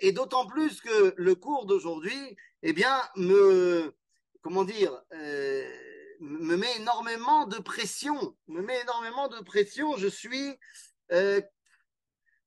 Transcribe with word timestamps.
et 0.00 0.12
d'autant 0.12 0.46
plus 0.46 0.80
que 0.80 1.14
le 1.16 1.34
cours 1.34 1.66
d'aujourd'hui, 1.66 2.36
eh 2.62 2.72
bien, 2.72 3.00
me, 3.16 3.94
comment 4.42 4.64
dire, 4.64 5.02
euh, 5.12 5.68
me 6.20 6.56
met 6.56 6.76
énormément 6.76 7.46
de 7.46 7.58
pression, 7.58 8.36
me 8.46 8.60
met 8.60 8.80
énormément 8.82 9.28
de 9.28 9.40
pression. 9.40 9.96
Je 9.96 10.08
suis, 10.08 10.58
euh, 11.12 11.40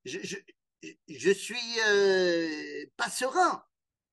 je, 0.04 1.30
suis 1.32 1.80
euh, 1.88 2.84
pas 2.96 3.10
serein. 3.10 3.64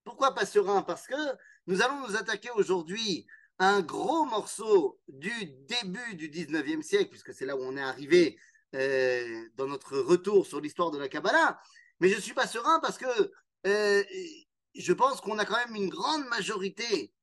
Pourquoi 0.04 0.34
pas 0.34 0.48
serein? 0.48 0.82
Parce 0.82 1.06
que 1.06 1.38
nous 1.68 1.84
allons 1.84 2.08
nous 2.08 2.16
attaquer 2.16 2.50
aujourd'hui 2.56 3.28
à 3.60 3.70
un 3.70 3.82
gros 3.82 4.26
morceau 4.26 5.00
du 5.08 5.46
début 5.46 6.16
du 6.16 6.30
19e 6.30 6.82
siècle, 6.82 7.12
puisque 7.12 7.36
c'est 7.36 7.46
là 7.46 7.56
où 7.56 7.62
on 7.62 7.78
est 7.78 7.82
arrivé 7.82 8.40
dans 8.74 9.68
notre 9.68 10.00
retour 10.00 10.48
sur 10.48 10.62
l'histoire 10.62 10.92
de 10.92 10.98
la 10.98 11.10
Kabbalah. 11.10 11.60
Mais 12.02 12.10
je 12.10 12.20
suis 12.20 12.34
pas 12.34 12.48
serein 12.48 12.80
parce 12.80 12.98
que 12.98 13.32
euh, 13.68 14.04
je 14.76 14.94
pense 14.94 15.22
qu'on 15.22 15.38
a 15.38 15.46
quand 15.46 15.66
même 15.66 15.76
une 15.76 15.90
grande 15.90 16.26
majorité 16.26 17.14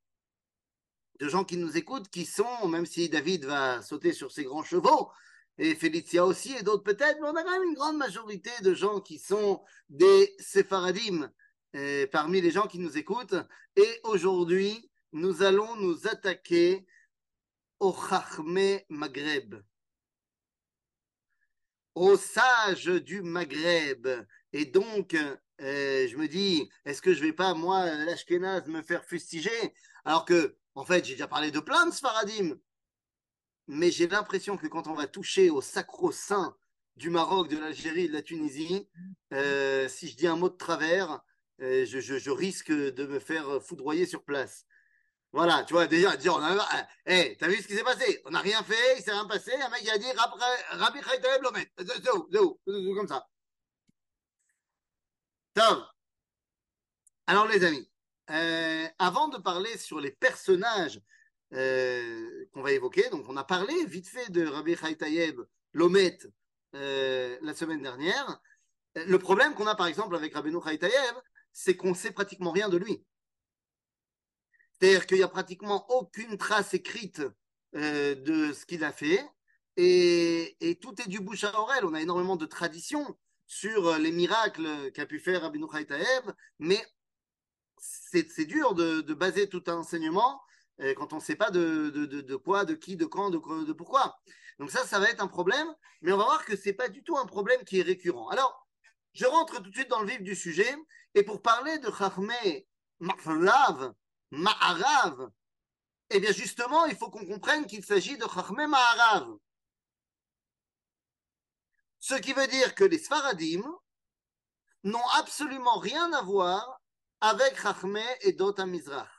de 1.19 1.29
gens 1.29 1.45
qui 1.45 1.57
nous 1.57 1.77
écoutent, 1.77 2.09
qui 2.09 2.25
sont, 2.25 2.69
même 2.69 2.87
si 2.87 3.09
David 3.09 3.45
va 3.45 3.83
sauter 3.83 4.13
sur 4.13 4.31
ses 4.31 4.45
grands 4.45 4.63
chevaux, 4.63 5.11
et 5.59 5.75
Félicia 5.75 6.25
aussi, 6.25 6.55
et 6.55 6.63
d'autres 6.63 6.85
peut-être, 6.85 7.19
mais 7.21 7.29
on 7.29 7.35
a 7.35 7.43
quand 7.43 7.59
même 7.59 7.69
une 7.69 7.75
grande 7.75 7.97
majorité 7.97 8.53
de 8.63 8.73
gens 8.73 9.01
qui 9.01 9.19
sont 9.19 9.65
des 9.89 10.37
séfaradim 10.39 11.29
euh, 11.75 12.07
parmi 12.13 12.41
les 12.41 12.53
gens 12.53 12.69
qui 12.69 12.79
nous 12.79 12.97
écoutent. 12.97 13.35
Et 13.75 14.01
aujourd'hui, 14.05 14.89
nous 15.11 15.43
allons 15.43 15.75
nous 15.75 16.07
attaquer 16.07 16.87
au 17.81 17.93
Chachmé 17.93 18.87
Maghreb, 18.89 19.57
aux 21.97 22.17
sages 22.17 22.87
du 22.87 23.23
Maghreb. 23.23 24.07
Et 24.53 24.65
donc, 24.65 25.15
euh, 25.61 26.07
je 26.09 26.17
me 26.17 26.29
dis, 26.29 26.69
est-ce 26.85 27.03
que 27.03 27.13
je 27.13 27.23
vais 27.23 27.33
pas, 27.33 27.55
moi, 27.55 27.85
l'Ashkenaz, 27.95 28.67
me 28.69 28.83
faire 28.83 29.05
fustiger? 29.05 29.75
Alors 30.05 30.25
que, 30.25 30.57
en 30.75 30.85
fait, 30.85 31.05
j'ai 31.05 31.15
déjà 31.15 31.29
parlé 31.29 31.51
de 31.51 31.61
plein 31.61 31.87
de 31.87 31.93
Sfaradim. 31.93 32.57
Mais 33.67 33.91
j'ai 33.91 34.07
l'impression 34.07 34.57
que 34.57 34.67
quand 34.67 34.87
on 34.87 34.95
va 34.95 35.07
toucher 35.07 35.51
au 35.51 35.61
sacro-saint 35.61 36.57
du 36.97 37.11
Maroc, 37.11 37.49
de 37.49 37.59
l'Algérie, 37.59 38.09
de 38.09 38.15
la 38.15 38.23
Tunisie, 38.23 38.89
euh, 39.35 39.89
si 39.89 40.09
je 40.09 40.17
dis 40.17 40.27
un 40.27 40.37
mot 40.37 40.49
de 40.49 40.57
travers, 40.57 41.21
euh, 41.61 41.85
je, 41.85 42.31
risque 42.31 42.73
de 42.73 43.07
me 43.07 43.19
faire 43.19 43.63
foudroyer 43.63 44.07
sur 44.07 44.25
place. 44.25 44.65
Voilà, 45.33 45.65
tu 45.65 45.75
vois, 45.75 45.87
déjà, 45.87 46.17
dire, 46.17 46.35
on 46.35 46.43
a, 46.43 46.89
hey, 47.05 47.37
t'as 47.37 47.49
vu 47.49 47.57
ce 47.57 47.69
qui 47.69 47.75
s'est 47.75 47.85
passé? 47.85 48.23
On 48.25 48.31
n'a 48.31 48.41
rien 48.41 48.63
fait, 48.63 48.97
il 48.97 49.03
s'est 49.03 49.13
rien 49.13 49.27
passé, 49.27 49.53
un 49.53 49.69
mec 49.69 49.87
a 49.87 49.99
dit 49.99 50.07
Rabbi 50.71 51.03
Chaitaeb 51.03 51.43
Lomet. 51.43 51.71
Comme 52.95 53.09
ça. 53.09 53.29
Alors 57.27 57.47
les 57.49 57.65
amis, 57.65 57.91
euh, 58.31 58.87
avant 58.99 59.29
de 59.29 59.39
parler 59.39 59.77
sur 59.77 60.01
les 60.01 60.13
personnages 60.13 61.01
euh, 61.53 62.47
qu'on 62.53 62.63
va 62.63 62.73
évoquer, 62.73 63.09
donc 63.11 63.29
on 63.29 63.37
a 63.37 63.45
parlé 63.45 63.75
vite 63.87 64.09
fait 64.09 64.31
de 64.31 64.47
Rabbi 64.47 64.77
Chaitaeb 64.77 65.41
Lomet 65.73 66.19
euh, 66.75 67.37
la 67.43 67.55
semaine 67.55 67.83
dernière. 67.83 68.41
Le 68.95 69.19
problème 69.19 69.55
qu'on 69.55 69.67
a 69.67 69.75
par 69.75 69.87
exemple 69.89 70.15
avec 70.15 70.35
Rabbi 70.35 70.53
Chaitaeb, 70.65 71.17
c'est 71.53 71.77
qu'on 71.77 71.95
sait 71.95 72.13
pratiquement 72.13 72.53
rien 72.53 72.69
de 72.69 72.77
lui. 72.77 73.05
C'est-à-dire 74.73 75.07
qu'il 75.07 75.17
n'y 75.17 75.25
a 75.25 75.29
pratiquement 75.29 75.91
aucune 75.91 76.37
trace 76.37 76.73
écrite 76.75 77.23
de 77.73 78.53
ce 78.53 78.65
qu'il 78.65 78.85
a 78.85 78.93
fait. 78.93 79.29
Et, 79.77 80.57
et, 80.61 80.79
tout 80.79 81.01
est 81.01 81.09
du 81.09 81.21
bouche 81.21 81.45
à 81.45 81.59
oreille. 81.59 81.83
On 81.85 81.95
a 81.95 82.01
énormément 82.01 82.37
de 82.37 82.47
traditions 82.47 83.17
sur 83.49 83.97
les 83.99 84.13
miracles 84.13 84.93
qu'a 84.93 85.07
pu 85.07 85.19
faire 85.19 85.41
Rabbi 85.43 85.59
Taïeb, 85.87 86.31
mais 86.61 86.87
c'est 87.79 88.45
dur 88.45 88.75
de, 88.75 89.01
de, 89.01 89.15
baser 89.15 89.49
tout 89.49 89.65
un 89.69 89.77
enseignement 89.77 90.41
euh, 90.81 90.95
quand 90.95 91.13
on 91.13 91.17
ne 91.17 91.21
sait 91.21 91.35
pas 91.35 91.51
de, 91.51 91.89
de, 91.91 92.07
de, 92.07 92.37
quoi, 92.37 92.65
de 92.65 92.75
qui, 92.75 92.97
de 92.97 93.07
quand, 93.07 93.31
de, 93.31 93.73
pourquoi. 93.73 94.21
Donc 94.59 94.71
ça, 94.71 94.85
ça 94.85 94.99
va 94.99 95.09
être 95.09 95.23
un 95.23 95.29
problème, 95.29 95.67
mais 96.03 96.13
on 96.13 96.19
va 96.19 96.25
voir 96.25 96.45
que 96.45 96.57
c'est 96.57 96.75
pas 96.75 96.89
du 96.89 97.03
tout 97.03 97.17
un 97.17 97.25
problème 97.25 97.65
qui 97.65 97.81
est 97.81 97.83
récurrent. 97.83 98.29
Alors, 98.29 98.69
je 99.13 99.25
rentre 99.25 99.63
tout 99.63 99.71
de 99.71 99.75
suite 99.75 99.89
dans 99.89 100.03
le 100.03 100.09
vif 100.09 100.23
du 100.23 100.37
sujet, 100.37 100.77
et 101.15 101.23
pour 101.23 101.41
parler 101.41 101.79
de 101.79 101.91
Chachmé 101.91 102.69
Ma'flav, 103.01 103.95
Ma'arav, 104.31 105.31
eh 106.11 106.21
bien 106.21 106.33
justement, 106.33 106.85
il 106.85 106.97
faut 106.97 107.11
qu'on 107.11 107.27
comprenne 107.27 107.67
qu'il 107.67 107.85
s'agit 107.85 108.19
de 108.19 108.27
Chachmé 108.29 108.67
Ma'arav. 108.67 109.27
Ce 112.09 112.15
qui 112.15 112.33
veut 112.33 112.47
dire 112.47 112.75
que 112.75 112.85
les 112.85 112.99
Sfaradim 112.99 113.63
n'ont 114.83 115.09
absolument 115.19 115.79
rien 115.79 116.11
à 116.15 116.23
voir 116.23 116.81
avec 117.21 117.61
Chachmé 117.61 118.03
et 118.23 118.33
Dota 118.33 118.65
Mizrach. 118.65 119.11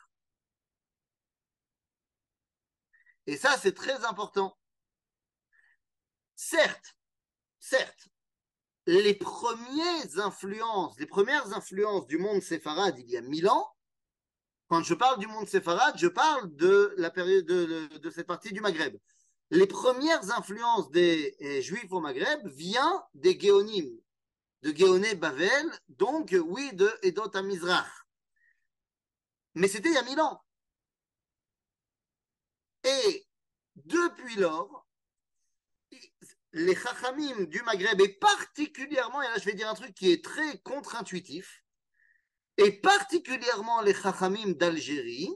Et 3.27 3.37
ça, 3.37 3.59
c'est 3.59 3.75
très 3.75 4.05
important. 4.05 4.57
Certes, 6.33 6.95
certes, 7.59 8.09
les 8.87 9.13
premières 9.13 10.17
influences, 10.17 10.97
du 12.07 12.17
monde 12.17 12.41
séfarade 12.41 12.97
il 12.97 13.07
y 13.07 13.17
a 13.17 13.21
mille 13.21 13.49
ans, 13.49 13.71
quand 14.67 14.81
je 14.81 14.95
parle 14.95 15.19
du 15.19 15.27
monde 15.27 15.47
séfarade, 15.47 15.95
je 15.95 16.07
parle 16.07 16.55
de, 16.55 16.97
cette 18.11 18.25
partie 18.25 18.51
du 18.51 18.61
Maghreb. 18.61 18.97
Les 19.51 19.65
premières 19.65 20.31
influences 20.31 20.91
des 20.91 21.35
eh, 21.39 21.61
Juifs 21.61 21.91
au 21.91 21.99
Maghreb 21.99 22.47
viennent 22.47 23.01
des 23.15 23.39
Géonim, 23.39 23.99
de 24.61 24.75
Géoné 24.75 25.15
Bavel, 25.15 25.65
donc 25.87 26.35
oui, 26.45 26.71
de 26.73 26.91
Edot 27.01 27.35
Amizrach. 27.35 27.87
Mais 29.55 29.67
c'était 29.67 29.89
il 29.89 29.95
y 29.95 29.97
a 29.97 30.03
mille 30.03 30.21
ans. 30.21 30.43
Et 32.83 33.27
depuis 33.75 34.35
lors, 34.35 34.87
les 36.53 36.75
Chachamim 36.75 37.45
du 37.45 37.61
Maghreb, 37.63 37.99
et 38.01 38.09
particulièrement, 38.09 39.21
et 39.21 39.27
là 39.27 39.37
je 39.39 39.45
vais 39.45 39.53
dire 39.53 39.69
un 39.69 39.73
truc 39.73 39.93
qui 39.95 40.11
est 40.11 40.23
très 40.23 40.59
contre-intuitif, 40.59 41.63
et 42.57 42.71
particulièrement 42.71 43.81
les 43.81 43.93
Chachamim 43.93 44.51
d'Algérie, 44.51 45.29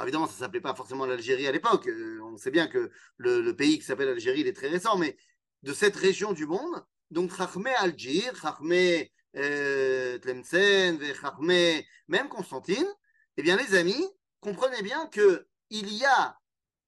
évidemment 0.00 0.26
ça 0.26 0.34
ne 0.34 0.38
s'appelait 0.38 0.60
pas 0.60 0.74
forcément 0.74 1.06
l'Algérie 1.06 1.46
à 1.46 1.52
l'époque, 1.52 1.86
euh, 1.88 2.20
on 2.22 2.36
sait 2.36 2.50
bien 2.50 2.66
que 2.66 2.90
le, 3.16 3.52
pays 3.52 3.78
qui 3.78 3.84
s'appelle 3.84 4.08
Algérie, 4.08 4.40
il 4.40 4.46
est 4.46 4.52
très 4.52 4.68
récent, 4.68 4.96
mais 4.96 5.16
de 5.62 5.72
cette 5.72 5.96
région 5.96 6.32
du 6.32 6.46
monde, 6.46 6.84
donc 7.10 7.34
Chachmé 7.36 7.74
Algir, 7.74 8.34
Chachmé 8.36 9.12
euh, 9.36 10.18
Tlemcen, 10.18 10.98
Chachmé, 11.14 11.86
même 12.08 12.28
Constantine, 12.28 12.88
eh 13.36 13.42
bien 13.42 13.56
les 13.56 13.74
amis, 13.74 14.06
comprenez 14.40 14.82
bien 14.82 15.06
que 15.06 15.46
il 15.70 15.92
y 15.92 16.04
a 16.04 16.36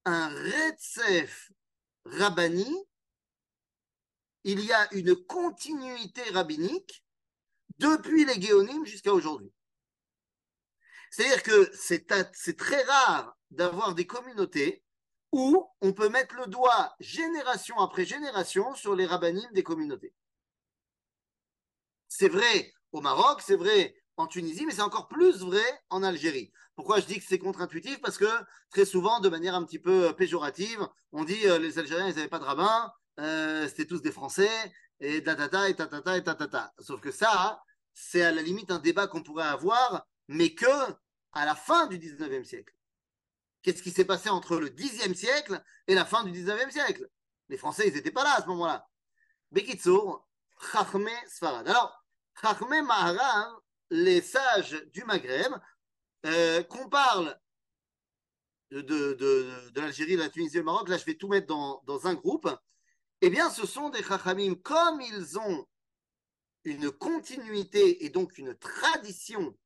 un 0.05 0.29
Retsef 0.29 1.51
Rabbani 2.05 2.87
il 4.45 4.61
y 4.61 4.73
a 4.73 4.93
une 4.95 5.17
continuité 5.17 6.23
rabbinique 6.31 7.03
depuis 7.79 8.25
les 8.25 8.41
Géonim 8.41 8.85
jusqu'à 8.85 9.13
aujourd'hui. 9.13 9.51
C'est-à-dire 11.15 11.45
que 11.45 11.71
c'est 11.75 12.57
très 12.57 12.83
rare 12.83 13.37
d'avoir 13.53 13.95
des 13.95 14.05
communautés 14.05 14.83
où 15.31 15.65
on 15.81 15.93
peut 15.93 16.09
mettre 16.09 16.35
le 16.35 16.47
doigt 16.47 16.93
génération 16.99 17.79
après 17.79 18.05
génération 18.05 18.75
sur 18.75 18.97
les 18.97 19.07
rabbinim 19.07 19.49
des 19.53 19.63
communautés. 19.63 20.13
C'est 22.09 22.29
vrai 22.29 22.73
au 22.91 23.01
Maroc, 23.01 23.43
c'est 23.47 23.55
vrai 23.55 23.95
en 24.17 24.27
Tunisie, 24.27 24.67
mais 24.67 24.73
c'est 24.73 24.83
encore 24.83 25.07
plus 25.07 25.39
vrai 25.39 25.63
en 25.89 26.03
Algérie. 26.03 26.51
Pourquoi 26.75 26.99
je 26.99 27.07
dis 27.07 27.21
que 27.21 27.25
c'est 27.25 27.39
contre-intuitif? 27.39 28.01
Parce 28.01 28.19
que 28.19 28.27
très 28.71 28.85
souvent, 28.85 29.21
de 29.21 29.29
manière 29.29 29.55
un 29.55 29.65
petit 29.65 29.79
peu 29.79 30.13
péjorative, 30.17 30.85
on 31.13 31.23
dit 31.23 31.47
euh, 31.47 31.61
les 31.61 31.79
Algériens, 31.79 32.09
ils 32.09 32.17
n'avaient 32.17 32.27
pas 32.27 32.41
de 32.41 32.45
rabbin, 32.45 32.93
euh, 33.21 33.69
c'était 33.69 33.87
tous 33.87 34.03
des 34.03 34.11
Français, 34.11 34.51
et 34.99 35.23
tatata, 35.23 35.69
et 35.69 35.77
tatata, 35.77 36.17
et 36.17 36.25
tatata. 36.25 36.75
Sauf 36.81 37.01
que 37.01 37.13
ça, 37.13 37.63
c'est 37.93 38.23
à 38.23 38.33
la 38.33 38.43
limite 38.43 38.73
un 38.73 38.81
débat 38.81 39.07
qu'on 39.07 39.23
pourrait 39.23 39.47
avoir, 39.47 40.09
mais 40.27 40.55
que 40.55 40.67
à 41.35 41.45
la 41.45 41.55
fin 41.55 41.87
du 41.87 41.99
19e 41.99 42.45
siècle. 42.45 42.75
Qu'est-ce 43.63 43.83
qui 43.83 43.91
s'est 43.91 44.05
passé 44.05 44.29
entre 44.29 44.57
le 44.57 44.69
10e 44.69 45.15
siècle 45.15 45.63
et 45.87 45.95
la 45.95 46.05
fin 46.05 46.23
du 46.25 46.31
19e 46.31 46.71
siècle? 46.71 47.09
Les 47.49 47.57
Français, 47.57 47.89
ils 47.89 47.95
n'étaient 47.95 48.11
pas 48.11 48.25
là 48.25 48.35
à 48.37 48.43
ce 48.43 48.47
moment-là. 48.47 48.89
Bekitsour, 49.51 50.27
Chachme 50.73 51.09
Sfarad. 51.29 51.69
Alors, 51.69 52.05
Chachme 52.41 52.83
Maharav, 52.83 53.53
les 53.91 54.21
sages 54.21 54.83
du 54.93 55.05
Maghreb, 55.05 55.53
euh, 56.27 56.63
qu'on 56.65 56.89
parle 56.89 57.39
de, 58.71 58.81
de, 58.81 59.15
de, 59.15 59.71
de 59.71 59.81
l'Algérie, 59.81 60.17
de 60.17 60.23
la 60.23 60.31
Tunisie 60.31 60.57
le 60.57 60.65
Maroc, 60.65 60.89
là 60.89 60.97
je 60.97 61.05
vais 61.05 61.15
tout 61.15 61.29
mettre 61.29 61.47
dans, 61.47 61.83
dans 61.87 62.07
un 62.07 62.15
groupe, 62.15 62.49
eh 63.21 63.31
bien, 63.31 63.51
ce 63.51 63.67
sont 63.67 63.91
des 63.91 64.03
chachamim, 64.03 64.55
comme 64.55 65.01
ils 65.01 65.39
ont 65.39 65.67
une 66.65 66.91
continuité 66.91 68.05
et 68.05 68.11
donc 68.11 68.37
une 68.39 68.55
tradition 68.57 69.57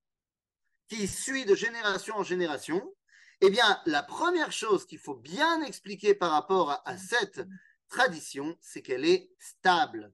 qui 0.89 1.07
suit 1.07 1.45
de 1.45 1.55
génération 1.55 2.17
en 2.17 2.23
génération, 2.23 2.95
eh 3.41 3.51
bien, 3.51 3.81
la 3.87 4.03
première 4.03 4.53
chose 4.53 4.87
qu'il 4.87 4.99
faut 4.99 5.15
bien 5.15 5.63
expliquer 5.63 6.15
par 6.15 6.33
rapport 6.33 6.83
à, 6.85 6.97
cette 6.97 7.47
tradition, 7.89 8.57
c'est 8.61 8.83
qu'elle 8.83 9.05
est 9.05 9.31
stable. 9.39 10.13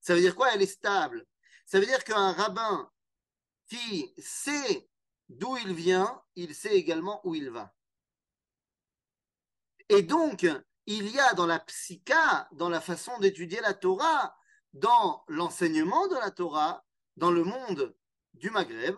Ça 0.00 0.14
veut 0.14 0.20
dire 0.20 0.34
quoi 0.34 0.52
Elle 0.52 0.62
est 0.62 0.66
stable? 0.66 1.26
Ça 1.64 1.78
veut 1.78 1.86
dire 1.86 2.02
qu'un 2.04 2.32
rabbin 2.32 2.90
qui 3.68 4.12
sait 4.18 4.88
d'où 5.28 5.56
il 5.58 5.74
vient, 5.74 6.22
il 6.34 6.54
sait 6.54 6.74
également 6.74 7.20
où 7.26 7.34
il 7.34 7.50
va. 7.50 7.72
Et 9.88 10.02
donc, 10.02 10.46
il 10.86 11.08
y 11.08 11.18
a 11.18 11.34
dans 11.34 11.46
la 11.46 11.60
psycha, 11.60 12.48
dans 12.52 12.68
la 12.68 12.80
façon 12.80 13.18
d'étudier 13.18 13.60
la 13.60 13.74
Torah, 13.74 14.36
dans 14.72 15.24
l'enseignement 15.28 16.08
de 16.08 16.16
la 16.16 16.30
Torah, 16.30 16.84
dans 17.16 17.30
le 17.30 17.44
monde 17.44 17.94
du 18.34 18.50
Maghreb, 18.50 18.96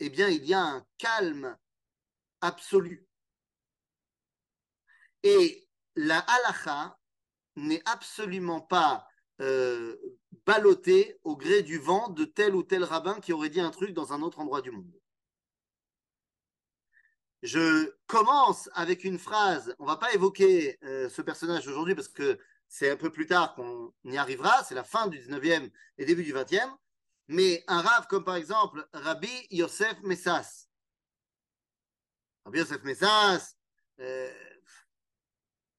eh 0.00 0.10
bien, 0.10 0.28
il 0.28 0.44
y 0.44 0.54
a 0.54 0.62
un 0.62 0.86
calme 0.98 1.56
absolu. 2.40 3.06
Et 5.22 5.68
la 5.96 6.18
halacha 6.20 6.98
n'est 7.56 7.82
absolument 7.84 8.60
pas 8.60 9.08
euh, 9.40 9.96
ballottée 10.46 11.18
au 11.24 11.36
gré 11.36 11.62
du 11.62 11.78
vent 11.78 12.08
de 12.08 12.24
tel 12.24 12.54
ou 12.54 12.62
tel 12.62 12.84
rabbin 12.84 13.20
qui 13.20 13.32
aurait 13.32 13.50
dit 13.50 13.60
un 13.60 13.70
truc 13.70 13.92
dans 13.92 14.12
un 14.12 14.22
autre 14.22 14.38
endroit 14.40 14.62
du 14.62 14.70
monde. 14.70 14.98
Je 17.42 17.92
commence 18.06 18.68
avec 18.74 19.04
une 19.04 19.18
phrase, 19.18 19.74
on 19.78 19.86
va 19.86 19.96
pas 19.96 20.12
évoquer 20.12 20.78
euh, 20.82 21.08
ce 21.08 21.22
personnage 21.22 21.68
aujourd'hui 21.68 21.94
parce 21.94 22.08
que 22.08 22.38
c'est 22.68 22.90
un 22.90 22.96
peu 22.96 23.10
plus 23.10 23.26
tard 23.26 23.54
qu'on 23.54 23.92
y 24.04 24.16
arrivera, 24.16 24.64
c'est 24.64 24.74
la 24.74 24.84
fin 24.84 25.06
du 25.06 25.18
19e 25.18 25.70
et 25.98 26.04
début 26.04 26.24
du 26.24 26.32
20e, 26.34 26.68
mais 27.28 27.62
un 27.68 27.82
rave 27.82 28.06
comme 28.08 28.24
par 28.24 28.36
exemple 28.36 28.88
Rabbi 28.92 29.46
Yosef 29.50 30.00
Messas. 30.02 30.68
Rabbi 32.44 32.58
Yosef 32.58 32.82
Messas, 32.82 33.54
euh, 34.00 34.32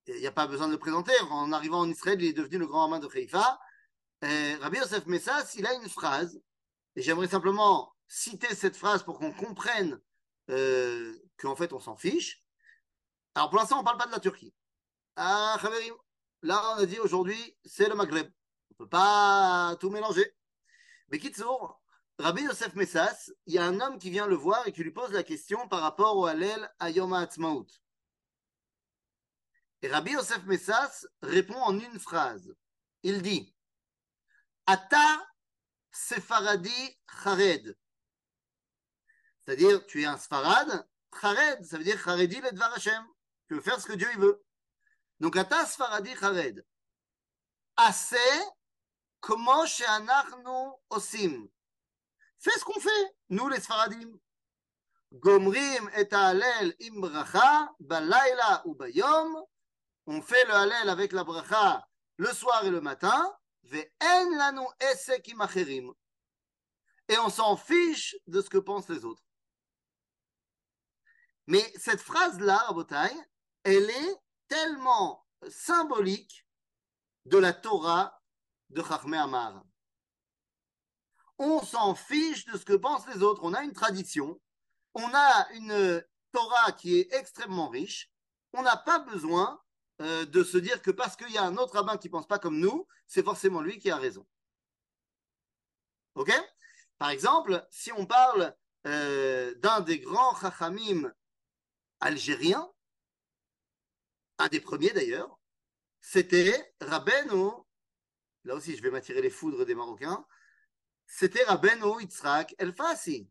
il 0.06 0.20
n'y 0.20 0.28
a 0.28 0.32
pas 0.32 0.48
besoin 0.48 0.68
de 0.68 0.74
le 0.74 0.80
présenter, 0.80 1.14
en 1.30 1.52
arrivant 1.52 1.80
en 1.80 1.90
Israël, 1.90 2.22
il 2.22 2.30
est 2.30 2.34
devenu 2.34 2.60
le 2.60 2.68
grand 2.68 2.88
rabbin 2.88 3.00
de 3.00 3.10
Haïfa. 3.12 3.60
Euh, 4.24 4.58
Rabbi 4.62 4.78
Yosef 4.78 5.06
Messas, 5.08 5.56
il 5.56 5.66
a 5.66 5.74
une 5.74 5.90
phrase, 5.90 6.40
et 6.96 7.02
j'aimerais 7.02 7.28
simplement 7.28 7.94
citer 8.08 8.54
cette 8.54 8.78
phrase 8.78 9.04
pour 9.04 9.18
qu'on 9.18 9.32
comprenne 9.32 10.00
euh, 10.50 11.16
qu'en 11.38 11.56
fait 11.56 11.74
on 11.74 11.80
s'en 11.80 11.96
fiche. 11.96 12.44
Alors 13.36 13.50
pour 13.50 13.60
l'instant, 13.60 13.78
on 13.78 13.82
ne 13.82 13.86
parle 13.86 13.98
pas 13.98 14.08
de 14.08 14.12
la 14.12 14.20
Turquie. 14.20 14.54
Ah, 15.16 15.60
là 16.42 16.76
on 16.76 16.82
a 16.82 16.86
dit 16.86 17.00
aujourd'hui, 17.00 17.58
c'est 17.66 17.88
le 17.88 17.96
Maghreb. 17.96 18.28
On 18.72 18.74
ne 18.74 18.78
peut 18.78 18.90
pas 18.90 19.76
tout 19.80 19.90
mélanger. 19.90 20.34
Mais 21.12 21.20
Rabbi 22.20 22.44
Yosef 22.44 22.76
Messas, 22.76 23.32
il 23.46 23.54
y 23.54 23.58
a 23.58 23.66
un 23.66 23.80
homme 23.80 23.98
qui 23.98 24.10
vient 24.10 24.28
le 24.28 24.36
voir 24.36 24.68
et 24.68 24.74
qui 24.74 24.84
lui 24.84 24.92
pose 24.92 25.12
la 25.12 25.24
question 25.24 25.68
par 25.70 25.82
rapport 25.82 26.18
au 26.18 26.26
Hallel 26.26 26.70
Ayom 26.80 27.14
Ha'atzmaut. 27.14 27.68
Et 29.82 29.88
Rabbi 29.88 30.12
Yosef 30.12 30.44
Messas 30.46 31.06
répond 31.22 31.60
en 31.62 31.80
une 31.80 32.00
phrase. 32.00 32.54
Il 33.04 33.22
dit 33.22 33.56
Ata 34.66 35.26
Sefaradi 35.92 37.00
Chared. 37.24 37.78
C'est-à-dire, 39.46 39.86
tu 39.88 40.02
es 40.02 40.06
un 40.06 40.18
Sfarad, 40.18 40.88
Chared, 41.20 41.64
ça 41.66 41.78
veut 41.78 41.84
dire 41.84 42.00
Charedi 42.00 42.40
le 42.42 42.52
Dvar 42.52 42.74
Hashem. 42.74 43.04
Tu 43.48 43.56
veux 43.56 43.62
faire 43.62 43.80
ce 43.80 43.88
que 43.88 43.94
Dieu 43.94 44.10
veut. 44.18 44.44
Donc, 45.20 45.38
Ata 45.38 45.66
Sfaradi 45.66 46.14
Chared. 46.16 46.66
Assez, 47.78 48.18
comment 49.20 49.66
chez 49.66 49.86
Anachnu 49.86 50.72
Osim? 50.90 51.48
Fais 52.40 52.58
ce 52.58 52.64
qu'on 52.64 52.80
fait, 52.80 53.16
nous 53.30 53.50
les 53.50 53.60
Sfaradim. 53.60 54.12
Gomrim 55.12 55.90
et 55.96 56.08
Hallel 56.14 56.76
im 56.82 57.00
bracha, 57.00 57.70
balayla 57.80 58.62
ou 58.66 58.76
bayom. 58.76 59.44
On 60.06 60.22
fait 60.22 60.46
le 60.46 60.54
Hallel 60.54 60.90
avec 60.90 61.12
la 61.12 61.24
bracha 61.24 61.86
le 62.20 62.34
soir 62.34 62.66
et 62.66 62.70
le 62.70 62.82
matin. 62.82 63.34
Et 63.72 63.92
on 67.18 67.30
s'en 67.30 67.56
fiche 67.56 68.16
de 68.28 68.42
ce 68.42 68.50
que 68.50 68.58
pensent 68.58 68.90
les 68.90 69.06
autres. 69.06 69.24
Mais 71.48 71.64
cette 71.78 72.02
phrase-là, 72.02 72.58
Rabotai, 72.58 73.10
elle 73.64 73.90
est 73.90 74.16
tellement 74.48 75.26
symbolique 75.50 76.46
de 77.26 77.38
la 77.38 77.54
Torah 77.54 78.19
de 78.70 78.84
Chachmé 78.84 79.18
Amar. 79.18 79.64
On 81.38 81.62
s'en 81.64 81.96
fiche 81.96 82.46
de 82.46 82.58
ce 82.58 82.66
que 82.66 82.74
pensent 82.74 83.08
les 83.08 83.24
autres. 83.24 83.42
On 83.44 83.54
a 83.54 83.64
une 83.64 83.74
tradition, 83.74 84.40
on 84.94 85.10
a 85.14 85.48
une 85.54 86.04
Torah 86.32 86.72
qui 86.74 87.00
est 87.00 87.14
extrêmement 87.14 87.70
riche. 87.70 88.12
On 88.54 88.62
n'a 88.62 88.78
pas 88.78 89.00
besoin 89.00 89.62
euh, 90.02 90.26
de 90.26 90.44
se 90.44 90.58
dire 90.58 90.82
que 90.82 90.92
parce 90.92 91.16
qu'il 91.16 91.32
y 91.32 91.38
a 91.38 91.44
un 91.44 91.58
autre 91.58 91.74
rabbin 91.74 91.98
qui 91.98 92.08
ne 92.08 92.12
pense 92.12 92.28
pas 92.28 92.40
comme 92.40 92.60
nous, 92.60 92.88
c'est 93.08 93.24
forcément 93.24 93.62
lui 93.62 93.80
qui 93.80 93.90
a 93.90 93.98
raison. 93.98 94.26
Ok? 96.16 96.32
Par 96.98 97.10
exemple, 97.10 97.66
si 97.70 97.92
on 97.94 98.06
parle 98.06 98.56
euh, 98.86 99.56
d'un 99.56 99.82
des 99.82 100.00
grands 100.00 100.36
chachamim 100.36 101.14
algérien, 102.00 102.70
un 104.38 104.48
des 104.48 104.62
premiers 104.62 104.92
d'ailleurs, 104.92 105.40
c'était 106.02 106.74
Rabbeinu, 106.82 107.52
là 108.44 108.56
aussi 108.56 108.76
je 108.76 108.82
vais 108.82 108.92
m'attirer 108.92 109.22
les 109.22 109.30
foudres 109.30 109.66
des 109.66 109.76
Marocains, 109.76 110.26
c'était 111.06 111.44
Rabbeinu 111.44 112.02
Yitzhak 112.02 112.56
El 112.58 112.74
Fassi. 112.74 113.30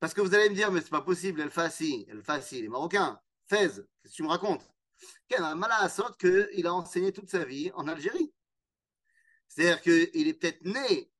Parce 0.00 0.14
que 0.14 0.20
vous 0.20 0.34
allez 0.34 0.48
me 0.48 0.54
dire, 0.54 0.72
mais 0.72 0.80
c'est 0.80 0.90
pas 0.90 1.02
possible, 1.02 1.40
El 1.40 1.50
Fassi, 1.50 2.06
El 2.08 2.22
Fassi, 2.22 2.62
les 2.62 2.68
Marocains, 2.68 3.20
Fez, 3.48 3.68
qu'est-ce 3.68 4.12
que 4.12 4.16
tu 4.16 4.22
me 4.22 4.28
racontes? 4.28 4.68
Quel 5.28 5.42
a 5.42 5.54
mal 5.54 5.70
à 5.72 5.88
sorte 5.88 6.20
qu'il 6.20 6.66
a 6.66 6.74
enseigné 6.74 7.12
toute 7.12 7.30
sa 7.30 7.44
vie 7.44 7.70
en 7.74 7.88
Algérie. 7.88 8.32
C'est-à-dire 9.48 9.80
qu'il 9.82 10.28
est 10.28 10.34
peut-être 10.34 10.64
né 10.64 11.10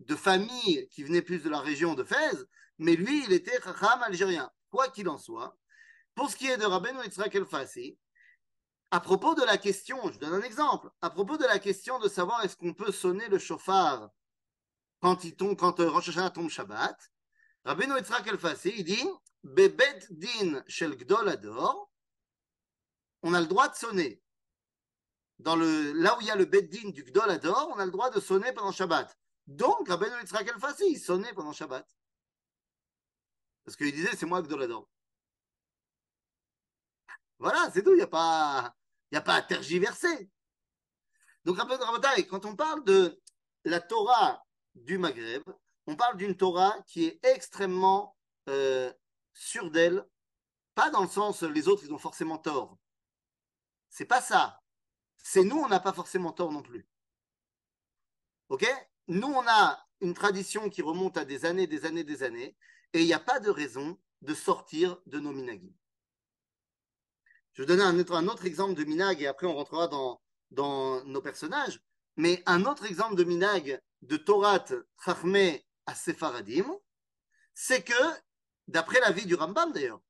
de 0.00 0.14
familles 0.14 0.88
qui 0.90 1.02
venaient 1.02 1.22
plus 1.22 1.42
de 1.42 1.48
la 1.48 1.60
région 1.60 1.94
de 1.94 2.04
Fez, 2.04 2.44
mais 2.78 2.94
lui, 2.94 3.24
il 3.24 3.32
était 3.32 3.60
Chacham 3.62 4.02
algérien. 4.02 4.52
Quoi 4.70 4.88
qu'il 4.88 5.08
en 5.08 5.18
soit, 5.18 5.58
pour 6.14 6.30
ce 6.30 6.36
qui 6.36 6.46
est 6.46 6.58
de 6.58 6.64
Rabbeinu 6.64 7.02
Yitzhak 7.02 7.34
El 7.34 7.46
Fassi, 7.46 7.98
à 8.90 9.00
propos 9.00 9.34
de 9.34 9.44
la 9.44 9.58
question, 9.58 10.10
je 10.10 10.18
donne 10.18 10.34
un 10.34 10.42
exemple, 10.42 10.90
à 11.02 11.10
propos 11.10 11.36
de 11.36 11.44
la 11.44 11.58
question 11.58 11.98
de 11.98 12.08
savoir 12.08 12.44
est-ce 12.44 12.56
qu'on 12.56 12.74
peut 12.74 12.92
sonner 12.92 13.28
le 13.28 13.38
chauffard 13.38 14.10
quand, 15.00 15.24
il 15.24 15.36
tombe, 15.36 15.56
quand 15.56 15.80
euh, 15.80 15.90
Rosh 15.90 16.08
Hashanah 16.08 16.30
tombe 16.30 16.48
Shabbat, 16.48 16.98
Rabbeinu 17.64 17.96
Yitzhak 17.96 18.26
El 18.26 18.38
Fassi, 18.38 18.72
il 18.78 18.84
dit 18.84 19.08
Bebet 19.44 20.06
din 20.10 20.62
shel 20.66 20.96
gdol 20.96 21.28
ador, 21.28 21.90
on 23.22 23.34
a 23.34 23.40
le 23.40 23.46
droit 23.46 23.68
de 23.68 23.76
sonner. 23.76 24.22
Dans 25.38 25.54
le, 25.54 25.92
là 25.92 26.16
où 26.16 26.20
il 26.20 26.26
y 26.26 26.30
a 26.30 26.36
le 26.36 26.46
bet 26.46 26.62
din 26.62 26.90
du 26.90 27.04
gdol 27.04 27.30
ador, 27.30 27.70
on 27.74 27.78
a 27.78 27.84
le 27.84 27.92
droit 27.92 28.10
de 28.10 28.20
sonner 28.20 28.52
pendant 28.52 28.72
Shabbat. 28.72 29.16
Donc, 29.46 29.88
Rabbeinu 29.88 30.18
Yitzhak 30.20 30.48
El 30.48 30.58
Fassi, 30.58 30.92
il 30.92 30.98
sonnait 30.98 31.32
pendant 31.32 31.52
Shabbat. 31.52 31.86
Parce 33.64 33.76
qu'il 33.76 33.92
disait, 33.92 34.16
c'est 34.16 34.26
moi 34.26 34.42
gdol 34.42 34.62
ador. 34.62 34.88
Voilà, 37.38 37.70
c'est 37.72 37.82
tout, 37.82 37.92
il 37.92 37.96
n'y 37.96 38.02
a, 38.02 38.06
pas, 38.08 38.74
a 39.16 39.20
pas 39.20 39.34
à 39.34 39.42
tergiverser. 39.42 40.30
Donc, 41.44 41.56
quand 41.56 42.44
on 42.44 42.56
parle 42.56 42.84
de 42.84 43.20
la 43.64 43.80
Torah 43.80 44.44
du 44.74 44.98
Maghreb, 44.98 45.42
on 45.86 45.96
parle 45.96 46.16
d'une 46.18 46.36
Torah 46.36 46.76
qui 46.86 47.06
est 47.06 47.24
extrêmement 47.24 48.16
euh, 48.48 48.92
sûre 49.32 49.70
d'elle, 49.70 50.06
pas 50.74 50.90
dans 50.90 51.02
le 51.02 51.08
sens 51.08 51.42
les 51.42 51.68
autres 51.68 51.84
ils 51.84 51.92
ont 51.92 51.98
forcément 51.98 52.38
tort. 52.38 52.78
C'est 53.88 54.04
pas 54.04 54.20
ça. 54.20 54.60
C'est 55.16 55.44
nous, 55.44 55.56
on 55.56 55.68
n'a 55.68 55.80
pas 55.80 55.92
forcément 55.92 56.32
tort 56.32 56.52
non 56.52 56.62
plus. 56.62 56.86
Ok? 58.48 58.66
Nous, 59.08 59.26
on 59.26 59.46
a 59.46 59.84
une 60.00 60.14
tradition 60.14 60.68
qui 60.70 60.82
remonte 60.82 61.16
à 61.16 61.24
des 61.24 61.44
années, 61.44 61.66
des 61.66 61.84
années, 61.84 62.04
des 62.04 62.22
années, 62.22 62.56
et 62.92 63.00
il 63.00 63.06
n'y 63.06 63.14
a 63.14 63.20
pas 63.20 63.40
de 63.40 63.50
raison 63.50 63.98
de 64.22 64.34
sortir 64.34 64.98
de 65.06 65.18
nos 65.18 65.32
minagim. 65.32 65.72
Je 67.58 67.64
vais 67.64 67.66
donner 67.66 67.82
un 67.82 67.98
autre, 67.98 68.14
un 68.14 68.28
autre 68.28 68.46
exemple 68.46 68.74
de 68.74 68.84
Minag 68.84 69.20
et 69.20 69.26
après 69.26 69.48
on 69.48 69.56
rentrera 69.56 69.88
dans, 69.88 70.20
nos 71.04 71.20
personnages. 71.20 71.82
Mais 72.14 72.40
un 72.46 72.64
autre 72.64 72.84
exemple 72.84 73.16
de 73.16 73.24
Minag 73.24 73.82
de 74.02 74.16
Torat 74.16 74.64
Chachmé 75.04 75.66
à 75.84 75.96
Sefaradim, 75.96 76.72
c'est 77.54 77.82
que, 77.82 78.20
d'après 78.68 79.00
la 79.00 79.10
vie 79.10 79.26
du 79.26 79.34
Rambam 79.34 79.72
d'ailleurs, 79.72 80.00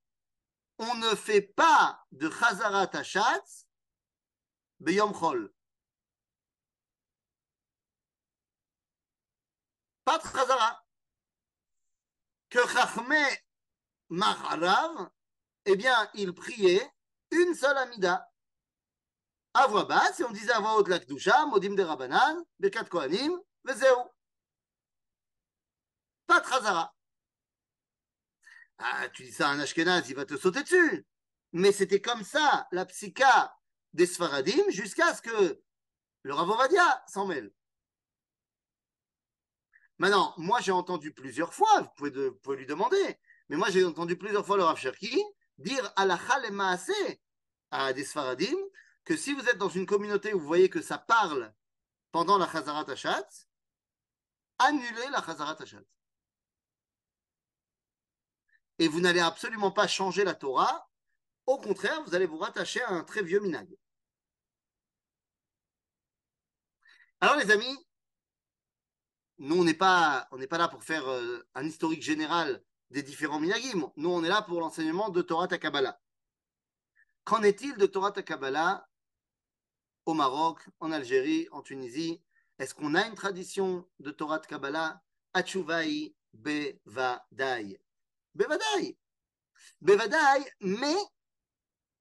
on 0.76 0.94
ne 0.96 1.14
fait 1.14 1.40
pas 1.40 2.04
de 2.12 2.28
Chazarat 2.28 2.90
Hashatz 2.92 3.66
Beyom 4.80 5.14
Chol. 5.14 5.50
Pas 10.04 10.18
de 10.18 10.24
Chazara. 10.24 10.84
Que 12.50 12.68
Chachmé 12.68 13.24
Maharav, 14.10 15.08
eh 15.64 15.76
bien, 15.76 16.10
il 16.12 16.34
priait 16.34 16.86
une 17.30 17.54
seule 17.54 17.76
Amida. 17.76 18.28
À 19.54 19.66
voix 19.66 19.84
basse, 19.84 20.20
et 20.20 20.24
on 20.24 20.30
disait 20.30 20.52
à 20.52 20.60
voix 20.60 20.76
haute 20.76 20.88
la 20.88 20.98
Kdusha, 20.98 21.46
Modim 21.46 21.74
de 21.74 21.82
Rabbanan, 21.82 22.44
Bekat 22.58 22.84
Kohanim, 22.84 23.38
Vezeu. 23.64 23.86
Pas 26.26 26.40
Trazara. 26.40 26.94
Ah, 28.78 29.08
tu 29.08 29.24
dis 29.24 29.32
ça 29.32 29.48
à 29.48 29.52
un 29.52 29.60
Ashkenaz, 29.60 30.08
il 30.08 30.14
va 30.14 30.24
te 30.24 30.36
sauter 30.36 30.62
dessus. 30.62 31.06
Mais 31.52 31.72
c'était 31.72 32.00
comme 32.00 32.22
ça, 32.22 32.68
la 32.70 32.84
psycha 32.86 33.54
des 33.92 34.06
Sfaradim, 34.06 34.68
jusqu'à 34.68 35.14
ce 35.14 35.22
que 35.22 35.60
le 36.22 36.34
Ravovadia 36.34 37.02
s'en 37.08 37.26
mêle. 37.26 37.50
Maintenant, 39.98 40.34
moi 40.36 40.60
j'ai 40.60 40.72
entendu 40.72 41.12
plusieurs 41.12 41.52
fois, 41.52 41.80
vous 41.80 41.90
pouvez, 41.96 42.10
de, 42.10 42.28
vous 42.28 42.38
pouvez, 42.38 42.56
lui 42.58 42.66
demander, 42.66 43.18
mais 43.48 43.56
moi 43.56 43.68
j'ai 43.70 43.84
entendu 43.84 44.16
plusieurs 44.16 44.46
fois 44.46 44.56
le 44.56 44.62
Rav 44.62 44.78
Cherki 44.78 45.20
dire 45.58 45.92
à 45.96 46.06
la 46.06 46.18
et 46.44 47.20
à 47.70 47.92
des 47.92 48.04
Sfaradim 48.04 48.56
que 49.04 49.16
si 49.16 49.32
vous 49.34 49.46
êtes 49.48 49.58
dans 49.58 49.68
une 49.68 49.86
communauté 49.86 50.32
où 50.34 50.40
vous 50.40 50.46
voyez 50.46 50.70
que 50.70 50.80
ça 50.80 50.98
parle 50.98 51.52
pendant 52.12 52.38
la 52.38 52.50
Chazarat 52.50 52.90
Hashat, 52.90 53.28
annulez 54.58 55.08
la 55.10 55.22
Chazarat 55.22 55.60
Hashat. 55.60 55.82
Et 58.78 58.88
vous 58.88 59.00
n'allez 59.00 59.20
absolument 59.20 59.72
pas 59.72 59.88
changer 59.88 60.24
la 60.24 60.34
Torah, 60.34 60.88
au 61.46 61.58
contraire, 61.58 62.02
vous 62.04 62.14
allez 62.14 62.26
vous 62.26 62.38
rattacher 62.38 62.82
à 62.82 62.90
un 62.90 63.02
très 63.02 63.22
vieux 63.22 63.40
minag. 63.40 63.68
Alors 67.20 67.36
les 67.36 67.50
amis, 67.50 67.76
nous 69.38 69.56
on 69.60 69.64
n'est 69.64 69.74
pas, 69.74 70.28
pas 70.50 70.58
là 70.58 70.68
pour 70.68 70.84
faire 70.84 71.08
euh, 71.08 71.42
un 71.54 71.64
historique 71.64 72.02
général 72.02 72.62
des 72.90 73.02
différents 73.02 73.40
minagim. 73.40 73.90
Nous 73.96 74.10
on 74.10 74.24
est 74.24 74.28
là 74.28 74.42
pour 74.42 74.60
l'enseignement 74.60 75.08
de 75.08 75.22
Torah 75.22 75.48
Takabala. 75.48 76.00
Qu'en 77.24 77.42
est-il 77.42 77.76
de 77.76 77.86
Torah 77.86 78.12
Takabala 78.12 78.88
au 80.06 80.14
Maroc, 80.14 80.66
en 80.80 80.90
Algérie, 80.92 81.48
en 81.52 81.62
Tunisie? 81.62 82.22
Est-ce 82.58 82.74
qu'on 82.74 82.94
a 82.94 83.06
une 83.06 83.14
tradition 83.14 83.86
de 84.00 84.10
Torah 84.10 84.40
Kabbalah 84.40 85.00
Achuvai 85.32 86.14
Bevadai. 86.32 87.80
Bevadai. 88.34 88.96
Bevadai, 89.80 90.50
mais 90.60 90.96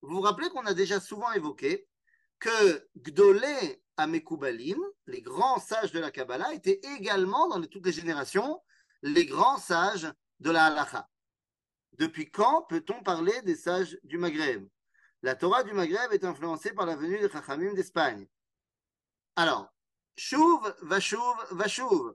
vous 0.01 0.15
vous 0.15 0.22
rappelez 0.22 0.50
qu'on 0.50 0.65
a 0.65 0.74
déjà 0.74 1.00
souvent 1.00 1.32
évoqué 1.32 1.88
que 2.39 2.88
Gdolé 2.96 3.82
Amekubalim, 3.98 4.79
les 5.08 5.22
grands 5.22 5.60
sages 5.60 5.91
de 5.91 6.00
la 6.00 6.12
Kabbalah, 6.12 6.53
étaient 6.53 6.79
également 6.96 7.48
dans 7.48 7.62
toutes 7.65 7.86
les 7.86 7.91
générations 7.91 8.62
les 9.03 9.25
grands 9.25 9.58
sages 9.58 10.12
de 10.39 10.51
la 10.51 10.65
halacha. 10.67 11.08
Depuis 11.94 12.29
quand 12.29 12.63
peut-on 12.63 13.01
parler 13.03 13.41
des 13.41 13.56
sages 13.56 13.98
du 14.03 14.17
Maghreb? 14.17 14.67
La 15.24 15.36
Torah 15.36 15.63
du 15.63 15.74
Maghreb 15.74 16.12
est 16.13 16.24
influencée 16.24 16.74
par 16.74 16.86
la 16.86 16.96
venue 16.96 17.20
des 17.20 17.29
Chachamim 17.29 17.74
d'Espagne. 17.74 18.27
Alors, 19.36 19.74
Shuv, 20.15 20.75
Vashuv, 20.82 21.36
Vashuv, 21.51 22.13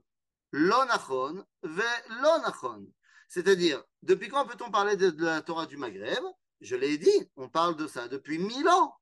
Lonachon, 0.51 1.45
Ve 1.63 1.83
Lonachon. 2.21 2.87
C'est-à-dire, 3.27 3.83
depuis 4.01 4.29
quand 4.29 4.45
peut-on 4.45 4.71
parler 4.71 4.95
de, 4.95 5.09
de 5.09 5.25
la 5.25 5.41
Torah 5.41 5.65
du 5.65 5.77
Maghreb? 5.77 6.23
Je 6.61 6.75
l'ai 6.75 6.97
dit, 6.97 7.31
on 7.35 7.49
parle 7.49 7.75
de 7.75 7.87
ça 7.87 8.07
depuis 8.07 8.39
mille 8.39 8.69
ans. 8.69 8.95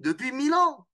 Depuis 0.00 0.32
mille 0.32 0.54
ans. 0.54 0.88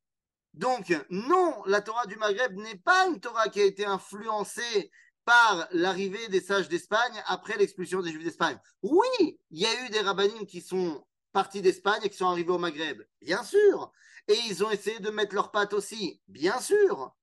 Donc, 0.52 0.94
non, 1.10 1.62
la 1.66 1.80
Torah 1.80 2.06
du 2.06 2.16
Maghreb 2.16 2.54
n'est 2.56 2.78
pas 2.78 3.06
une 3.08 3.20
Torah 3.20 3.48
qui 3.48 3.60
a 3.60 3.64
été 3.64 3.86
influencée 3.86 4.90
par 5.24 5.68
l'arrivée 5.70 6.28
des 6.28 6.40
sages 6.40 6.68
d'Espagne 6.68 7.22
après 7.26 7.56
l'expulsion 7.56 8.02
des 8.02 8.10
Juifs 8.10 8.24
d'Espagne. 8.24 8.58
Oui, 8.82 9.38
il 9.50 9.58
y 9.58 9.66
a 9.66 9.86
eu 9.86 9.88
des 9.90 10.00
rabbinim 10.00 10.46
qui 10.46 10.60
sont 10.60 11.04
partis 11.32 11.62
d'Espagne 11.62 12.00
et 12.04 12.10
qui 12.10 12.16
sont 12.16 12.28
arrivés 12.28 12.52
au 12.52 12.58
Maghreb, 12.58 13.02
bien 13.20 13.42
sûr. 13.42 13.92
Et 14.28 14.36
ils 14.48 14.64
ont 14.64 14.70
essayé 14.70 14.98
de 15.00 15.10
mettre 15.10 15.34
leurs 15.34 15.50
pattes 15.50 15.74
aussi, 15.74 16.20
bien 16.28 16.60
sûr. 16.60 17.14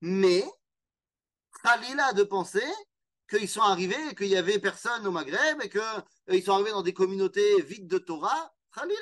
Mais, 0.00 0.44
Khalila 1.62 2.12
de 2.12 2.22
penser 2.22 2.66
qu'ils 3.28 3.48
sont 3.48 3.60
arrivés 3.60 3.96
et 4.10 4.14
qu'il 4.14 4.28
y 4.28 4.36
avait 4.36 4.58
personne 4.58 5.06
au 5.06 5.10
Maghreb 5.10 5.60
et 5.62 5.68
qu'ils 5.68 6.42
sont 6.42 6.52
arrivés 6.52 6.70
dans 6.70 6.82
des 6.82 6.94
communautés 6.94 7.60
vides 7.62 7.88
de 7.88 7.98
Torah, 7.98 8.54
Khalila. 8.74 8.96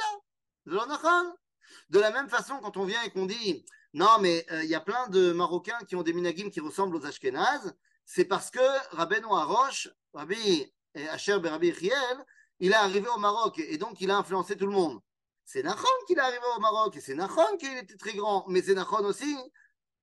De 1.91 2.01
la 2.01 2.11
même 2.11 2.29
façon, 2.29 2.59
quand 2.61 2.77
on 2.77 2.85
vient 2.85 3.03
et 3.03 3.11
qu'on 3.11 3.27
dit 3.27 3.65
non, 3.97 4.19
mais 4.21 4.45
euh, 4.51 4.63
il 4.63 4.69
y 4.69 4.75
a 4.75 4.81
plein 4.81 5.09
de 5.09 5.33
Marocains 5.33 5.79
qui 5.89 5.97
ont 5.97 6.03
des 6.03 6.13
minagim 6.13 6.51
qui 6.51 6.61
ressemblent 6.61 6.97
aux 6.97 7.07
Ashkenazes, 7.07 7.75
c'est 8.07 8.25
parce 8.25 8.51
que 8.51 8.97
Rabbeinu 8.97 9.27
Harosh, 9.27 9.91
Rabbi 10.15 10.73
Asher 11.11 11.35
Rabbi 11.35 11.75
Chiel, 11.75 12.25
il 12.61 12.71
est 12.71 12.77
arrivé 12.77 13.09
au 13.09 13.19
Maroc 13.19 13.59
et 13.59 13.77
donc 13.77 14.01
il 14.01 14.11
a 14.11 14.17
influencé 14.17 14.57
tout 14.57 14.67
le 14.67 14.73
monde. 14.73 15.01
C'est 15.45 15.63
Nachon 15.63 15.87
qu'il 16.07 16.17
est 16.17 16.23
arrivé 16.23 16.43
au 16.57 16.61
Maroc 16.61 16.97
et 16.97 17.01
c'est 17.01 17.15
Nachon 17.15 17.57
qu'il 17.59 17.77
était 17.77 17.97
très 17.97 18.15
grand, 18.15 18.47
mais 18.49 18.63
c'est 18.63 18.75
Nachon 18.75 19.05
aussi 19.05 19.37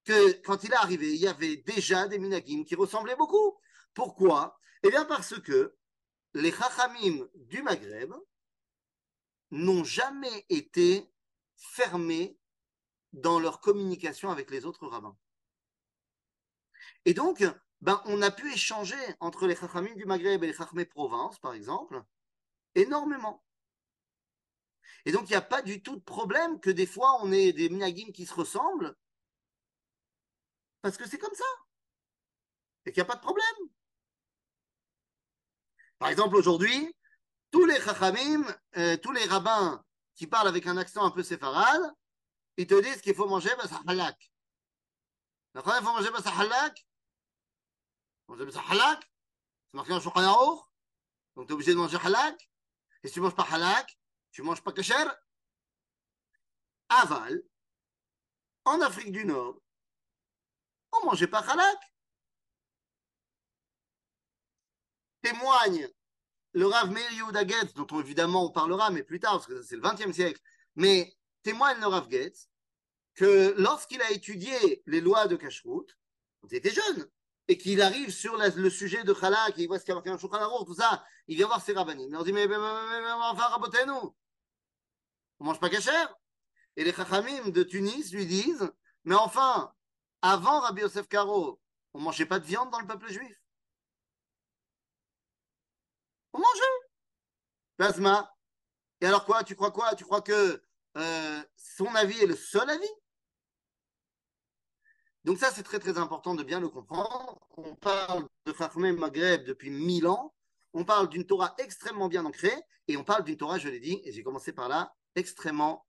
que 0.04 0.34
quand 0.44 0.64
il 0.64 0.72
est 0.72 0.76
arrivé, 0.76 1.14
il 1.14 1.22
y 1.22 1.28
avait 1.28 1.58
déjà 1.58 2.08
des 2.08 2.20
minagim 2.20 2.66
qui 2.66 2.76
ressemblaient 2.76 3.16
beaucoup. 3.16 3.58
Pourquoi? 3.94 4.60
Eh 4.84 4.90
bien 4.90 5.06
parce 5.06 5.40
que 5.40 5.76
les 6.34 6.52
Chachamim 6.52 7.28
du 7.36 7.64
Maghreb 7.64 8.14
n'ont 9.52 9.84
jamais 9.84 10.46
été 10.50 11.10
fermés 11.56 12.38
dans 13.14 13.40
leur 13.40 13.62
communication 13.62 14.30
avec 14.30 14.52
les 14.52 14.66
autres 14.66 14.88
rabbins. 14.88 15.18
Et 17.06 17.14
donc, 17.14 17.44
ben, 17.84 18.02
on 18.06 18.22
a 18.22 18.32
pu 18.32 18.50
échanger 18.54 18.96
entre 19.20 19.46
les 19.46 19.58
Chachamim 19.58 19.94
du 19.96 20.06
Maghreb 20.06 20.42
et 20.42 20.48
les 20.48 20.54
Chachamim 20.54 20.86
Provence, 20.86 21.38
par 21.40 21.54
exemple, 21.54 22.02
énormément. 22.76 23.44
Et 25.04 25.12
donc, 25.12 25.24
il 25.24 25.32
n'y 25.32 25.36
a 25.36 25.42
pas 25.42 25.62
du 25.62 25.84
tout 25.84 25.98
de 25.98 26.02
problème 26.02 26.62
que 26.62 26.70
des 26.70 26.86
fois, 26.86 27.22
on 27.22 27.34
ait 27.34 27.52
des 27.52 27.68
minagim 27.68 28.14
qui 28.14 28.26
se 28.26 28.34
ressemblent, 28.34 28.96
parce 30.82 30.96
que 30.96 31.06
c'est 31.06 31.18
comme 31.18 31.34
ça. 31.34 31.44
Et 32.86 32.94
qu'il 32.94 33.04
n'y 33.04 33.10
a 33.10 33.12
pas 33.12 33.18
de 33.18 33.22
problème. 33.22 33.70
Par 36.00 36.08
exemple, 36.08 36.38
aujourd'hui, 36.38 36.96
tous 37.52 37.66
les 37.66 37.82
chachamim, 37.82 38.46
euh, 38.78 38.96
tous 38.96 39.12
les 39.12 39.26
rabbins 39.26 39.84
qui 40.16 40.26
parlent 40.26 40.48
avec 40.48 40.68
un 40.68 40.78
accent 40.78 41.04
un 41.04 41.12
peu 41.12 41.22
séfarade, 41.22 41.94
ils 42.56 42.68
te 42.68 42.82
disent 42.82 43.02
qu'il 43.02 43.14
faut 43.14 43.28
manger 43.28 43.50
halak. 43.88 44.32
Il 45.54 45.62
faut 45.62 45.82
manger 45.82 46.10
halak. 48.28 48.40
Manger 48.40 48.60
halak, 48.70 49.12
c'est 49.68 49.76
marqué 49.76 49.94
en 49.94 50.00
Shulchan 50.00 50.68
Donc 51.36 51.48
tu 51.48 51.52
es 51.52 51.54
obligé 51.54 51.72
de 51.72 51.78
manger 51.78 51.98
halak? 52.04 52.50
Et 53.04 53.08
si 53.08 53.14
tu 53.16 53.20
ne 53.20 53.26
manges 53.26 53.36
pas 53.36 53.48
halak, 53.52 53.98
tu 54.32 54.42
ne 54.42 54.48
manges 54.48 54.64
pas 54.64 54.72
kasher? 54.72 55.08
Aval, 56.90 57.42
en 58.66 58.82
Afrique 58.82 59.12
du 59.12 59.26
Nord, 59.26 59.60
on 60.92 61.02
ne 61.02 61.06
mangeait 61.06 61.28
pas 61.28 61.40
halak. 61.40 61.80
Témoigne 65.22 65.90
le 66.54 66.68
Rav 66.68 66.92
Meir 66.92 67.12
Yehuda 67.14 67.48
Getz, 67.48 67.74
dont 67.74 67.88
évidemment 68.00 68.46
on 68.46 68.52
parlera, 68.52 68.92
mais 68.92 69.04
plus 69.04 69.20
tard, 69.20 69.34
parce 69.34 69.48
que 69.48 69.62
c'est 69.64 69.76
le 69.76 69.82
XXe 69.82 70.12
siècle, 70.14 70.40
mais 70.76 71.16
témoigne 71.42 71.80
le 71.80 71.88
Rav 71.88 72.10
Getz 72.10 72.50
que 73.16 73.54
lorsqu'il 73.58 74.02
a 74.02 74.12
étudié 74.12 74.84
les 74.86 75.02
lois 75.02 75.28
de 75.28 75.36
Kashrut, 75.36 75.98
il 76.44 76.56
était 76.56 76.72
jeune, 76.72 77.10
et 77.48 77.58
qu'il 77.58 77.82
arrive 77.82 78.12
sur 78.12 78.38
le 78.38 78.70
sujet 78.70 79.04
de 79.04 79.14
Chalak, 79.14 79.56
il 79.58 79.68
voit 79.68 79.80
ce 79.80 79.84
qu'il 79.84 79.94
y 79.94 79.98
a 79.98 80.02
marqué 80.02 80.10
en 80.10 80.66
tout 80.66 80.76
ça, 80.76 81.04
il 81.28 81.36
vient 81.36 81.48
voir 81.48 81.62
ses 81.62 81.74
rabbinim. 81.74 82.08
Il 82.08 82.12
leur 82.12 82.24
dit, 82.24 82.34
mais, 82.34 82.46
enfin, 82.46 83.48
rabotez-nous. 83.48 84.16
On 85.40 85.46
mange 85.46 85.60
pas 85.60 85.70
kasher. 85.70 85.92
Et 86.76 86.84
les 86.84 86.94
chachamim 86.94 87.50
de 87.50 87.64
Tunis 87.64 88.12
lui 88.14 88.26
disent, 88.26 88.72
mais 89.04 89.16
enfin, 89.16 89.74
avant 90.22 90.62
Rabbi 90.62 90.82
Yosef 90.82 91.08
Karo, 91.08 91.60
on 91.94 92.00
mangeait 92.00 92.26
pas 92.26 92.40
de 92.40 92.46
viande 92.46 92.72
dans 92.72 92.80
le 92.80 92.88
peuple 92.88 93.12
juif. 93.12 93.38
On 96.32 96.40
mangeait. 96.40 96.88
Plasma. 97.78 98.34
Et 99.02 99.06
alors 99.06 99.26
quoi 99.26 99.44
Tu 99.44 99.56
crois 99.56 99.72
quoi? 99.72 99.94
Tu 99.96 100.06
crois 100.06 100.22
que 100.22 100.64
euh, 100.98 101.44
son 101.58 101.94
avis 101.94 102.20
est 102.20 102.26
le 102.26 102.36
seul 102.36 102.70
avis? 102.70 102.88
Donc 105.26 105.38
ça, 105.38 105.52
c'est 105.52 105.64
très 105.64 105.80
très 105.80 105.98
important 105.98 106.36
de 106.36 106.44
bien 106.44 106.60
le 106.60 106.70
comprendre. 106.70 107.40
On 107.56 107.76
parle 107.76 108.28
de 108.46 108.54
Chachmé 108.54 108.92
Maghreb 108.92 109.46
depuis 109.46 109.70
mille 109.70 110.08
ans. 110.08 110.34
On 110.74 110.84
parle 110.84 111.08
d'une 111.10 111.26
Torah 111.26 111.56
extrêmement 111.60 112.10
bien 112.10 112.26
ancrée 112.26 112.56
et 112.88 112.98
on 112.98 113.04
parle 113.04 113.24
d'une 113.24 113.38
Torah, 113.38 113.58
je 113.58 113.70
l'ai 113.70 113.80
dit, 113.80 114.02
et 114.04 114.12
j'ai 114.12 114.24
commencé 114.24 114.52
par 114.52 114.68
là, 114.68 114.94
extrêmement 115.16 115.86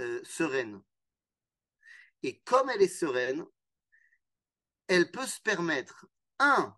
euh, 0.00 0.20
sereine. 0.24 0.82
Et 2.22 2.40
comme 2.40 2.70
elle 2.70 2.82
est 2.82 2.88
sereine, 2.88 3.44
elle 4.86 5.10
peut 5.10 5.26
se 5.26 5.40
permettre, 5.40 6.06
un, 6.38 6.74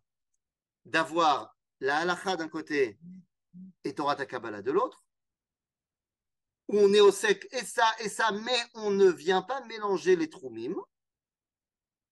d'avoir 0.85 1.57
la 1.81 1.99
halacha 1.99 2.37
d'un 2.37 2.49
côté 2.49 2.99
et 3.85 3.95
Torah 3.95 4.17
Takabala 4.17 4.63
de 4.63 4.73
l'autre, 4.73 5.05
où 6.69 6.79
on 6.79 6.93
est 6.93 7.01
au 7.01 7.13
sec 7.13 7.47
et 7.53 7.65
ça 7.65 7.89
et 8.01 8.09
ça, 8.09 8.33
mais 8.33 8.59
on 8.75 8.91
ne 8.91 9.07
vient 9.07 9.43
pas 9.43 9.65
mélanger 9.67 10.17
les 10.17 10.31
troumim. 10.31 10.75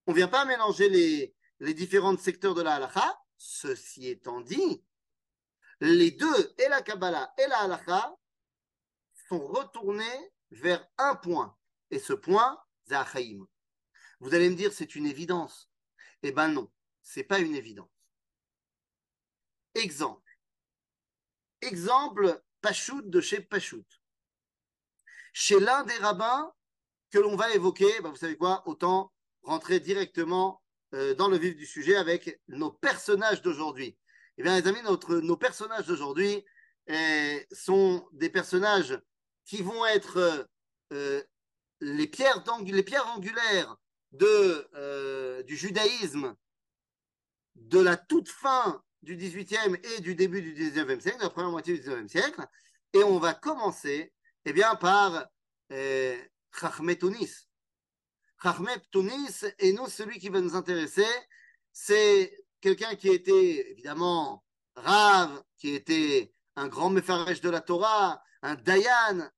On 0.05 0.11
ne 0.11 0.17
vient 0.17 0.27
pas 0.27 0.45
mélanger 0.45 0.89
les, 1.59 1.73
différents 1.73 2.17
secteurs 2.17 2.55
de 2.55 2.61
la 2.61 2.75
halakha. 2.75 3.19
Ceci 3.37 4.07
étant 4.07 4.41
dit, 4.41 4.83
les 5.79 6.11
deux, 6.11 6.53
et 6.57 6.69
la 6.69 6.81
Kabbalah 6.81 7.33
et 7.37 7.47
la 7.47 7.59
halakha, 7.59 8.15
sont 9.27 9.45
retournés 9.47 10.31
vers 10.51 10.85
un 10.97 11.15
point. 11.15 11.57
Et 11.89 11.99
ce 11.99 12.13
point, 12.13 12.61
c'est 12.85 12.95
Achaïm. 12.95 13.45
Vous 14.19 14.33
allez 14.33 14.49
me 14.49 14.55
dire, 14.55 14.73
c'est 14.73 14.95
une 14.95 15.05
évidence. 15.05 15.69
Eh 16.21 16.31
ben 16.31 16.47
non, 16.47 16.71
c'est 17.01 17.23
pas 17.23 17.39
une 17.39 17.55
évidence. 17.55 17.89
Exemple. 19.75 20.39
Exemple 21.61 22.41
Pachout 22.61 23.01
de 23.01 23.19
chez 23.19 23.41
Pachout. 23.41 23.85
Chez 25.33 25.59
l'un 25.59 25.83
des 25.83 25.97
rabbins 25.97 26.53
que 27.09 27.19
l'on 27.19 27.35
va 27.35 27.53
évoquer, 27.53 27.99
ben 28.01 28.09
vous 28.09 28.15
savez 28.15 28.37
quoi, 28.37 28.63
autant 28.67 29.11
rentrer 29.43 29.79
directement 29.79 30.61
euh, 30.93 31.13
dans 31.15 31.27
le 31.27 31.37
vif 31.37 31.55
du 31.55 31.65
sujet 31.65 31.95
avec 31.95 32.41
nos 32.47 32.71
personnages 32.71 33.41
d'aujourd'hui. 33.41 33.97
Eh 34.37 34.43
bien, 34.43 34.59
les 34.59 34.67
amis, 34.67 34.81
notre, 34.83 35.15
nos 35.17 35.37
personnages 35.37 35.85
d'aujourd'hui 35.85 36.43
eh, 36.87 37.45
sont 37.51 38.07
des 38.13 38.29
personnages 38.29 38.99
qui 39.45 39.61
vont 39.61 39.85
être 39.85 40.47
euh, 40.91 41.23
les, 41.81 42.07
pierres 42.07 42.43
les 42.65 42.83
pierres 42.83 43.07
angulaires 43.07 43.77
de, 44.11 44.67
euh, 44.75 45.43
du 45.43 45.55
judaïsme 45.55 46.35
de 47.55 47.79
la 47.79 47.97
toute 47.97 48.29
fin 48.29 48.81
du 49.01 49.17
18e 49.17 49.79
et 49.95 50.01
du 50.01 50.15
début 50.15 50.41
du 50.41 50.53
19e 50.53 50.99
siècle, 50.99 51.17
de 51.17 51.23
la 51.23 51.29
première 51.29 51.51
moitié 51.51 51.77
du 51.77 51.81
19e 51.81 52.07
siècle. 52.07 52.45
Et 52.93 53.03
on 53.03 53.19
va 53.19 53.33
commencer 53.33 54.13
eh 54.45 54.53
bien, 54.53 54.75
par 54.75 55.27
euh, 55.71 56.17
Chachmet 56.51 56.97
Tunis. 56.97 57.47
Chachmet 58.43 58.81
Tunis, 58.91 59.45
et 59.57 59.71
nous, 59.71 59.87
celui 59.87 60.19
qui 60.19 60.27
va 60.27 60.41
nous 60.41 60.53
intéresser, 60.53 61.07
c'est 61.71 62.45
quelqu'un 62.59 62.95
qui 62.95 63.07
était 63.07 63.71
évidemment 63.71 64.43
rave, 64.75 65.41
qui 65.55 65.69
était 65.69 66.33
un 66.57 66.67
grand 66.67 66.89
méfarèche 66.89 67.39
de 67.39 67.49
la 67.49 67.61
Torah, 67.61 68.21
un 68.41 68.55
Dayan, 68.55 69.29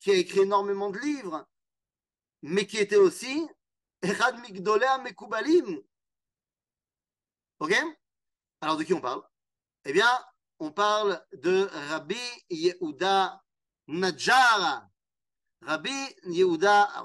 qui 0.00 0.10
a 0.10 0.14
écrit 0.14 0.40
énormément 0.40 0.90
de 0.90 0.98
livres, 0.98 1.48
mais 2.42 2.66
qui 2.66 2.78
était 2.78 2.96
aussi 2.96 3.48
Echad 4.02 4.40
Migdolea 4.40 4.98
Mekubalim. 4.98 5.80
Ok? 7.60 7.74
Alors 8.60 8.76
de 8.76 8.82
qui 8.82 8.92
on 8.92 9.00
parle? 9.00 9.22
Eh 9.84 9.92
bien, 9.92 10.10
on 10.58 10.72
parle 10.72 11.24
de 11.32 11.68
Rabbi 11.90 12.18
Yehuda 12.50 13.40
Najara. 13.86 14.87
Alors 15.66 15.82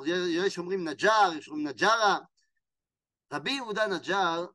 il 0.05 0.31
y 0.31 0.39
a 0.39 0.49
Shomrim 0.49 0.83
Najjar, 0.83 1.41
Shomrim 1.41 1.63
Najara. 1.63 2.27
Rabbi 3.29 3.51
Yehuda 3.51 3.87
Najjar, 3.87 4.53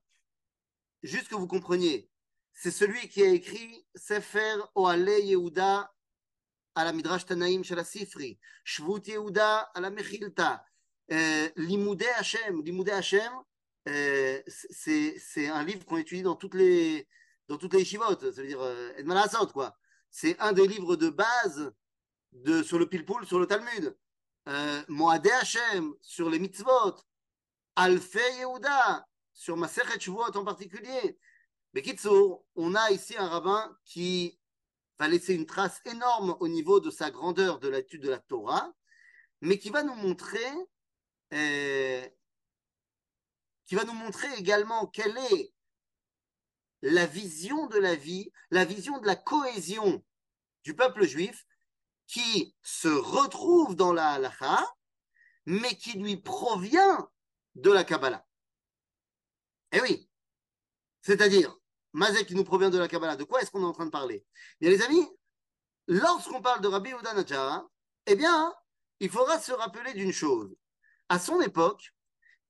juste 1.03 1.29
que 1.29 1.35
vous 1.35 1.49
compreniez, 1.49 2.09
c'est 2.53 2.71
celui 2.71 3.09
qui 3.09 3.23
a 3.23 3.29
écrit 3.29 3.85
Sefer 3.95 4.57
Oale 4.77 5.21
Yehuda 5.25 5.93
à 6.77 6.85
la 6.85 6.93
Midrash 6.93 7.27
Tanaim 7.27 7.65
chez 7.65 7.75
la 7.75 7.83
Sifri, 7.83 8.39
Shvut 8.63 9.03
Yehuda 9.07 9.71
à 9.75 9.81
la 9.81 9.91
Mechilta, 9.91 10.65
euh, 11.11 11.49
Limoudé 11.57 12.07
Hashem. 12.17 12.63
Limoudé 12.63 12.93
euh, 13.89 14.43
c'est 14.47 15.49
un 15.49 15.65
livre 15.65 15.85
qu'on 15.85 15.97
étudie 15.97 16.23
dans 16.23 16.37
toutes 16.37 16.55
les 16.55 17.09
dans 17.49 17.57
toutes 17.57 17.75
les 17.75 17.85
shivotes, 17.85 18.31
ça 18.31 18.43
veut 18.43 18.47
dire 18.47 18.61
euh, 18.61 19.47
quoi. 19.53 19.77
C'est 20.11 20.39
un 20.39 20.53
des 20.53 20.69
livres 20.69 20.97
de 20.97 21.09
base 21.09 21.73
de, 22.33 22.63
sur 22.63 22.79
le 22.79 22.89
Pilpul, 22.89 23.27
sur 23.27 23.39
le 23.39 23.47
Talmud. 23.47 23.97
Euh, 24.49 24.83
Moadé 24.89 25.31
Hashem, 25.31 25.95
sur 26.01 26.31
les 26.31 26.39
mitzvot. 26.39 26.97
Alfe 27.77 28.17
Yehuda, 28.39 29.07
sur 29.33 29.57
Masechet 29.57 30.01
Shvuot 30.01 30.37
en 30.37 30.45
particulier. 30.45 31.19
Mais 31.73 31.83
Kitsour, 31.83 32.45
on 32.57 32.75
a 32.75 32.91
ici 32.91 33.17
un 33.17 33.29
rabbin 33.29 33.77
qui 33.85 34.39
va 34.99 35.07
laisser 35.07 35.35
une 35.35 35.47
trace 35.47 35.81
énorme 35.85 36.37
au 36.41 36.49
niveau 36.49 36.81
de 36.81 36.91
sa 36.91 37.11
grandeur 37.11 37.61
de 37.61 37.69
l'étude 37.69 38.03
de 38.03 38.11
la 38.11 38.19
Torah, 38.19 38.73
mais 39.43 39.59
qui 39.59 39.71
va 39.71 39.83
nous 39.83 39.95
montrer, 39.95 40.51
euh, 41.35 42.05
qui 43.67 43.75
va 43.75 43.85
nous 43.85 43.93
montrer 43.93 44.27
également 44.39 44.87
quelle 44.87 45.17
est 45.17 45.53
la 46.83 47.07
vision 47.07 47.67
de 47.67 47.79
la 47.79 47.95
vie, 47.95 48.33
la 48.51 48.65
vision 48.65 48.99
de 48.99 49.07
la 49.07 49.17
cohésion 49.17 50.05
du 50.65 50.75
peuple 50.75 51.05
juif 51.05 51.47
qui 52.09 52.57
se 52.63 52.89
retrouve 52.89 53.77
dans 53.77 53.93
la 53.93 54.13
halacha, 54.13 54.59
mais 55.47 55.77
qui 55.77 55.93
lui 55.99 56.17
provient 56.17 57.09
de 57.55 57.71
la 57.71 57.85
Kabbalah. 57.85 58.27
Eh 59.73 59.81
oui, 59.83 60.09
c'est-à-dire, 61.03 61.55
Mazek 61.93 62.27
qui 62.27 62.35
nous 62.35 62.45
provient 62.45 62.71
de 62.71 62.79
la 62.79 62.89
Kabbalah, 62.89 63.17
de 63.17 63.25
quoi 63.25 63.41
est-ce 63.41 63.51
qu'on 63.51 63.63
est 63.63 63.67
en 63.67 63.73
train 63.73 63.87
de 63.87 63.91
parler? 63.91 64.27
Bien 64.61 64.71
les 64.71 64.83
amis, 64.83 65.07
lorsqu'on 65.87 66.41
parle 66.41 66.63
de 66.63 66.69
Rabbi 66.69 66.91
Yehuda 66.91 67.13
Najara, 67.15 67.69
eh 68.07 68.17
bien, 68.17 68.55
il 69.01 69.11
faudra 69.11 69.39
se 69.39 69.53
rappeler 69.53 69.93
d'une 69.93 70.13
chose. 70.13 70.55
À 71.11 71.19
son 71.19 71.41
époque, 71.43 71.95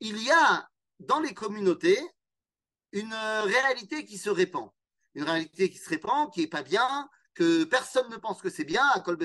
il 0.00 0.22
y 0.22 0.30
a 0.30 0.68
dans 1.00 1.20
les 1.20 1.34
communautés 1.34 2.00
une 2.92 3.14
réalité 3.14 4.04
qui 4.04 4.18
se 4.18 4.30
répand. 4.30 4.70
Une 5.14 5.24
réalité 5.24 5.68
qui 5.68 5.78
se 5.78 5.88
répand, 5.88 6.32
qui 6.32 6.42
est 6.42 6.48
pas 6.48 6.62
bien, 6.62 7.08
que 7.38 7.62
personne 7.62 8.10
ne 8.10 8.16
pense 8.16 8.42
que 8.42 8.50
c'est 8.50 8.64
bien, 8.64 8.84
à 8.88 9.00
Kol 9.00 9.16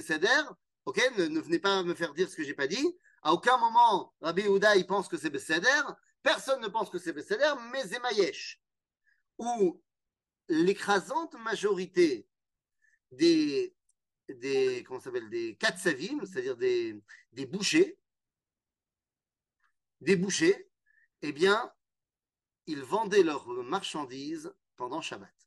ok, 0.85 1.11
ne, 1.17 1.39
venez 1.39 1.57
pas 1.57 1.81
me 1.81 1.95
faire 1.95 2.13
dire 2.13 2.29
ce 2.29 2.35
que 2.35 2.43
j'ai 2.43 2.53
pas 2.53 2.67
dit. 2.67 2.95
À 3.23 3.33
aucun 3.33 3.57
moment, 3.57 4.13
Rabbi 4.21 4.43
Yehuda, 4.43 4.75
il 4.75 4.85
pense 4.85 5.07
que 5.07 5.17
c'est 5.17 5.31
Besséder. 5.31 5.81
Personne 6.21 6.61
ne 6.61 6.67
pense 6.67 6.91
que 6.91 6.99
c'est 6.99 7.11
Besséder, 7.11 7.51
mais 7.71 7.83
Zemayesh. 7.87 8.61
Où 9.39 9.81
l'écrasante 10.47 11.33
majorité 11.39 12.27
des, 13.09 13.75
des 14.29 14.83
comment 14.85 14.99
s'appelle, 14.99 15.29
des 15.31 15.55
katsavim, 15.55 16.23
c'est-à-dire 16.23 16.55
des, 16.55 17.01
des 17.31 17.47
bouchers, 17.47 17.97
des 20.01 20.15
bouchers, 20.15 20.69
eh 21.23 21.31
bien, 21.31 21.73
ils 22.67 22.83
vendaient 22.83 23.23
leurs 23.23 23.47
marchandises 23.47 24.53
pendant 24.75 25.01
Shabbat. 25.01 25.42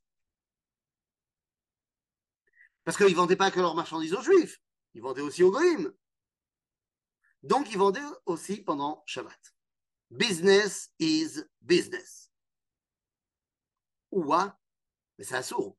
Parce 2.86 2.96
qu'ils 2.96 3.08
ne 3.08 3.14
vendaient 3.14 3.34
pas 3.34 3.50
que 3.50 3.58
leurs 3.58 3.74
marchandises 3.74 4.14
aux 4.14 4.22
Juifs, 4.22 4.62
ils 4.94 5.02
vendaient 5.02 5.20
aussi 5.20 5.42
aux 5.42 5.50
Goïms. 5.50 5.92
Donc, 7.42 7.68
ils 7.72 7.78
vendaient 7.78 8.00
aussi 8.26 8.62
pendant 8.62 9.02
Shabbat. 9.06 9.56
Business 10.12 10.92
is 11.00 11.42
business. 11.60 12.30
Ouah, 14.12 14.56
mais 15.18 15.24
c'est 15.24 15.42
sourd. 15.42 15.76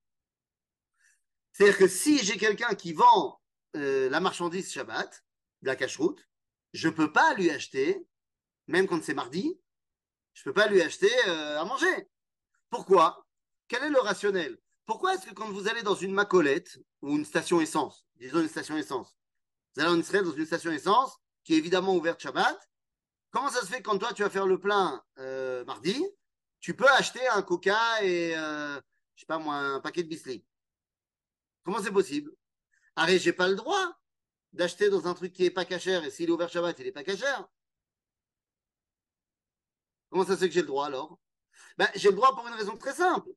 C'est-à-dire 1.53 1.77
que 1.77 1.87
si 1.87 2.19
j'ai 2.19 2.37
quelqu'un 2.37 2.75
qui 2.75 2.91
vend 2.91 3.41
euh, 3.77 4.09
la 4.09 4.19
marchandise 4.19 4.69
Shabbat, 4.69 5.23
de 5.61 5.67
la 5.67 5.77
cache-route, 5.77 6.27
je 6.73 6.89
ne 6.89 6.93
peux 6.93 7.13
pas 7.13 7.33
lui 7.35 7.49
acheter, 7.49 8.05
même 8.67 8.85
quand 8.85 9.01
c'est 9.01 9.13
mardi, 9.13 9.57
je 10.33 10.41
ne 10.41 10.43
peux 10.43 10.53
pas 10.53 10.67
lui 10.67 10.81
acheter 10.81 11.09
euh, 11.27 11.61
à 11.61 11.63
manger. 11.63 12.09
Pourquoi? 12.69 13.25
Quel 13.69 13.85
est 13.85 13.89
le 13.89 14.01
rationnel? 14.01 14.59
Pourquoi 14.87 15.13
est-ce 15.13 15.25
que 15.25 15.33
quand 15.33 15.51
vous 15.51 15.67
allez 15.67 15.83
dans 15.83 15.95
une 15.95 16.13
macolette 16.13 16.79
ou 17.01 17.17
une 17.17 17.25
station 17.25 17.59
essence, 17.59 18.05
disons 18.15 18.39
une 18.39 18.47
station 18.47 18.77
essence, 18.77 19.17
vous 19.75 19.81
allez 19.81 19.91
en 19.91 19.99
Israël 19.99 20.23
dans 20.23 20.31
une 20.31 20.45
station 20.45 20.71
essence 20.71 21.17
qui 21.43 21.53
est 21.53 21.57
évidemment 21.57 21.93
ouverte 21.93 22.21
Shabbat, 22.21 22.57
comment 23.29 23.49
ça 23.49 23.59
se 23.61 23.65
fait 23.65 23.81
quand 23.81 23.97
toi 23.97 24.13
tu 24.13 24.23
vas 24.23 24.29
faire 24.29 24.47
le 24.47 24.57
plein 24.57 25.03
euh, 25.19 25.65
mardi, 25.65 26.01
tu 26.61 26.73
peux 26.73 26.87
acheter 26.87 27.27
un 27.27 27.41
coca 27.41 28.01
et 28.01 28.31
je 28.31 28.79
sais 29.17 29.25
pas 29.25 29.37
moi, 29.37 29.55
un 29.55 29.81
paquet 29.81 30.03
de 30.03 30.07
biscuits. 30.07 30.45
Comment 31.63 31.83
c'est 31.83 31.91
possible? 31.91 32.31
Arrête, 32.95 33.21
j'ai 33.21 33.33
pas 33.33 33.49
le 33.49 33.55
droit 33.55 33.93
d'acheter 34.53 34.89
dans 34.89 35.05
un 35.05 35.13
truc 35.13 35.33
qui 35.33 35.43
est 35.43 35.51
pas 35.51 35.65
cachère 35.65 36.05
et 36.05 36.11
s'il 36.11 36.29
est 36.29 36.31
ouvert 36.31 36.47
Shabbat, 36.47 36.79
il 36.79 36.87
est 36.87 36.91
pas 36.93 37.03
cachère. 37.03 37.45
Comment 40.09 40.25
ça 40.25 40.35
se 40.35 40.39
fait 40.39 40.47
que 40.47 40.53
j'ai 40.53 40.61
le 40.61 40.67
droit 40.67 40.85
alors? 40.85 41.19
Ben, 41.77 41.89
J'ai 41.93 42.09
le 42.09 42.15
droit 42.15 42.33
pour 42.33 42.47
une 42.47 42.53
raison 42.53 42.77
très 42.77 42.93
simple. 42.93 43.29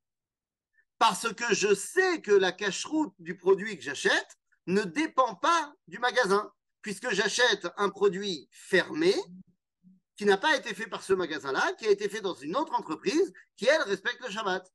Parce 1.00 1.32
que 1.32 1.54
je 1.54 1.74
sais 1.74 2.20
que 2.20 2.30
la 2.30 2.52
cache-route 2.52 3.14
du 3.18 3.34
produit 3.34 3.74
que 3.78 3.82
j'achète 3.82 4.38
ne 4.66 4.82
dépend 4.82 5.34
pas 5.34 5.72
du 5.88 5.98
magasin, 5.98 6.52
puisque 6.82 7.10
j'achète 7.14 7.66
un 7.78 7.88
produit 7.88 8.50
fermé 8.52 9.14
qui 10.16 10.26
n'a 10.26 10.36
pas 10.36 10.54
été 10.58 10.74
fait 10.74 10.86
par 10.86 11.02
ce 11.02 11.14
magasin-là, 11.14 11.72
qui 11.78 11.86
a 11.86 11.90
été 11.90 12.10
fait 12.10 12.20
dans 12.20 12.34
une 12.34 12.54
autre 12.54 12.74
entreprise 12.74 13.32
qui, 13.56 13.64
elle, 13.64 13.80
respecte 13.80 14.22
le 14.22 14.30
Shabbat. 14.30 14.70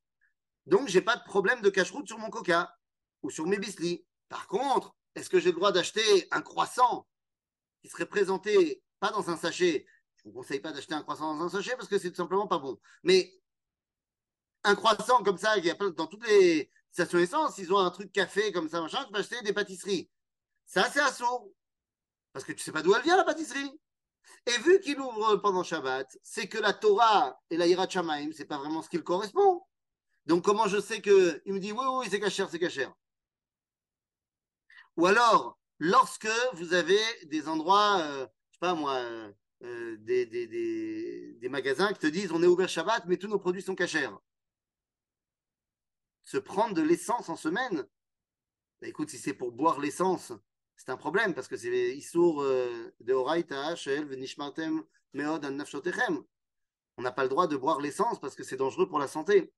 Donc, 0.66 0.88
j'ai 0.88 1.00
pas 1.00 1.14
de 1.14 1.22
problème 1.22 1.60
de 1.60 1.70
cache-route 1.70 2.08
sur 2.08 2.18
mon 2.18 2.28
coca 2.28 2.74
ou 3.22 3.30
sur 3.30 3.46
mes 3.46 3.58
bislis. 3.58 4.04
Par 4.28 4.48
contre, 4.48 4.96
est-ce 5.14 5.30
que 5.30 5.38
j'ai 5.38 5.50
le 5.50 5.56
droit 5.56 5.70
d'acheter 5.70 6.26
un 6.32 6.42
croissant 6.42 7.06
qui 7.82 7.88
serait 7.88 8.04
présenté 8.04 8.82
pas 8.98 9.12
dans 9.12 9.30
un 9.30 9.36
sachet? 9.36 9.86
Je 10.16 10.28
ne 10.28 10.32
vous 10.32 10.40
conseille 10.40 10.58
pas 10.58 10.72
d'acheter 10.72 10.94
un 10.94 11.02
croissant 11.02 11.36
dans 11.36 11.44
un 11.44 11.50
sachet 11.50 11.76
parce 11.76 11.88
que 11.88 11.98
c'est 11.98 12.10
tout 12.10 12.16
simplement 12.16 12.48
pas 12.48 12.58
bon. 12.58 12.80
Mais 13.04 13.32
un 14.66 14.74
croissant 14.74 15.22
comme 15.22 15.38
ça, 15.38 15.56
il 15.58 15.64
y 15.64 15.70
a 15.70 15.74
dans 15.74 16.06
toutes 16.06 16.26
les 16.26 16.70
stations 16.90 17.18
essence, 17.18 17.58
ils 17.58 17.72
ont 17.72 17.78
un 17.78 17.90
truc 17.90 18.12
café 18.12 18.52
comme 18.52 18.68
ça, 18.68 18.80
machin, 18.80 19.04
tu 19.04 19.12
peux 19.12 19.18
acheter 19.18 19.40
des 19.42 19.52
pâtisseries. 19.52 20.10
Ça, 20.66 20.90
c'est 20.92 21.00
assaut. 21.00 21.54
Parce 22.32 22.44
que 22.44 22.52
tu 22.52 22.62
sais 22.62 22.72
pas 22.72 22.82
d'où 22.82 22.94
elle 22.94 23.02
vient, 23.02 23.16
la 23.16 23.24
pâtisserie. 23.24 23.70
Et 24.46 24.58
vu 24.58 24.80
qu'il 24.80 25.00
ouvre 25.00 25.36
pendant 25.36 25.62
Shabbat, 25.62 26.18
c'est 26.22 26.48
que 26.48 26.58
la 26.58 26.72
Torah 26.72 27.40
et 27.50 27.56
la 27.56 27.66
Yirat 27.66 27.88
Shamaim, 27.88 28.30
c'est 28.32 28.44
pas 28.44 28.58
vraiment 28.58 28.82
ce 28.82 28.88
qu'il 28.88 29.02
correspond. 29.02 29.62
Donc, 30.26 30.44
comment 30.44 30.66
je 30.66 30.80
sais 30.80 31.00
que. 31.00 31.40
Il 31.46 31.54
me 31.54 31.60
dit 31.60 31.72
oui, 31.72 31.84
oui, 31.98 32.06
c'est 32.10 32.20
cachère, 32.20 32.48
c'est 32.50 32.58
cachère. 32.58 32.92
Ou 34.96 35.06
alors, 35.06 35.58
lorsque 35.78 36.28
vous 36.54 36.74
avez 36.74 37.00
des 37.26 37.48
endroits, 37.48 38.00
euh, 38.00 38.26
je 38.50 38.54
sais 38.54 38.60
pas 38.60 38.74
moi, 38.74 38.94
euh, 39.62 39.96
des, 39.98 40.26
des, 40.26 40.46
des, 40.46 41.34
des, 41.40 41.48
magasins 41.48 41.92
qui 41.92 42.00
te 42.00 42.06
disent 42.06 42.32
on 42.32 42.42
est 42.42 42.46
ouvert 42.46 42.68
Shabbat, 42.68 43.04
mais 43.06 43.16
tous 43.16 43.28
nos 43.28 43.38
produits 43.38 43.62
sont 43.62 43.74
cachères. 43.74 44.18
Se 46.26 46.38
prendre 46.38 46.74
de 46.74 46.82
l'essence 46.82 47.28
en 47.28 47.36
semaine, 47.36 47.86
bah, 48.80 48.88
écoute, 48.88 49.10
si 49.10 49.16
c'est 49.16 49.32
pour 49.32 49.52
boire 49.52 49.78
l'essence, 49.78 50.32
c'est 50.76 50.90
un 50.90 50.96
problème 50.96 51.34
parce 51.34 51.46
que 51.46 51.56
c'est 51.56 51.96
Issour 51.96 52.42
euh, 52.42 52.92
de 52.98 53.14
Oraita, 53.14 53.76
Shel, 53.76 54.06
Venishmartem, 54.06 54.82
Meod, 55.14 55.44
An 55.44 55.52
Nafshotechem. 55.52 56.24
on 56.98 57.02
n'a 57.02 57.12
pas 57.12 57.22
le 57.22 57.28
droit 57.28 57.46
de 57.46 57.56
boire 57.56 57.80
l'essence 57.80 58.20
parce 58.20 58.34
que 58.34 58.42
c'est 58.42 58.56
dangereux 58.56 58.88
pour 58.88 58.98
la 58.98 59.06
santé. 59.06 59.52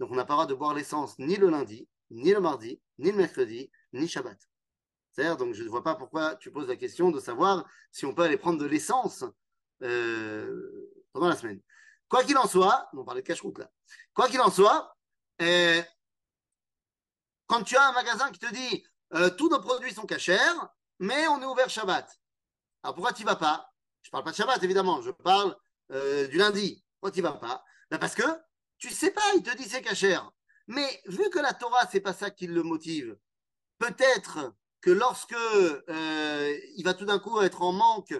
Donc 0.00 0.10
on 0.10 0.14
n'a 0.14 0.24
pas 0.24 0.32
le 0.32 0.36
droit 0.38 0.46
de 0.46 0.54
boire 0.54 0.72
l'essence 0.72 1.18
ni 1.18 1.36
le 1.36 1.50
lundi, 1.50 1.86
ni 2.10 2.32
le 2.32 2.40
mardi, 2.40 2.80
ni 2.98 3.10
le 3.10 3.18
mercredi, 3.18 3.70
ni 3.92 4.08
Shabbat. 4.08 4.38
C'est-à-dire, 5.12 5.36
donc 5.36 5.52
je 5.52 5.62
ne 5.62 5.68
vois 5.68 5.84
pas 5.84 5.94
pourquoi 5.94 6.36
tu 6.36 6.50
poses 6.50 6.68
la 6.68 6.76
question 6.76 7.10
de 7.10 7.20
savoir 7.20 7.68
si 7.92 8.06
on 8.06 8.14
peut 8.14 8.22
aller 8.22 8.38
prendre 8.38 8.58
de 8.58 8.66
l'essence 8.66 9.24
euh, 9.82 10.90
pendant 11.12 11.28
la 11.28 11.36
semaine. 11.36 11.60
Quoi 12.08 12.24
qu'il 12.24 12.38
en 12.38 12.48
soit, 12.48 12.88
on 12.94 13.04
parlait 13.04 13.20
de 13.20 13.26
cache-route 13.26 13.58
là. 13.58 13.70
Quoi 14.14 14.28
qu'il 14.28 14.40
en 14.40 14.50
soit, 14.50 14.96
euh, 15.42 15.82
quand 17.46 17.62
tu 17.62 17.76
as 17.76 17.88
un 17.88 17.92
magasin 17.92 18.30
qui 18.30 18.38
te 18.38 18.52
dit 18.52 18.84
euh, 19.14 19.30
tous 19.30 19.48
nos 19.48 19.60
produits 19.60 19.92
sont 19.92 20.06
cachers, 20.06 20.38
mais 20.98 21.26
on 21.28 21.40
est 21.40 21.46
ouvert 21.46 21.70
Shabbat. 21.70 22.08
Alors 22.82 22.94
pourquoi 22.94 23.12
tu 23.12 23.24
vas 23.24 23.36
pas? 23.36 23.70
Je 24.02 24.10
parle 24.10 24.24
pas 24.24 24.30
de 24.30 24.36
Shabbat 24.36 24.62
évidemment, 24.62 25.02
je 25.02 25.10
parle 25.10 25.56
du 25.90 26.38
lundi. 26.38 26.82
Pourquoi 26.98 27.10
tu 27.10 27.20
vas 27.20 27.32
pas? 27.32 27.62
Ben 27.90 27.98
Parce 27.98 28.14
que 28.14 28.22
tu 28.78 28.90
sais 28.90 29.10
pas, 29.10 29.22
il 29.34 29.42
te 29.42 29.54
dit 29.56 29.64
c'est 29.64 29.82
cacher. 29.82 30.18
Mais 30.66 31.02
vu 31.06 31.28
que 31.30 31.38
la 31.38 31.52
Torah, 31.52 31.86
c'est 31.90 32.00
pas 32.00 32.12
ça 32.12 32.30
qui 32.30 32.46
le 32.46 32.62
motive, 32.62 33.16
peut-être 33.78 34.54
que 34.80 34.90
lorsque 34.90 35.32
euh, 35.34 36.58
il 36.76 36.84
va 36.84 36.94
tout 36.94 37.04
d'un 37.04 37.18
coup 37.18 37.40
être 37.40 37.62
en 37.62 37.72
manque 37.72 38.14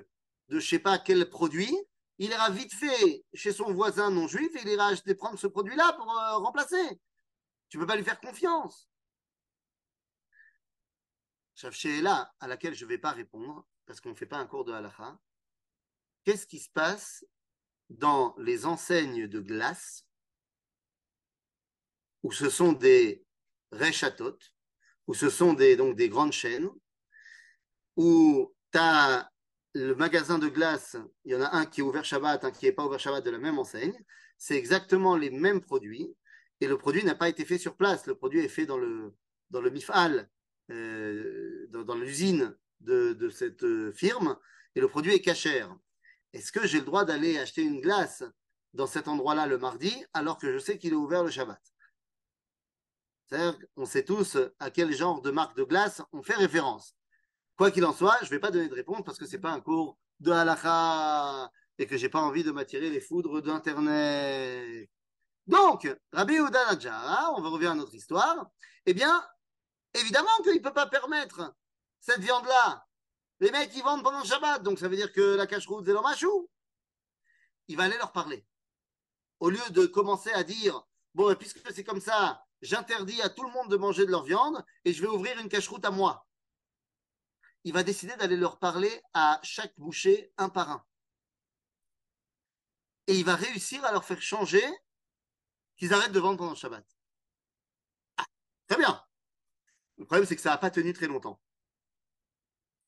de 0.48 0.58
je 0.58 0.66
sais 0.66 0.78
pas 0.78 0.98
quel 0.98 1.28
produit, 1.28 1.74
il 2.18 2.30
ira 2.30 2.50
vite 2.50 2.72
fait 2.72 3.24
chez 3.34 3.52
son 3.52 3.72
voisin 3.72 4.10
non 4.10 4.28
juif 4.28 4.54
et 4.56 4.62
il 4.62 4.68
ira 4.68 4.88
acheter, 4.88 5.14
prendre 5.14 5.38
ce 5.38 5.46
produit-là 5.46 5.92
pour 5.94 6.10
euh, 6.10 6.36
remplacer. 6.36 7.00
Tu 7.68 7.78
peux 7.78 7.86
pas 7.86 7.96
lui 7.96 8.04
faire 8.04 8.20
confiance. 8.20 8.88
Là, 12.02 12.32
à 12.40 12.48
laquelle 12.48 12.74
je 12.74 12.84
ne 12.84 12.88
vais 12.88 12.98
pas 12.98 13.12
répondre, 13.12 13.66
parce 13.86 14.00
qu'on 14.00 14.10
ne 14.10 14.14
fait 14.14 14.26
pas 14.26 14.38
un 14.38 14.46
cours 14.46 14.64
de 14.64 14.72
halakha, 14.72 15.18
qu'est-ce 16.24 16.46
qui 16.46 16.58
se 16.58 16.70
passe 16.70 17.24
dans 17.90 18.34
les 18.38 18.66
enseignes 18.66 19.28
de 19.28 19.40
glace 19.40 20.06
où 22.22 22.32
ce 22.32 22.48
sont 22.48 22.72
des 22.72 23.24
rechatot, 23.70 24.38
où 25.06 25.14
ce 25.14 25.28
sont 25.28 25.52
des, 25.52 25.76
donc 25.76 25.96
des 25.96 26.08
grandes 26.08 26.32
chaînes, 26.32 26.70
où 27.96 28.52
tu 28.72 28.78
as 28.78 29.30
le 29.74 29.94
magasin 29.94 30.38
de 30.38 30.48
glace, 30.48 30.96
il 31.24 31.32
y 31.32 31.34
en 31.34 31.42
a 31.42 31.54
un 31.54 31.66
qui 31.66 31.80
est 31.80 31.84
ouvert 31.84 32.04
Shabbat, 32.04 32.44
un 32.44 32.50
qui 32.50 32.64
n'est 32.64 32.72
pas 32.72 32.86
ouvert 32.86 33.00
Shabbat 33.00 33.24
de 33.24 33.30
la 33.30 33.38
même 33.38 33.58
enseigne, 33.58 33.98
c'est 34.38 34.56
exactement 34.56 35.16
les 35.16 35.30
mêmes 35.30 35.60
produits, 35.60 36.16
et 36.60 36.66
le 36.66 36.78
produit 36.78 37.04
n'a 37.04 37.14
pas 37.14 37.28
été 37.28 37.44
fait 37.44 37.58
sur 37.58 37.76
place, 37.76 38.06
le 38.06 38.14
produit 38.14 38.40
est 38.40 38.48
fait 38.48 38.66
dans 38.66 38.78
le, 38.78 39.14
dans 39.50 39.60
le 39.60 39.70
mifal, 39.70 40.30
euh, 40.70 41.66
dans, 41.68 41.94
l'usine 41.94 42.56
de, 42.80 43.28
cette 43.30 43.64
euh, 43.64 43.92
firme, 43.92 44.38
et 44.74 44.80
le 44.80 44.88
produit 44.88 45.14
est 45.14 45.20
cachère. 45.20 45.74
Est-ce 46.32 46.52
que 46.52 46.66
j'ai 46.66 46.78
le 46.78 46.84
droit 46.84 47.04
d'aller 47.04 47.38
acheter 47.38 47.62
une 47.62 47.80
glace 47.80 48.24
dans 48.72 48.86
cet 48.86 49.08
endroit-là 49.08 49.46
le 49.46 49.58
mardi, 49.58 50.04
alors 50.12 50.38
que 50.38 50.52
je 50.52 50.58
sais 50.58 50.78
qu'il 50.78 50.92
est 50.92 50.96
ouvert 50.96 51.22
le 51.22 51.30
Shabbat? 51.30 51.60
On 53.76 53.84
sait 53.84 54.04
tous 54.04 54.36
à 54.58 54.70
quel 54.70 54.92
genre 54.92 55.20
de 55.20 55.30
marque 55.30 55.56
de 55.56 55.64
glace 55.64 56.02
on 56.12 56.22
fait 56.22 56.34
référence. 56.34 56.94
Quoi 57.56 57.70
qu'il 57.70 57.84
en 57.84 57.92
soit, 57.92 58.16
je 58.20 58.26
ne 58.26 58.30
vais 58.30 58.38
pas 58.38 58.50
donner 58.50 58.68
de 58.68 58.74
réponse 58.74 59.02
parce 59.04 59.18
que 59.18 59.26
ce 59.26 59.32
n'est 59.32 59.40
pas 59.40 59.52
un 59.52 59.60
cours 59.60 59.96
de 60.20 60.30
halakha 60.30 61.50
et 61.78 61.86
que 61.86 61.96
je 61.96 62.04
n'ai 62.04 62.08
pas 62.08 62.20
envie 62.20 62.44
de 62.44 62.50
m'attirer 62.50 62.90
les 62.90 63.00
foudres 63.00 63.42
d'Internet. 63.42 64.88
Donc, 65.46 65.88
Rabbi 66.12 66.40
Ouda 66.40 66.72
on 67.36 67.42
va 67.42 67.48
revenir 67.48 67.72
à 67.72 67.74
notre 67.74 67.94
histoire, 67.94 68.50
eh 68.86 68.94
bien, 68.94 69.22
évidemment 69.94 70.36
qu'il 70.42 70.54
ne 70.54 70.60
peut 70.60 70.72
pas 70.72 70.86
permettre 70.86 71.54
cette 72.00 72.20
viande-là. 72.20 72.86
Les 73.40 73.50
mecs, 73.50 73.74
ils 73.74 73.82
vendent 73.82 74.02
pendant 74.02 74.20
le 74.20 74.26
Shabbat, 74.26 74.62
donc 74.62 74.78
ça 74.78 74.88
veut 74.88 74.96
dire 74.96 75.12
que 75.12 75.34
la 75.36 75.46
cache-route, 75.46 75.84
c'est 75.84 75.92
l'omachou. 75.92 76.50
Il 77.68 77.76
va 77.76 77.84
aller 77.84 77.96
leur 77.96 78.12
parler. 78.12 78.46
Au 79.40 79.50
lieu 79.50 79.70
de 79.70 79.86
commencer 79.86 80.30
à 80.32 80.44
dire, 80.44 80.86
bon, 81.14 81.34
puisque 81.34 81.60
c'est 81.72 81.84
comme 81.84 82.00
ça, 82.00 82.44
j'interdis 82.62 83.20
à 83.22 83.28
tout 83.28 83.42
le 83.42 83.50
monde 83.50 83.70
de 83.70 83.76
manger 83.76 84.06
de 84.06 84.10
leur 84.10 84.24
viande 84.24 84.64
et 84.84 84.92
je 84.92 85.02
vais 85.02 85.08
ouvrir 85.08 85.38
une 85.38 85.48
cache-route 85.48 85.84
à 85.84 85.90
moi. 85.90 86.26
Il 87.64 87.72
va 87.72 87.82
décider 87.82 88.14
d'aller 88.16 88.36
leur 88.36 88.58
parler 88.58 89.02
à 89.14 89.40
chaque 89.42 89.74
boucher 89.78 90.32
un 90.36 90.48
par 90.48 90.70
un. 90.70 90.86
Et 93.06 93.14
il 93.14 93.24
va 93.24 93.36
réussir 93.36 93.84
à 93.84 93.92
leur 93.92 94.04
faire 94.04 94.20
changer 94.22 94.64
qu'ils 95.76 95.92
arrêtent 95.92 96.12
de 96.12 96.20
vendre 96.20 96.38
pendant 96.38 96.50
le 96.50 96.56
Shabbat. 96.56 96.86
Ah, 98.18 98.26
très 98.68 98.78
bien. 98.78 99.04
Le 99.98 100.04
problème, 100.04 100.26
c'est 100.26 100.36
que 100.36 100.42
ça 100.42 100.50
n'a 100.50 100.58
pas 100.58 100.70
tenu 100.70 100.92
très 100.92 101.06
longtemps. 101.06 101.40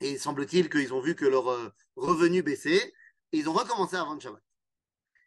Et 0.00 0.12
il 0.12 0.18
semble-t-il 0.18 0.68
qu'ils 0.68 0.92
ont 0.92 1.00
vu 1.00 1.14
que 1.14 1.24
leur 1.24 1.50
euh, 1.50 1.72
revenu 1.96 2.42
baissait 2.42 2.92
et 3.32 3.38
ils 3.38 3.48
ont 3.48 3.52
recommencé 3.52 3.96
à 3.96 4.04
vendre 4.04 4.20
Shabbat. 4.20 4.42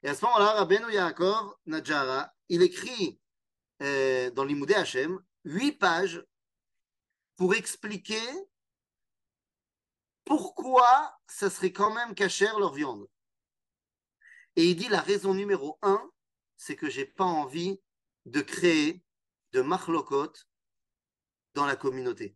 Et 0.03 0.09
à 0.09 0.15
ce 0.15 0.23
moment-là, 0.25 0.53
Rabbeinu 0.53 0.91
Yaakov 0.93 1.55
Najara, 1.65 2.33
il 2.49 2.61
écrit 2.61 3.19
euh, 3.81 4.29
dans 4.31 4.43
l'Imoudé 4.43 4.75
Hachem, 4.75 5.19
huit 5.43 5.73
pages 5.73 6.23
pour 7.35 7.55
expliquer 7.55 8.21
pourquoi 10.25 11.17
ça 11.27 11.49
serait 11.49 11.71
quand 11.71 11.93
même 11.93 12.13
cachère 12.13 12.59
leur 12.59 12.73
viande. 12.73 13.07
Et 14.55 14.69
il 14.69 14.75
dit 14.75 14.89
la 14.89 15.01
raison 15.01 15.33
numéro 15.33 15.79
un, 15.81 16.09
c'est 16.57 16.75
que 16.75 16.89
j'ai 16.89 17.05
pas 17.05 17.25
envie 17.25 17.81
de 18.25 18.41
créer 18.41 19.03
de 19.53 19.61
machlokot 19.61 20.33
la 21.65 21.75
communauté. 21.75 22.35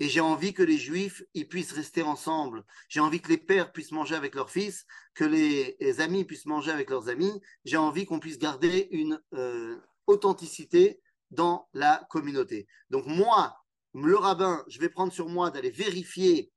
Et 0.00 0.08
j'ai 0.08 0.20
envie 0.20 0.52
que 0.52 0.62
les 0.62 0.78
juifs 0.78 1.22
ils 1.34 1.48
puissent 1.48 1.72
rester 1.72 2.02
ensemble. 2.02 2.64
J'ai 2.88 3.00
envie 3.00 3.20
que 3.20 3.28
les 3.28 3.38
pères 3.38 3.72
puissent 3.72 3.92
manger 3.92 4.16
avec 4.16 4.34
leurs 4.34 4.50
fils, 4.50 4.86
que 5.14 5.24
les, 5.24 6.00
amis 6.00 6.24
puissent 6.24 6.46
manger 6.46 6.72
avec 6.72 6.90
leurs 6.90 7.08
amis. 7.08 7.40
J'ai 7.64 7.76
envie 7.76 8.04
qu'on 8.04 8.18
puisse 8.18 8.38
garder 8.38 8.88
une, 8.90 9.20
euh, 9.34 9.78
authenticité 10.06 11.00
dans 11.30 11.68
la 11.72 12.06
communauté. 12.10 12.66
Donc 12.90 13.06
moi, 13.06 13.56
le 13.94 14.16
rabbin, 14.16 14.64
je 14.68 14.78
vais 14.78 14.88
prendre 14.88 15.12
sur 15.12 15.28
moi 15.28 15.50
d'aller 15.50 15.70
vérifier 15.70 16.52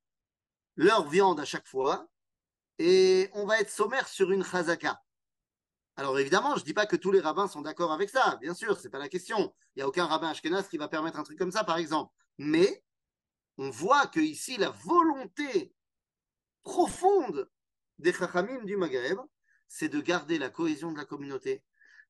leur 0.75 1.07
viande 1.09 1.39
à 1.39 1.45
chaque 1.45 1.67
fois 1.67 2.07
et 2.79 3.29
on 3.33 3.45
va 3.45 3.59
être 3.59 3.71
sommaire 3.71 4.07
sur 4.07 4.31
une 4.31 4.43
chazaka. 4.43 5.01
Alors 5.99 6.17
évidemment, 6.19 6.55
je 6.55 6.61
ne 6.61 6.65
dis 6.65 6.75
pas 6.75 6.85
que 6.85 6.95
tous 6.95 7.11
les 7.11 7.19
rabbins 7.19 7.47
sont 7.47 7.61
d'accord 7.61 7.91
avec 7.91 8.11
ça, 8.11 8.37
bien 8.39 8.53
sûr, 8.53 8.79
c'est 8.79 8.89
pas 8.89 8.99
la 8.99 9.09
question. 9.09 9.53
Il 9.75 9.79
n'y 9.79 9.83
a 9.83 9.87
aucun 9.87 10.05
rabbin 10.05 10.29
ashkenaz 10.29 10.67
qui 10.69 10.77
va 10.77 10.87
permettre 10.87 11.19
un 11.19 11.23
truc 11.23 11.39
comme 11.39 11.51
ça, 11.51 11.63
par 11.63 11.79
exemple. 11.79 12.13
Mais 12.37 12.83
on 13.57 13.71
voit 13.71 14.05
que 14.05 14.19
ici 14.19 14.57
la 14.57 14.69
volonté 14.69 15.73
profonde 16.61 17.49
des 17.97 18.13
chachamim 18.13 18.63
du 18.63 18.77
Maghreb, 18.77 19.17
c'est 19.67 19.89
de 19.89 19.99
garder 19.99 20.37
la 20.37 20.51
cohésion 20.51 20.91
de 20.91 20.97
la 20.97 21.05
communauté, 21.05 21.63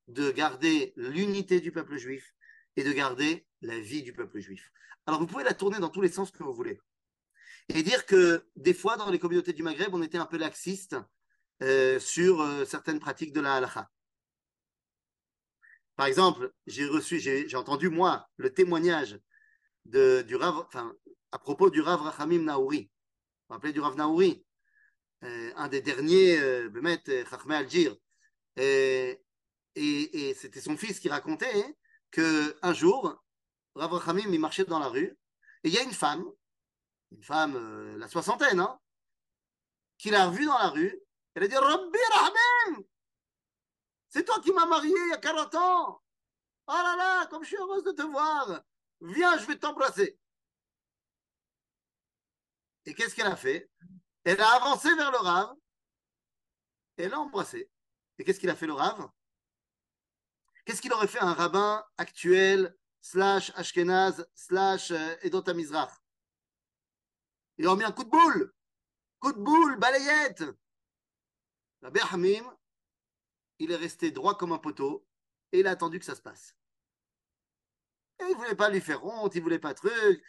de 0.06 0.30
garder 0.30 0.92
l'unité 0.96 1.60
du 1.60 1.72
peuple 1.72 1.96
juif 1.96 2.34
et 2.76 2.84
de 2.84 2.92
garder 2.92 3.46
la 3.62 3.78
vie 3.80 4.02
du 4.02 4.12
peuple 4.12 4.38
juif. 4.40 4.70
Alors 5.06 5.18
vous 5.18 5.26
pouvez 5.26 5.44
la 5.44 5.54
tourner 5.54 5.78
dans 5.78 5.88
tous 5.88 6.02
les 6.02 6.10
sens 6.10 6.30
que 6.30 6.42
vous 6.42 6.52
voulez. 6.52 6.78
Et 7.70 7.82
dire 7.82 8.04
que 8.04 8.46
des 8.56 8.74
fois, 8.74 8.98
dans 8.98 9.10
les 9.10 9.18
communautés 9.18 9.54
du 9.54 9.62
Maghreb, 9.62 9.94
on 9.94 10.02
était 10.02 10.18
un 10.18 10.26
peu 10.26 10.36
laxiste 10.36 10.96
euh, 11.62 11.98
sur 11.98 12.40
euh, 12.40 12.64
certaines 12.64 13.00
pratiques 13.00 13.32
de 13.32 13.40
la 13.40 13.56
halakha. 13.56 13.90
Par 15.96 16.06
exemple, 16.06 16.52
j'ai 16.66 16.86
reçu, 16.86 17.18
j'ai 17.18 17.56
entendu 17.56 17.88
moi 17.88 18.28
le 18.36 18.54
témoignage 18.54 19.18
de, 19.84 20.24
à 21.32 21.38
propos 21.40 21.70
du 21.70 21.80
Rav 21.80 22.00
Rachamim 22.00 22.44
Naouri. 22.44 22.82
Vous 22.82 22.88
vous 23.48 23.54
rappelez 23.54 23.72
du 23.72 23.80
Rav 23.80 23.96
Naouri, 23.96 24.44
euh, 25.24 25.52
un 25.56 25.66
des 25.66 25.80
derniers, 25.80 26.68
Bemet, 26.68 27.02
Chachmé 27.28 27.56
Algir 27.56 27.96
et, 28.56 30.34
c'était 30.36 30.60
son 30.60 30.76
fils 30.76 31.00
qui 31.00 31.08
racontait 31.08 31.52
hein, 31.52 31.72
que 32.12 32.56
un 32.62 32.72
jour, 32.72 33.20
Rav 33.74 33.92
Rachamim, 33.92 34.32
il 34.32 34.38
marchait 34.38 34.64
dans 34.64 34.78
la 34.78 34.88
rue, 34.88 35.18
et 35.64 35.68
il 35.68 35.74
y 35.74 35.78
a 35.78 35.82
une 35.82 35.92
femme, 35.92 36.24
une 37.10 37.24
femme, 37.24 37.96
la 37.96 38.06
soixantaine, 38.06 38.60
hein, 38.60 38.78
qui 39.98 40.10
l'a 40.10 40.30
vu 40.30 40.46
dans 40.46 40.58
la 40.58 40.68
rue, 40.68 41.00
elle 41.34 41.44
a 41.44 41.48
dit 41.48 41.56
Rabbi 41.56 41.98
Rahman, 42.12 42.84
c'est 44.08 44.24
toi 44.24 44.40
qui 44.40 44.52
m'as 44.52 44.66
marié 44.66 44.94
il 44.94 45.10
y 45.10 45.12
a 45.12 45.18
40 45.18 45.54
ans. 45.54 46.02
Oh 46.66 46.72
là 46.72 46.96
là, 46.96 47.26
comme 47.26 47.42
je 47.42 47.48
suis 47.48 47.56
heureuse 47.56 47.84
de 47.84 47.92
te 47.92 48.02
voir. 48.02 48.62
Viens, 49.00 49.38
je 49.38 49.46
vais 49.46 49.58
t'embrasser. 49.58 50.18
Et 52.84 52.94
qu'est-ce 52.94 53.14
qu'elle 53.14 53.26
a 53.26 53.36
fait? 53.36 53.70
Elle 54.24 54.40
a 54.40 54.56
avancé 54.56 54.94
vers 54.94 55.10
le 55.10 55.18
Rav, 55.18 55.54
et 56.96 57.04
elle 57.04 57.10
l'a 57.10 57.20
embrassé. 57.20 57.70
Et 58.18 58.24
qu'est-ce 58.24 58.40
qu'il 58.40 58.50
a 58.50 58.56
fait 58.56 58.66
le 58.66 58.72
Rav? 58.72 59.08
Qu'est-ce 60.64 60.82
qu'il 60.82 60.92
aurait 60.92 61.06
fait 61.06 61.20
un 61.20 61.32
rabbin 61.32 61.82
actuel, 61.96 62.76
slash 63.00 63.52
Ashkenaz, 63.54 64.26
slash 64.34 64.90
euh, 64.90 65.16
Edot 65.22 65.42
Mizrach 65.54 65.92
Il 67.56 67.66
aurait 67.66 67.78
mis 67.78 67.84
un 67.84 67.92
coup 67.92 68.04
de 68.04 68.10
boule, 68.10 68.52
coup 69.18 69.32
de 69.32 69.38
boule, 69.38 69.78
balayette. 69.78 70.44
Rabbi 71.82 72.00
Hamim, 72.10 72.44
il 73.58 73.70
est 73.70 73.76
resté 73.76 74.10
droit 74.10 74.36
comme 74.36 74.52
un 74.52 74.58
poteau 74.58 75.06
et 75.52 75.60
il 75.60 75.66
a 75.66 75.70
attendu 75.70 75.98
que 75.98 76.04
ça 76.04 76.14
se 76.14 76.22
passe. 76.22 76.54
Et 78.20 78.24
il 78.24 78.30
ne 78.30 78.34
voulait 78.34 78.56
pas 78.56 78.68
lui 78.68 78.80
faire 78.80 79.04
honte, 79.04 79.34
il 79.34 79.38
ne 79.38 79.42
voulait 79.44 79.58
pas 79.58 79.74
truc. 79.74 80.22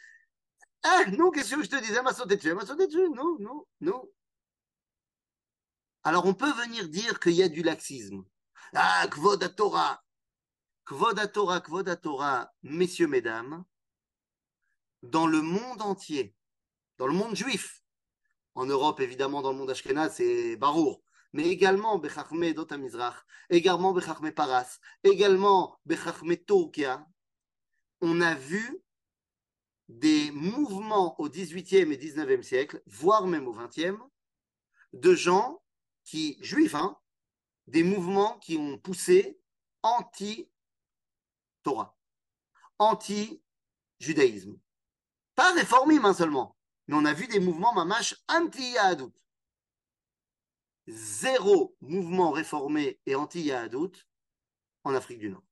Ah, 0.83 1.05
non, 1.17 1.31
qu'est-ce 1.31 1.55
que 1.55 1.63
je 1.63 1.69
te 1.69 1.75
disais, 1.75 2.01
m'a 2.01 2.13
sauté 2.13 2.35
dessus, 2.35 2.53
m'a 2.53 2.65
sauté 2.65 2.87
dessus, 2.87 3.09
non, 3.09 3.37
non, 3.39 3.65
non. 3.81 4.09
Alors 6.03 6.25
on 6.25 6.33
peut 6.33 6.51
venir 6.53 6.87
dire 6.87 7.19
qu'il 7.19 7.33
y 7.33 7.43
a 7.43 7.49
du 7.49 7.61
laxisme. 7.63 8.23
Ah, 8.73 9.07
Kvod 9.09 9.55
Torah. 9.55 10.03
Kvod 10.85 11.31
Torah, 11.33 11.61
Kvod 11.61 12.01
Torah, 12.01 12.51
messieurs, 12.63 13.07
mesdames, 13.07 13.65
dans 15.03 15.27
le 15.27 15.41
monde 15.41 15.81
entier, 15.81 16.35
dans 16.97 17.07
le 17.07 17.13
monde 17.13 17.35
juif, 17.35 17.83
en 18.55 18.65
Europe, 18.65 18.99
évidemment, 18.99 19.41
dans 19.41 19.51
le 19.51 19.57
monde 19.57 19.69
ashkenaz, 19.69 20.15
c'est 20.15 20.55
Barour, 20.55 21.01
mais 21.33 21.47
également 21.47 21.97
Bechachme 21.97 22.53
Dotamizrach, 22.53 23.25
également 23.49 23.93
Bechachme 23.93 24.31
Paras, 24.31 24.79
également 25.03 25.79
Bechachme 25.85 26.35
Turkia, 26.37 27.05
on 28.01 28.21
a 28.21 28.33
vu 28.33 28.81
des 29.87 30.31
mouvements 30.31 31.19
au 31.19 31.29
18e 31.29 31.91
et 31.91 31.97
19e 31.97 32.43
siècle, 32.43 32.81
voire 32.85 33.27
même 33.27 33.47
au 33.47 33.53
20e, 33.53 33.97
de 34.93 35.13
gens 35.15 35.61
qui, 36.03 36.37
juifs, 36.41 36.75
hein, 36.75 36.97
des 37.67 37.83
mouvements 37.83 38.39
qui 38.39 38.57
ont 38.57 38.77
poussé 38.77 39.39
anti-Torah, 39.83 40.47
anti-judaïsme. 42.79 44.57
Pas 45.35 45.53
réformisme 45.53 46.05
hein, 46.05 46.13
seulement, 46.13 46.57
mais 46.87 46.95
on 46.95 47.05
a 47.05 47.13
vu 47.13 47.27
des 47.27 47.39
mouvements 47.39 47.73
mamash 47.73 48.15
anti-Yahadout. 48.27 49.13
Zéro 50.89 51.75
mouvement 51.81 52.31
réformé 52.31 52.99
et 53.05 53.15
anti-Yahadout 53.15 53.91
en 54.83 54.95
Afrique 54.95 55.19
du 55.19 55.29
Nord. 55.29 55.43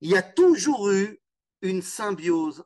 Il 0.00 0.10
y 0.10 0.16
a 0.16 0.22
toujours 0.22 0.90
eu 0.90 1.20
une 1.62 1.82
symbiose, 1.82 2.64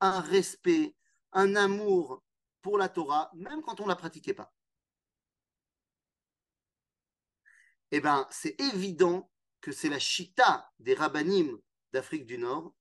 un 0.00 0.20
respect, 0.20 0.94
un 1.32 1.56
amour 1.56 2.22
pour 2.60 2.78
la 2.78 2.88
Torah, 2.88 3.30
même 3.34 3.62
quand 3.62 3.80
on 3.80 3.84
ne 3.84 3.88
la 3.88 3.96
pratiquait 3.96 4.34
pas. 4.34 4.52
Eh 7.90 8.00
bien, 8.00 8.26
c'est 8.30 8.58
évident 8.60 9.30
que 9.60 9.72
c'est 9.72 9.88
la 9.88 9.98
chita 9.98 10.70
des 10.78 10.94
rabbinim 10.94 11.58
d'Afrique 11.92 12.26
du 12.26 12.38
Nord 12.38 12.74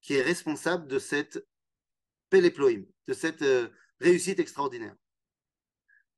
qui 0.00 0.14
est 0.14 0.22
responsable 0.22 0.86
de 0.86 0.98
cette 0.98 1.44
Péleploïm, 2.30 2.86
de 3.06 3.14
cette 3.14 3.42
euh, 3.42 3.68
réussite 4.00 4.38
extraordinaire 4.38 4.96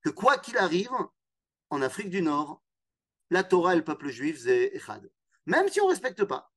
que 0.03 0.11
quoi 0.11 0.39
qu'il 0.39 0.57
arrive, 0.57 0.91
en 1.71 1.83
Afrique 1.83 2.11
du 2.11 2.23
Nord, 2.23 2.63
la 3.31 3.45
Torah 3.45 3.75
et 3.75 3.77
le 3.77 3.85
peuple 3.85 4.09
juif, 4.09 4.41
c'est 4.43 4.73
Même 5.47 5.69
si 5.69 5.81
on 5.81 5.87
ne 5.87 5.91
respecte 5.91 6.25
pas. 6.25 6.53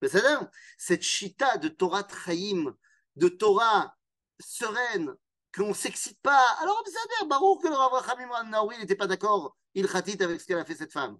Mais 0.00 0.08
cest 0.08 0.24
à 0.24 0.50
cette 0.76 1.02
chita 1.02 1.58
de 1.58 1.68
Torah 1.68 2.04
Trahim, 2.04 2.74
de 3.16 3.28
Torah 3.28 3.96
sereine, 4.38 5.14
qu'on 5.54 5.68
ne 5.68 5.74
s'excite 5.74 6.20
pas. 6.20 6.56
Alors, 6.60 6.82
Besséder, 6.84 7.28
Baruch, 7.28 7.62
que 7.62 7.68
le 7.68 7.74
Rav 7.74 7.92
Rachamim 7.92 8.44
Naoui 8.44 8.78
n'était 8.78 8.96
pas 8.96 9.06
d'accord, 9.06 9.56
il 9.74 9.88
khatit 9.88 10.22
avec 10.22 10.40
ce 10.40 10.46
qu'elle 10.46 10.58
a 10.58 10.64
fait 10.64 10.76
cette 10.76 10.92
femme. 10.92 11.18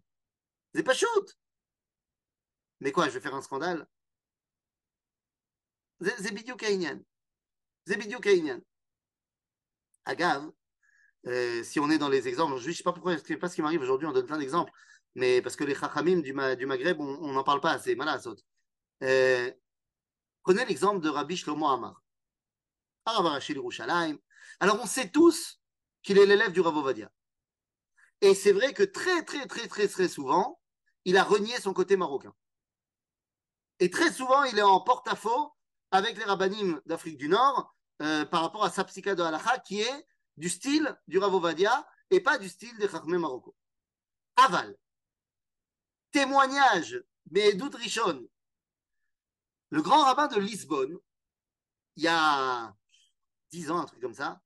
C'est 0.75 0.83
pas 0.83 0.95
shoot. 0.95 1.39
Mais 2.81 2.93
quoi, 2.93 3.07
je 3.09 3.15
vais 3.15 3.21
faire 3.21 3.35
un 3.35 3.43
scandale? 3.43 3.87
C'est 6.01 6.33
Bidiou 6.33 6.57
Kainian. 6.57 7.01
C'est 7.87 7.99
Kainian. 8.21 8.61
Agave, 10.09 10.51
euh, 11.27 11.63
si 11.63 11.79
on 11.79 11.91
est 11.91 11.99
dans 11.99 12.09
les 12.09 12.27
exemples, 12.29 12.59
je 12.59 12.69
ne 12.69 12.75
sais 12.75 12.83
pas 12.83 12.93
pourquoi, 12.93 13.17
je 13.17 13.23
sais 13.23 13.37
pas 13.37 13.49
ce 13.49 13.55
qui 13.55 13.63
m'arrive 13.63 13.83
aujourd'hui, 13.83 14.07
on 14.07 14.13
donne 14.13 14.27
plein 14.27 14.39
d'exemples, 14.39 14.73
mais 15.15 15.43
parce 15.43 15.55
que 15.55 15.65
les 15.65 15.75
chachamim 15.75 16.21
du, 16.21 16.33
Maghreb, 16.33 17.01
on 17.01 17.33
n'en 17.33 17.45
parle 17.45 17.61
pas 17.61 17.73
assez, 17.73 17.95
malasot. 17.95 18.37
Euh, 19.03 19.53
prenez 20.43 20.65
l'exemple 20.65 21.01
de 21.01 21.09
Rabbi 21.09 21.37
Shlomo 21.37 21.69
Amar. 21.69 22.03
Alors 23.05 24.81
on 24.83 24.87
sait 24.87 25.11
tous 25.11 25.61
qu'il 26.03 26.19
est 26.19 26.27
l'élève 26.27 26.53
du 26.53 26.61
Rav 26.61 26.77
Ovadia. 26.77 27.11
Et 28.21 28.35
c'est 28.35 28.53
vrai 28.53 28.73
que 28.73 28.83
très, 28.83 29.23
très, 29.25 29.47
très, 29.47 29.69
très, 29.69 29.89
très 29.89 30.09
souvent, 30.09 30.61
il 31.05 31.17
a 31.17 31.25
renié 31.25 31.55
son 31.61 31.73
côté 31.73 31.97
marocain. 31.97 32.35
Et 33.81 33.91
très 33.91 34.13
souvent, 34.13 34.45
il 34.45 34.59
est 34.59 34.63
en 34.63 34.81
porte-à-faux 34.81 35.53
avec 35.91 36.19
les 36.19 36.25
rabbinim 36.25 36.81
d'Afrique 36.87 37.17
du 37.17 37.29
Nord 37.29 37.75
euh, 38.03 38.25
par 38.25 38.43
rapport 38.43 38.65
à 38.65 38.71
sa 38.71 38.85
de 38.85 39.23
halakha 39.23 39.59
qui 39.59 39.81
est 39.81 40.07
du 40.37 40.49
style 40.49 40.97
du 41.09 41.19
Ravovadia 41.19 41.87
et 42.11 42.21
pas 42.21 42.39
du 42.39 42.49
style 42.49 42.77
des 42.79 42.89
Chachmé 42.89 43.19
Marocco. 43.19 43.57
Aval. 44.37 44.77
Témoignage, 46.11 47.03
mais 47.31 47.51
Richon. 47.75 48.27
Le 49.71 49.83
grand 49.83 50.05
rabbin 50.05 50.29
de 50.29 50.41
Lisbonne, 50.41 50.97
il 51.97 52.05
y 52.05 52.09
a 52.09 52.75
dix 53.51 53.71
ans, 53.71 53.81
un 53.81 53.85
truc 53.85 54.01
comme 54.01 54.15
ça, 54.15 54.41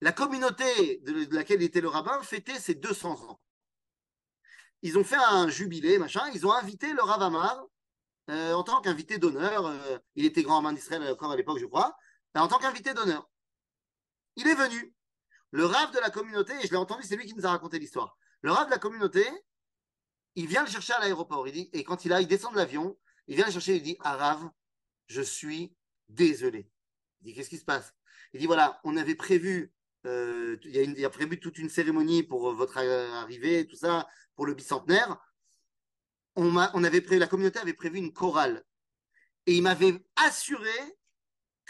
la 0.00 0.12
communauté 0.12 0.98
de 0.98 1.34
laquelle 1.34 1.62
était 1.62 1.80
le 1.80 1.88
rabbin 1.88 2.22
fêtait 2.22 2.58
ses 2.58 2.74
200 2.74 3.30
ans. 3.30 3.40
Ils 4.82 4.98
ont 4.98 5.04
fait 5.04 5.16
un 5.16 5.48
jubilé, 5.48 5.98
machin, 5.98 6.26
ils 6.34 6.46
ont 6.46 6.52
invité 6.52 6.92
le 6.92 7.02
Ravamar 7.02 7.66
euh, 8.30 8.54
en 8.54 8.62
tant 8.62 8.80
qu'invité 8.80 9.18
d'honneur. 9.18 9.66
Euh, 9.66 9.98
il 10.14 10.24
était 10.24 10.42
grand 10.42 10.62
main 10.62 10.72
d'Israël 10.72 11.02
à 11.02 11.36
l'époque, 11.36 11.58
je 11.58 11.66
crois. 11.66 11.96
En 12.34 12.48
tant 12.48 12.58
qu'invité 12.58 12.94
d'honneur. 12.94 13.28
Il 14.36 14.46
est 14.46 14.54
venu. 14.54 14.94
Le 15.50 15.64
rave 15.64 15.92
de 15.92 15.98
la 15.98 16.10
communauté, 16.10 16.52
et 16.62 16.66
je 16.66 16.70
l'ai 16.70 16.76
entendu, 16.76 17.02
c'est 17.02 17.16
lui 17.16 17.26
qui 17.26 17.34
nous 17.34 17.46
a 17.46 17.50
raconté 17.50 17.78
l'histoire. 17.78 18.16
Le 18.42 18.52
rave 18.52 18.66
de 18.66 18.70
la 18.70 18.78
communauté, 18.78 19.26
il 20.36 20.46
vient 20.46 20.62
le 20.62 20.70
chercher 20.70 20.92
à 20.92 21.00
l'aéroport. 21.00 21.46
Il 21.48 21.52
dit, 21.52 21.70
et 21.72 21.82
quand 21.82 22.04
il 22.04 22.12
a, 22.12 22.20
il 22.20 22.28
descend 22.28 22.52
de 22.52 22.58
l'avion, 22.58 22.96
il 23.26 23.36
vient 23.36 23.46
le 23.46 23.52
chercher, 23.52 23.76
il 23.76 23.82
dit, 23.82 23.96
Arav, 24.00 24.48
je 25.08 25.22
suis 25.22 25.74
désolé. 26.08 26.70
Il 27.20 27.26
dit, 27.26 27.34
qu'est-ce 27.34 27.50
qui 27.50 27.58
se 27.58 27.64
passe? 27.64 27.92
Il 28.32 28.40
dit, 28.40 28.46
voilà, 28.46 28.80
on 28.84 28.96
avait 28.96 29.16
prévu, 29.16 29.72
euh, 30.06 30.56
il, 30.64 30.98
y 30.98 31.04
a 31.04 31.10
prévu 31.10 31.40
toute 31.40 31.58
une 31.58 31.68
cérémonie 31.68 32.22
pour 32.22 32.54
votre 32.54 32.78
arrivée, 32.78 33.66
tout 33.66 33.76
ça, 33.76 34.06
pour 34.36 34.46
le 34.46 34.54
bicentenaire 34.54 35.20
on, 36.36 36.84
avait 36.84 37.00
prévu, 37.00 37.18
la 37.18 37.26
communauté 37.26 37.58
avait 37.58 37.74
prévu 37.74 37.98
une 37.98 38.12
chorale. 38.12 38.64
Et 39.46 39.54
il 39.54 39.62
m'avait 39.62 40.02
assuré 40.16 40.98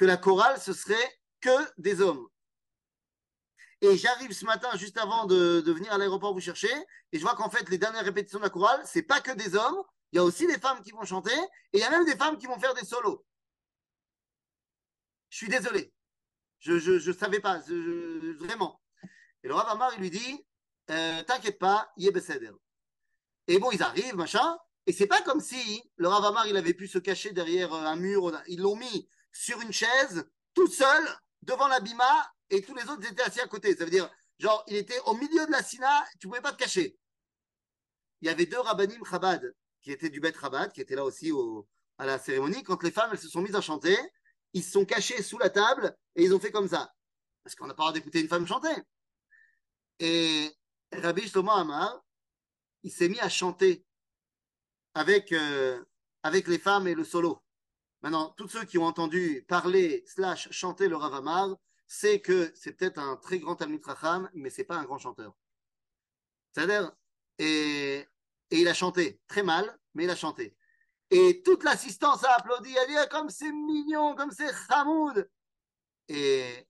la 0.04 0.16
chorale, 0.16 0.60
ce 0.60 0.72
serait 0.72 1.20
que 1.40 1.50
des 1.78 2.00
hommes. 2.00 2.26
Et 3.82 3.96
j'arrive 3.96 4.32
ce 4.32 4.44
matin, 4.44 4.76
juste 4.76 4.98
avant 4.98 5.24
de, 5.24 5.62
venir 5.66 5.92
à 5.92 5.98
l'aéroport 5.98 6.34
vous 6.34 6.40
chercher, 6.40 6.72
et 7.12 7.18
je 7.18 7.22
vois 7.22 7.34
qu'en 7.34 7.48
fait, 7.48 7.68
les 7.70 7.78
dernières 7.78 8.04
répétitions 8.04 8.38
de 8.38 8.44
la 8.44 8.50
chorale, 8.50 8.80
c'est 8.84 9.02
pas 9.02 9.20
que 9.20 9.32
des 9.32 9.54
hommes, 9.54 9.82
il 10.12 10.16
y 10.16 10.18
a 10.18 10.24
aussi 10.24 10.46
des 10.46 10.58
femmes 10.58 10.82
qui 10.82 10.90
vont 10.90 11.04
chanter, 11.04 11.36
et 11.72 11.78
il 11.78 11.80
y 11.80 11.84
a 11.84 11.90
même 11.90 12.04
des 12.04 12.16
femmes 12.16 12.36
qui 12.36 12.46
vont 12.46 12.58
faire 12.58 12.74
des 12.74 12.84
solos. 12.84 13.24
Je 15.30 15.38
suis 15.38 15.48
désolé. 15.48 15.92
Je 16.58 16.74
ne 17.08 17.12
savais 17.14 17.40
pas, 17.40 17.58
vraiment. 17.58 18.82
Et 19.42 19.48
le 19.48 19.54
Rav 19.54 19.68
Amar, 19.68 19.92
il 19.94 20.00
lui 20.00 20.10
dit, 20.10 20.46
euh, 20.90 21.22
t'inquiète 21.22 21.58
pas, 21.58 21.90
Yebeseder. 21.96 22.52
Et 23.46 23.58
bon, 23.58 23.70
ils 23.70 23.82
arrivent, 23.82 24.16
machin. 24.16 24.58
Et 24.86 24.92
c'est 24.92 25.06
pas 25.06 25.22
comme 25.22 25.40
si 25.40 25.82
le 25.96 26.08
Ravamar, 26.08 26.46
il 26.46 26.56
avait 26.56 26.74
pu 26.74 26.88
se 26.88 26.98
cacher 26.98 27.32
derrière 27.32 27.72
euh, 27.72 27.84
un 27.84 27.96
mur. 27.96 28.32
Ils 28.46 28.60
l'ont 28.60 28.76
mis 28.76 29.08
sur 29.32 29.60
une 29.60 29.72
chaise, 29.72 30.24
tout 30.54 30.68
seul, 30.68 31.02
devant 31.42 31.68
l'abima, 31.68 32.32
et 32.50 32.62
tous 32.62 32.74
les 32.74 32.88
autres 32.88 33.10
étaient 33.10 33.22
assis 33.22 33.40
à 33.40 33.46
côté. 33.46 33.76
Ça 33.76 33.84
veut 33.84 33.90
dire, 33.90 34.10
genre, 34.38 34.64
il 34.66 34.76
était 34.76 34.98
au 35.06 35.14
milieu 35.14 35.46
de 35.46 35.52
la 35.52 35.62
sina, 35.62 36.04
tu 36.18 36.26
pouvais 36.26 36.40
pas 36.40 36.52
te 36.52 36.58
cacher. 36.58 36.98
Il 38.20 38.26
y 38.26 38.28
avait 38.28 38.46
deux 38.46 38.58
rabbanim 38.58 39.04
Chabad, 39.04 39.54
qui 39.82 39.92
étaient 39.92 40.10
du 40.10 40.20
Bet 40.20 40.34
Chabad, 40.38 40.72
qui 40.72 40.80
étaient 40.80 40.96
là 40.96 41.04
aussi 41.04 41.32
au, 41.32 41.66
à 41.98 42.06
la 42.06 42.18
cérémonie. 42.18 42.62
Quand 42.62 42.82
les 42.82 42.90
femmes, 42.90 43.10
elles 43.12 43.18
se 43.18 43.28
sont 43.28 43.40
mises 43.40 43.54
à 43.54 43.60
chanter, 43.60 43.96
ils 44.52 44.64
se 44.64 44.72
sont 44.72 44.84
cachés 44.84 45.22
sous 45.22 45.38
la 45.38 45.50
table 45.50 45.96
et 46.16 46.24
ils 46.24 46.34
ont 46.34 46.40
fait 46.40 46.50
comme 46.50 46.68
ça. 46.68 46.92
Parce 47.42 47.54
qu'on 47.54 47.66
n'a 47.66 47.74
pas 47.74 47.84
le 47.84 47.88
droit 47.88 47.92
d'écouter 47.92 48.20
une 48.20 48.28
femme 48.28 48.46
chanter. 48.46 48.74
Et 49.98 50.50
Rabbi 50.92 51.28
Shlomo 51.28 51.52
Amar, 51.52 52.02
il 52.82 52.90
s'est 52.90 53.08
mis 53.08 53.20
à 53.20 53.28
chanter 53.28 53.84
avec, 54.94 55.32
euh, 55.32 55.82
avec 56.22 56.48
les 56.48 56.58
femmes 56.58 56.88
et 56.88 56.94
le 56.94 57.04
solo. 57.04 57.42
Maintenant, 58.02 58.30
tous 58.36 58.48
ceux 58.48 58.64
qui 58.64 58.78
ont 58.78 58.84
entendu 58.84 59.44
parler 59.46 60.04
slash 60.06 60.50
chanter 60.50 60.88
le 60.88 60.96
Ravamar, 60.96 61.56
c'est 61.86 62.20
que 62.20 62.52
c'est 62.54 62.72
peut-être 62.72 62.98
un 62.98 63.16
très 63.16 63.38
grand 63.38 63.56
Talmud 63.56 63.84
Racham, 63.84 64.30
mais 64.32 64.48
c'est 64.48 64.64
pas 64.64 64.76
un 64.76 64.84
grand 64.84 64.98
chanteur. 64.98 65.34
C'est-à-dire, 66.52 66.92
et, 67.38 68.06
et 68.50 68.60
il 68.60 68.68
a 68.68 68.74
chanté 68.74 69.20
très 69.26 69.42
mal, 69.42 69.78
mais 69.94 70.04
il 70.04 70.10
a 70.10 70.16
chanté. 70.16 70.56
Et 71.10 71.42
toute 71.42 71.64
l'assistance 71.64 72.24
a 72.24 72.36
applaudi, 72.36 72.74
elle 72.74 72.88
dit 72.88 72.96
ah, 72.96 73.06
comme 73.06 73.28
c'est 73.28 73.50
mignon, 73.50 74.14
comme 74.14 74.30
c'est 74.30 74.50
Hamoud. 74.68 75.28
Et 76.08 76.66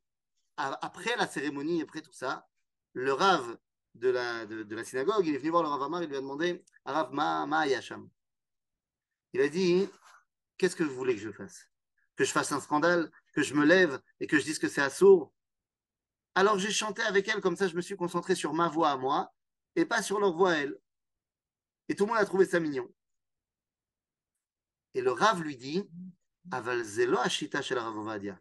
après 0.56 1.16
la 1.16 1.26
cérémonie, 1.26 1.82
après 1.82 2.00
tout 2.00 2.12
ça, 2.12 2.48
le 2.94 3.12
Rav 3.12 3.58
de 3.94 4.08
la, 4.08 4.46
de, 4.46 4.74
la 4.74 4.84
synagogue, 4.84 5.26
il 5.26 5.34
est 5.34 5.38
venu 5.38 5.50
voir 5.50 5.62
le 5.62 5.68
Rav 5.68 5.82
Amar, 5.82 6.02
il 6.02 6.08
lui 6.08 6.16
a 6.16 6.20
demandé 6.20 6.64
Rav, 6.84 7.12
ma, 7.12 7.46
ma 7.46 7.66
yasham. 7.66 8.08
Il 9.32 9.40
a 9.42 9.48
dit 9.48 9.88
Qu'est-ce 10.60 10.76
que 10.76 10.84
vous 10.84 10.94
voulez 10.94 11.14
que 11.14 11.22
je 11.22 11.32
fasse? 11.32 11.70
Que 12.16 12.24
je 12.24 12.32
fasse 12.32 12.52
un 12.52 12.60
scandale 12.60 13.10
Que 13.32 13.42
je 13.42 13.54
me 13.54 13.64
lève 13.64 13.98
et 14.20 14.26
que 14.26 14.38
je 14.38 14.44
dise 14.44 14.58
que 14.58 14.68
c'est 14.68 14.82
assourd? 14.82 15.32
Alors 16.34 16.58
j'ai 16.58 16.70
chanté 16.70 17.00
avec 17.00 17.28
elle, 17.28 17.40
comme 17.40 17.56
ça 17.56 17.66
je 17.66 17.74
me 17.74 17.80
suis 17.80 17.96
concentré 17.96 18.34
sur 18.34 18.52
ma 18.52 18.68
voix 18.68 18.90
à 18.90 18.98
moi 18.98 19.32
et 19.74 19.86
pas 19.86 20.02
sur 20.02 20.20
leur 20.20 20.36
voix 20.36 20.50
à 20.50 20.56
elle. 20.56 20.78
Et 21.88 21.94
tout 21.94 22.04
le 22.04 22.10
monde 22.10 22.18
a 22.18 22.26
trouvé 22.26 22.44
ça 22.44 22.60
mignon. 22.60 22.86
Et 24.92 25.00
le 25.00 25.12
Rav 25.12 25.40
lui 25.40 25.56
dit 25.56 25.82
Aval 26.50 26.84
zelo 26.84 27.16
ashita 27.16 27.62
shel 27.62 27.78
Rav 27.78 28.36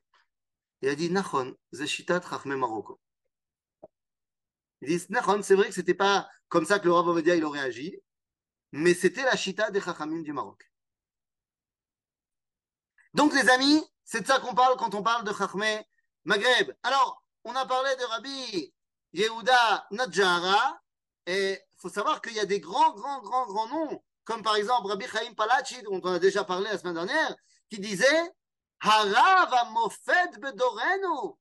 Il 0.81 0.89
a 0.89 0.95
dit, 0.95 1.09
Nachon, 1.09 1.55
Zeshitat 1.71 2.19
Chachme 2.19 2.53
Marocco. 2.57 2.99
Ils 4.81 4.89
disent, 4.89 5.09
Nachon, 5.09 5.41
c'est 5.41 5.55
vrai 5.55 5.69
que 5.69 5.73
c'était 5.73 5.93
pas 5.93 6.29
comme 6.49 6.65
ça 6.65 6.79
que 6.79 6.85
le 6.85 6.91
Rav 6.91 7.07
Ovadia 7.07 7.37
il 7.37 7.45
aurait 7.45 7.61
agi, 7.61 7.95
mais 8.73 8.93
c'était 8.93 9.23
la 9.23 9.37
Chita 9.37 9.71
des 9.71 9.79
Chachamim 9.79 10.21
du 10.21 10.33
Maroc. 10.33 10.68
Donc, 13.13 13.33
les 13.33 13.49
amis, 13.49 13.83
c'est 14.03 14.21
de 14.21 14.27
ça 14.27 14.39
qu'on 14.39 14.53
parle 14.53 14.75
quand 14.77 14.93
on 14.95 15.03
parle 15.03 15.23
de 15.23 15.33
Chachme 15.33 15.83
Maghreb. 16.25 16.71
Alors, 16.83 17.23
on 17.43 17.55
a 17.55 17.65
parlé 17.65 17.95
de 17.95 18.03
Rabbi 18.03 18.73
Yehuda 19.13 19.87
Nadjara, 19.91 20.79
et 21.25 21.59
faut 21.77 21.89
savoir 21.89 22.21
qu'il 22.21 22.33
y 22.33 22.39
a 22.39 22.45
des 22.45 22.59
grands, 22.59 22.91
grands, 22.93 23.21
grands, 23.21 23.47
grands 23.47 23.67
noms, 23.67 24.03
comme 24.23 24.43
par 24.43 24.55
exemple 24.55 24.87
Rabbi 24.87 25.05
Chaim 25.07 25.33
Palachi, 25.35 25.81
dont 25.83 25.99
on 26.03 26.13
a 26.13 26.19
déjà 26.19 26.43
parlé 26.43 26.69
la 26.69 26.77
semaine 26.77 26.93
dernière, 26.93 27.35
qui 27.69 27.79
disait 27.79 28.31
Harav 28.81 29.53
Amofed 29.53 30.39
Bedorenu, 30.39 31.33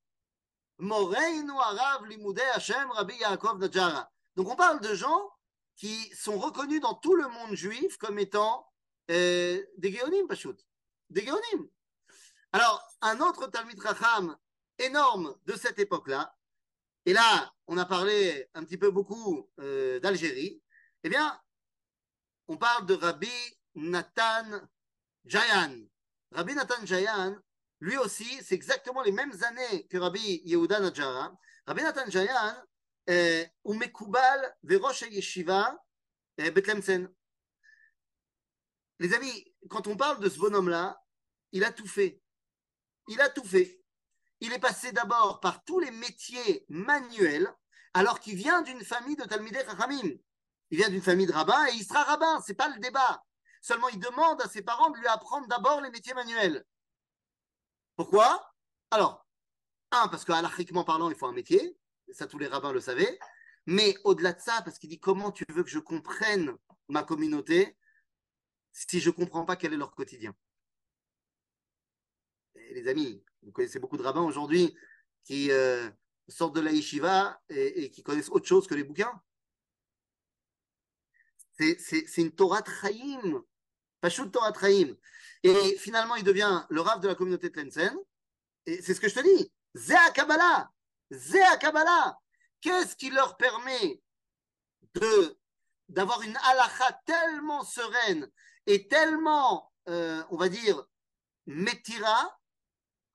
Moreinu 0.79 1.53
Harav 1.53 2.07
Limudei 2.07 2.43
Hashem 2.55 2.91
Rabbi 2.93 3.15
Yaakov 3.17 3.59
Nadjara. 3.59 4.11
Donc 4.37 4.49
on 4.49 4.57
parle 4.57 4.81
de 4.81 4.95
gens 4.95 5.31
qui 5.77 6.11
sont 6.15 6.39
reconnus 6.39 6.81
dans 6.81 6.95
tout 6.95 7.15
le 7.15 7.29
monde 7.29 7.55
juif 7.55 7.97
comme 7.99 8.19
étant 8.19 8.67
euh, 9.11 9.63
des 9.77 9.93
Géonim, 9.93 10.27
Pachout 10.27 10.57
Des 11.10 11.26
Géonim. 11.26 11.70
Alors, 12.52 12.88
un 13.02 13.20
autre 13.20 13.48
Talmid 13.48 13.80
Racham 13.80 14.38
énorme 14.78 15.36
de 15.46 15.56
cette 15.56 15.80
époque-là, 15.80 16.36
et 17.06 17.14
là, 17.14 17.54
on 17.68 17.78
a 17.78 17.86
parlé 17.86 18.50
un 18.54 18.64
petit 18.64 18.78
peu 18.78 18.92
beaucoup 18.92 19.50
euh, 19.60 20.00
d'Algérie, 20.00 20.62
eh 21.04 21.10
bien, 21.10 21.40
on 22.48 22.58
parle 22.58 22.86
de 22.86 22.94
Rabbi 22.94 23.32
Nathan 23.76 24.46
Jayan. 25.26 25.82
Rabbi 26.32 26.56
Nathan 26.56 26.86
Jayan, 26.86 27.38
lui 27.80 27.98
aussi, 27.98 28.42
c'est 28.44 28.56
exactement 28.56 29.02
les 29.02 29.12
mêmes 29.12 29.34
années 29.44 29.88
que 29.88 29.98
Rabbi 29.98 30.42
Yehuda 30.46 30.80
Najara. 30.80 31.36
Rabbi 31.66 31.82
Nathan 31.82 32.10
Jayan, 32.10 32.56
הוא 33.62 33.76
מקובל 33.76 34.40
וראש 34.64 35.04
הישיבה 35.04 35.70
בתלמסן. 36.38 37.06
Les 39.00 39.14
amis, 39.14 39.47
quand 39.69 39.87
on 39.87 39.97
parle 39.97 40.21
de 40.21 40.29
ce 40.29 40.39
bonhomme-là, 40.39 41.03
il 41.53 41.65
a 41.65 41.73
tout 41.73 41.87
fait. 41.87 42.21
Il 43.09 43.21
a 43.21 43.29
tout 43.29 43.45
fait. 43.45 43.83
Il 44.41 44.53
est 44.53 44.59
passé 44.59 44.93
d'abord 44.93 45.41
par 45.41 45.65
tous 45.65 45.81
les 45.81 45.91
métiers 45.91 46.65
manuels, 46.69 47.53
alors 47.95 48.21
qu'il 48.21 48.37
vient 48.37 48.63
d'une 48.63 48.85
famille 48.85 49.17
de 49.17 49.25
Talmidei 49.25 49.65
Chachamim. 49.65 50.17
Il 50.71 50.79
vient 50.79 50.91
d'une 50.91 51.03
famille 51.03 51.27
de 51.27 51.33
rabbins 51.33 51.67
et 51.67 51.75
il 51.75 51.85
sera 51.85 52.05
rabbin, 52.05 52.41
c'est 52.47 52.55
pas 52.55 52.69
le 52.69 52.79
débat. 52.79 53.25
Seulement, 53.61 53.89
il 53.89 53.99
demande 53.99 54.41
à 54.43 54.49
ses 54.49 54.63
parents 54.63 54.91
de 54.91 54.99
lui 54.99 55.07
apprendre 55.07 55.49
d'abord 55.49 55.81
les 55.81 55.91
métiers 55.91 56.15
manuels. 56.15 56.65
Pourquoi? 57.97 58.53
Alors, 58.91 59.27
un, 59.91 60.09
parce 60.09 60.25
qu'alachiquement 60.25 60.85
parlant, 60.85 61.11
il 61.11 61.17
faut 61.17 61.27
un 61.27 61.33
métier 61.33 61.77
ça 62.13 62.27
tous 62.27 62.39
les 62.39 62.47
rabbins 62.47 62.73
le 62.73 62.81
savaient, 62.81 63.19
mais 63.67 63.97
au-delà 64.05 64.33
de 64.33 64.41
ça, 64.41 64.63
parce 64.65 64.79
qu'il 64.79 64.91
dit 64.91 65.01
comment 65.01 65.31
tu 65.31 65.45
veux 65.51 65.63
que 65.63 65.71
je 65.71 65.79
comprenne 65.79 66.57
ma 66.89 67.03
communauté? 67.03 67.77
Si 68.87 69.01
je 69.01 69.11
ne 69.11 69.15
comprends 69.15 69.45
pas 69.45 69.57
quel 69.57 69.73
est 69.73 69.77
leur 69.77 69.95
quotidien. 69.95 70.35
les 72.55 72.87
amis, 72.87 73.25
vous 73.43 73.51
connaissez 73.51 73.79
beaucoup 73.79 73.97
de 73.97 74.03
rabbins 74.03 74.23
aujourd'hui 74.23 74.77
qui 75.25 75.51
euh, 75.51 75.91
sortent 76.29 76.55
de 76.55 76.61
la 76.61 76.71
yeshiva 76.71 77.41
et, 77.49 77.91
qui 77.91 78.03
connaissent 78.03 78.29
autre 78.29 78.47
chose 78.47 78.67
que 78.67 78.75
les 78.75 78.85
bouquins. 78.85 79.21
C'est 81.59 82.19
une 82.19 82.33
Torah 82.33 82.63
Traïm, 82.63 83.43
pas 84.01 84.11
Torah 84.11 84.53
Traïm. 84.53 84.97
Et 85.43 85.77
finalement, 85.79 86.15
il 86.15 86.23
devient 86.23 86.65
le 86.71 86.81
rave 86.81 87.01
de 87.01 87.09
la 87.09 87.17
communauté 87.17 87.49
de 87.49 87.55
Tlensen. 87.55 87.97
Et 88.67 88.81
c'est 88.81 88.95
ce 88.95 89.01
que 89.01 89.09
je 89.09 89.15
te 89.15 89.21
dis. 89.21 89.53
Zéa 89.75 90.11
Kabbalah. 90.13 90.71
Zéa 91.11 91.57
Kabbalah. 91.57 92.17
Qu'est-ce 92.61 92.95
qui 92.95 93.11
leur 93.11 93.37
permet 93.37 94.01
de 94.95 95.37
d'avoir 95.89 96.21
une 96.23 96.37
halakha 96.37 97.01
tellement 97.07 97.65
sereine 97.65 98.31
et 98.69 98.87
tellement, 98.87 99.73
euh, 99.89 100.23
on 100.31 100.37
va 100.37 100.51
dire, 100.51 100.87
métira, 101.47 102.39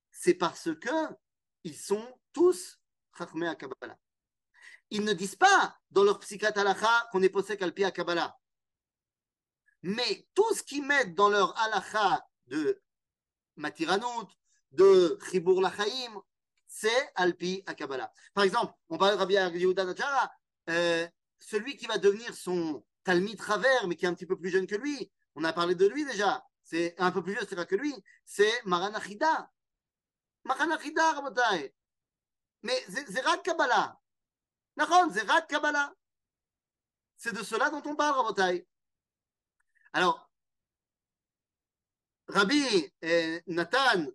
c'est 0.10 0.34
parce 0.34 0.70
que 0.82 1.16
ils 1.64 1.78
sont 1.78 2.20
tous 2.34 2.82
chachmé 3.16 3.48
à 3.48 3.54
Kabbalah. 3.54 3.98
Ils 4.90 5.04
ne 5.04 5.14
disent 5.14 5.36
pas 5.36 5.78
dans 5.92 6.04
leur 6.04 6.20
psychiatre 6.20 6.60
halakha 6.60 7.08
qu'on 7.12 7.22
est 7.22 7.30
possède 7.30 7.62
à 7.62 7.92
Kabbalah. 7.92 8.36
Mais 9.84 10.28
tout 10.34 10.56
ce 10.56 10.64
qu'ils 10.64 10.84
mettent 10.84 11.14
dans 11.14 11.30
leur 11.30 11.56
halakha 11.60 12.28
de 12.48 12.82
Matiranout, 13.56 14.30
de 14.72 15.20
Chibur 15.30 15.62
Lachaim, 15.62 16.20
c'est 16.68 17.12
Alpi 17.14 17.62
à 17.68 17.76
Kabbalah. 17.76 18.12
Par 18.34 18.44
exemple, 18.44 18.74
on 18.90 18.98
parle 18.98 19.14
de 19.14 19.20
Rabbi 19.20 19.36
Yehuda 19.36 19.86
Najara, 19.86 20.34
euh, 20.72 21.08
celui 21.38 21.78
qui 21.78 21.86
va 21.86 22.00
devenir 22.00 22.34
son 22.34 22.84
Talmid 23.04 23.38
travers, 23.38 23.88
mais 23.88 23.96
qui 23.96 24.06
est 24.06 24.08
un 24.08 24.16
petit 24.16 24.26
peu 24.26 24.40
plus 24.40 24.50
jeune 24.50 24.66
que 24.66 24.76
lui, 24.76 25.12
on 25.36 25.44
a 25.44 25.54
parlé 25.54 25.76
de 25.76 25.88
lui 25.88 26.06
déjà, 26.06 26.46
c'est 26.64 27.00
un 27.00 27.12
peu 27.12 27.24
plus 27.24 27.34
vieux, 27.34 27.46
c'est 27.48 27.56
vrai 27.56 27.66
que 27.66 27.76
lui, 27.76 27.94
c'est 28.26 28.64
Maranachida. 28.66 29.52
Maranachida, 30.44 31.14
Rabotai. 31.14 31.74
Mais 32.62 32.86
c'est 32.90 33.44
Kabbalah. 33.44 34.00
c'est 34.78 35.30
Rak 35.30 35.48
Kabbalah. 35.48 35.94
C'est 37.18 37.34
de 37.34 37.44
cela 37.44 37.70
dont 37.70 37.82
on 37.86 37.96
parle, 37.96 38.18
Rabotai. 38.18 38.68
Alors, 39.94 40.30
Rabbi 42.28 42.92
euh, 43.04 43.42
Nathan 43.48 44.08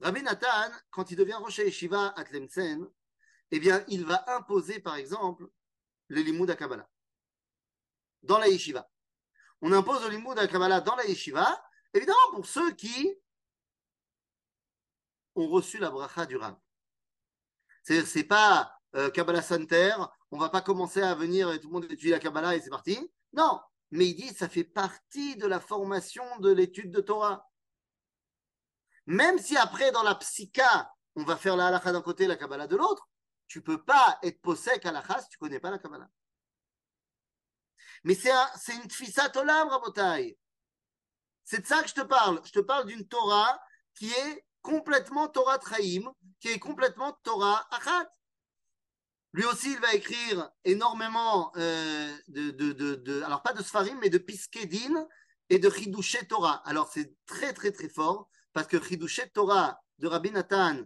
Rabbi 0.00 0.22
Nathan, 0.22 0.72
quand 0.90 1.10
il 1.12 1.16
devient 1.16 1.34
Rosh 1.34 1.58
Yeshiva 1.58 2.12
à 2.16 2.24
Tlemcen, 2.24 2.90
eh 3.52 3.60
bien, 3.60 3.84
il 3.86 4.04
va 4.04 4.24
imposer, 4.36 4.80
par 4.80 4.96
exemple, 4.96 5.46
le 6.08 6.20
limoud 6.22 6.50
à 6.50 6.56
Kabbalah 6.56 6.88
dans 8.22 8.38
la 8.38 8.48
yeshiva. 8.48 8.88
On 9.62 9.72
impose 9.72 10.02
le 10.02 10.10
limoud 10.10 10.38
à 10.38 10.48
Kabbalah 10.48 10.80
dans 10.80 10.96
la 10.96 11.06
yeshiva, 11.06 11.64
évidemment 11.94 12.32
pour 12.32 12.46
ceux 12.46 12.72
qui 12.72 13.16
ont 15.36 15.48
reçu 15.48 15.78
la 15.78 15.90
bracha 15.90 16.26
du 16.26 16.36
Rav. 16.36 16.56
C'est-à-dire, 17.82 18.08
c'est 18.08 18.24
pas 18.24 18.76
euh, 18.96 19.10
Kabbalah 19.10 19.40
Center, 19.40 19.94
on 20.32 20.38
va 20.38 20.48
pas 20.48 20.62
commencer 20.62 21.00
à 21.00 21.14
venir 21.14 21.50
et 21.52 21.60
tout 21.60 21.68
le 21.68 21.74
monde 21.74 21.84
étudie 21.84 22.10
la 22.10 22.18
Kabbalah 22.18 22.56
et 22.56 22.60
c'est 22.60 22.70
parti. 22.70 22.98
Non, 23.32 23.60
mais 23.92 24.08
il 24.08 24.14
dit 24.14 24.34
ça 24.34 24.48
fait 24.48 24.64
partie 24.64 25.36
de 25.36 25.46
la 25.46 25.60
formation 25.60 26.24
de 26.40 26.50
l'étude 26.50 26.90
de 26.90 27.00
Torah. 27.00 27.48
Même 29.06 29.38
si 29.38 29.56
après, 29.56 29.92
dans 29.92 30.02
la 30.02 30.16
psycha, 30.16 30.92
on 31.14 31.24
va 31.24 31.36
faire 31.36 31.56
la 31.56 31.68
halakha 31.68 31.92
d'un 31.92 32.02
côté 32.02 32.24
et 32.24 32.28
la 32.28 32.36
Kabbalah 32.36 32.66
de 32.66 32.76
l'autre, 32.76 33.08
tu 33.46 33.62
peux 33.62 33.82
pas 33.82 34.18
être 34.22 34.40
possèque 34.40 34.86
halakha 34.86 35.20
si 35.20 35.28
tu 35.28 35.38
connais 35.38 35.60
pas 35.60 35.70
la 35.70 35.78
Kabbalah. 35.78 36.08
Mais 38.04 38.14
c'est 38.14 38.30
un, 38.30 38.48
une 38.74 38.88
tfisa 38.88 39.30
olam, 39.36 39.68
Rabotai. 39.68 40.38
C'est 41.44 41.60
de 41.60 41.66
ça 41.66 41.82
que 41.82 41.88
je 41.88 41.94
te 41.94 42.00
parle. 42.00 42.40
Je 42.44 42.52
te 42.52 42.60
parle 42.60 42.86
d'une 42.86 43.06
Torah 43.06 43.60
qui 43.94 44.10
est 44.10 44.46
complètement 44.62 45.28
Torah 45.28 45.58
Traim, 45.58 46.12
qui 46.40 46.48
est 46.48 46.58
complètement 46.58 47.12
Torah 47.22 47.66
Achat. 47.70 48.10
Lui 49.32 49.44
aussi, 49.44 49.72
il 49.72 49.80
va 49.80 49.94
écrire 49.94 50.50
énormément 50.64 51.52
euh, 51.56 52.16
de, 52.28 53.22
alors 53.22 53.42
pas 53.42 53.54
de 53.54 53.62
Sfarim, 53.62 53.98
mais 54.00 54.10
de 54.10 54.18
Piskedin 54.18 55.06
et 55.48 55.58
de 55.58 55.70
Chidouché 55.70 56.26
Torah. 56.26 56.62
Alors 56.66 56.90
c'est 56.92 57.14
très 57.26 57.52
très 57.52 57.72
très 57.72 57.88
fort 57.88 58.28
parce 58.52 58.66
que 58.66 58.82
Chidushet 58.82 59.30
Torah 59.30 59.80
de 59.98 60.06
Rabbi 60.06 60.30
Nathan, 60.30 60.76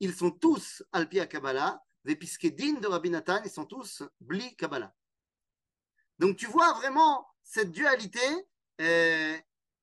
ils 0.00 0.14
sont 0.14 0.30
tous 0.30 0.82
Alpi 0.92 1.18
à 1.20 1.26
Kabbalah, 1.26 1.80
les 2.04 2.14
Piskedin 2.14 2.74
de 2.74 2.86
Rabbi 2.86 3.10
Nathan, 3.10 3.40
ils 3.44 3.50
sont 3.50 3.66
tous 3.66 4.02
Bli 4.20 4.54
Kabbalah. 4.56 4.94
Donc 6.18 6.36
tu 6.36 6.46
vois 6.46 6.72
vraiment 6.74 7.26
cette 7.42 7.70
dualité, 7.70 8.20
euh, 8.80 9.36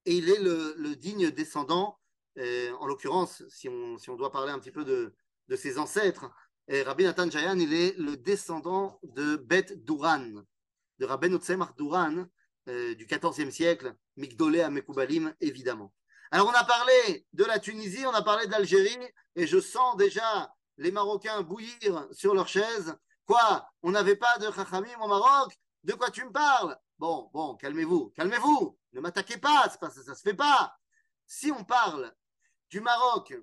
et 0.05 0.13
il 0.15 0.29
est 0.29 0.39
le, 0.39 0.95
digne 0.95 1.31
descendant, 1.31 1.99
euh, 2.37 2.71
en 2.79 2.87
l'occurrence, 2.87 3.43
si 3.49 3.69
on, 3.69 4.15
doit 4.15 4.31
parler 4.31 4.51
un 4.51 4.59
petit 4.59 4.71
peu 4.71 4.83
de, 4.83 5.13
ses 5.55 5.77
ancêtres, 5.77 6.29
euh, 6.71 6.83
Rabbi 6.83 7.03
Nathan 7.03 7.29
Jayan, 7.29 7.59
il 7.59 7.73
est 7.73 7.97
le 7.97 8.17
descendant 8.17 8.99
de 9.03 9.35
Bet 9.37 9.75
Duran, 9.75 10.43
de 10.99 11.05
Rabbi 11.05 11.29
Notzemach 11.29 11.75
Duran, 11.77 12.25
du 12.65 13.05
XIVe 13.05 13.51
siècle, 13.51 13.93
Migdolé 14.15 14.61
à 14.61 14.69
Mekoubalim, 14.69 15.33
évidemment. 15.41 15.93
Alors, 16.31 16.47
on 16.47 16.57
a 16.57 16.63
parlé 16.63 17.27
de 17.33 17.43
la 17.43 17.59
Tunisie, 17.59 18.05
on 18.07 18.13
a 18.13 18.23
parlé 18.23 18.47
de 18.47 18.51
l'Algérie, 18.51 18.97
et 19.35 19.45
je 19.45 19.59
sens 19.59 19.97
déjà 19.97 20.51
les 20.77 20.91
Marocains 20.91 21.41
bouillir 21.41 22.07
sur 22.11 22.33
leurs 22.33 22.47
chaises. 22.47 22.95
Quoi? 23.25 23.67
On 23.83 23.91
n'avait 23.91 24.15
pas 24.15 24.37
de 24.39 24.49
Chachamim 24.51 24.97
au 25.01 25.07
Maroc? 25.07 25.53
De 25.83 25.93
quoi 25.93 26.09
tu 26.11 26.23
me 26.23 26.31
parles? 26.31 26.79
Bon, 26.97 27.29
bon, 27.33 27.55
calmez-vous, 27.57 28.11
calmez-vous. 28.11 28.79
Ne 28.93 29.01
m'attaquez 29.01 29.37
pas, 29.37 29.69
ça, 29.69 29.87
ne 29.87 30.15
se 30.15 30.21
fait 30.21 30.33
pas. 30.33 30.77
Si 31.25 31.51
on 31.51 31.63
parle 31.63 32.15
du 32.69 32.79
Maroc 32.79 33.33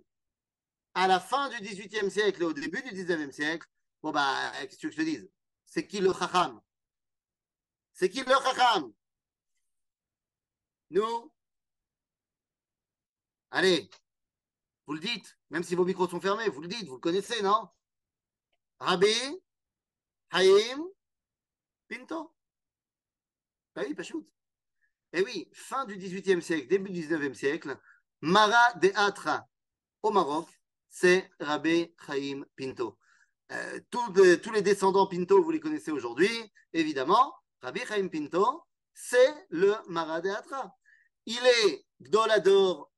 à 0.94 1.06
la 1.06 1.20
fin 1.20 1.48
du 1.50 1.60
XVIIIe 1.60 2.10
siècle 2.10 2.42
et 2.42 2.46
au 2.46 2.52
début 2.52 2.82
du 2.82 2.92
XIXe 2.92 3.34
siècle, 3.34 3.68
bon, 4.02 4.10
bah, 4.10 4.52
qu'est-ce 4.60 4.78
que 4.78 4.90
je 4.90 4.96
te 4.96 5.02
dise? 5.02 5.30
C'est 5.66 5.86
qui 5.86 6.00
le 6.00 6.12
Chacham? 6.12 6.60
C'est 7.92 8.08
qui 8.08 8.20
le 8.20 8.26
Chacham? 8.26 8.92
Nous? 10.90 11.32
Allez, 13.50 13.90
Vous 14.86 14.94
le 14.94 15.00
dites, 15.00 15.38
même 15.50 15.62
si 15.62 15.74
vos 15.74 15.84
micros 15.84 16.08
sont 16.08 16.20
fermés, 16.20 16.48
vous 16.48 16.60
le 16.60 16.68
dites, 16.68 16.88
vous 16.88 16.94
le 16.94 17.00
connaissez, 17.00 17.42
non? 17.42 17.68
Rabbi 18.80 19.14
Haïm 20.30 20.82
Pinto. 21.90 22.32
Ah 23.74 23.82
oui, 23.84 23.94
Pachout. 23.94 24.24
Eh 25.12 25.22
oui, 25.22 25.50
fin 25.52 25.84
du 25.86 25.96
XVIIIe 25.96 26.40
siècle, 26.40 26.68
début 26.68 26.90
du 26.90 27.00
XIXe 27.00 27.36
siècle, 27.36 27.76
Mara 28.20 28.74
de 28.74 28.92
Atra 28.94 29.48
au 30.04 30.12
Maroc, 30.12 30.48
c'est 30.88 31.28
Rabbi 31.40 31.92
Chaim 32.06 32.44
Pinto. 32.56 32.96
Euh, 33.50 33.80
tous, 33.90 34.52
les 34.52 34.62
descendants 34.62 35.08
Pinto, 35.08 35.42
vous 35.42 35.50
les 35.50 35.58
connaissez 35.58 35.90
aujourd'hui, 35.90 36.30
évidemment. 36.72 37.34
Rabbi 37.60 37.80
Chaim 37.80 38.06
Pinto, 38.06 38.62
c'est 38.94 39.46
le 39.48 39.74
Mara 39.88 40.20
de 40.20 40.30
Atra. 40.30 40.72
Il 41.26 41.44
est 41.44 41.86
Gdolador, 42.02 42.92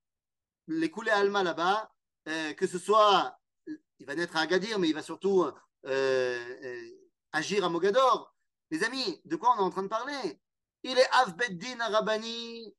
les 0.67 0.91
coulées 0.91 1.11
Alma 1.11 1.43
là-bas, 1.43 1.91
euh, 2.29 2.53
que 2.53 2.67
ce 2.67 2.79
soit, 2.79 3.39
il 3.67 4.07
va 4.07 4.15
naître 4.15 4.37
à 4.37 4.41
Agadir, 4.41 4.79
mais 4.79 4.91
il 4.91 4.95
va 4.95 5.03
surtout 5.03 5.47
euh, 5.87 6.91
agir 7.33 7.65
à 7.65 7.71
Mogador. 7.71 8.32
Les 8.73 8.85
amis, 8.85 9.21
de 9.27 9.37
quoi 9.37 9.55
on 9.55 9.59
est 9.59 9.65
en 9.65 9.69
train 9.69 9.83
de 9.83 9.89
parler? 9.89 10.41
Il 10.83 10.99
est 10.99 11.09
Avbeddin 11.13 11.79
Arabani, 11.79 12.75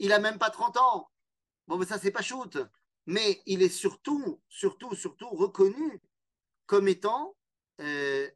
il 0.00 0.12
a 0.12 0.18
même 0.18 0.38
pas 0.38 0.50
30 0.50 0.76
ans. 0.76 1.08
Bon, 1.68 1.78
mais 1.78 1.86
ça, 1.86 2.00
c'est 2.00 2.10
pas 2.10 2.20
shoot. 2.20 2.58
Mais 3.06 3.40
il 3.46 3.62
est 3.62 3.68
surtout, 3.68 4.42
surtout, 4.48 4.96
surtout 4.96 5.28
reconnu 5.28 6.02
comme 6.66 6.88
étant. 6.88 7.36
Euh, 7.80 8.28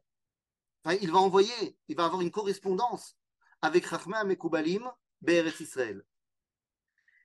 enfin, 0.85 0.97
il 1.01 1.11
va 1.11 1.19
envoyer, 1.19 1.77
il 1.89 1.97
va 1.97 2.05
avoir 2.05 2.21
une 2.21 2.31
correspondance 2.31 3.17
avec 3.61 3.85
Rahma 3.85 4.23
Mekoubalim, 4.23 4.89
BRS 5.19 5.59
Israël. 5.59 6.05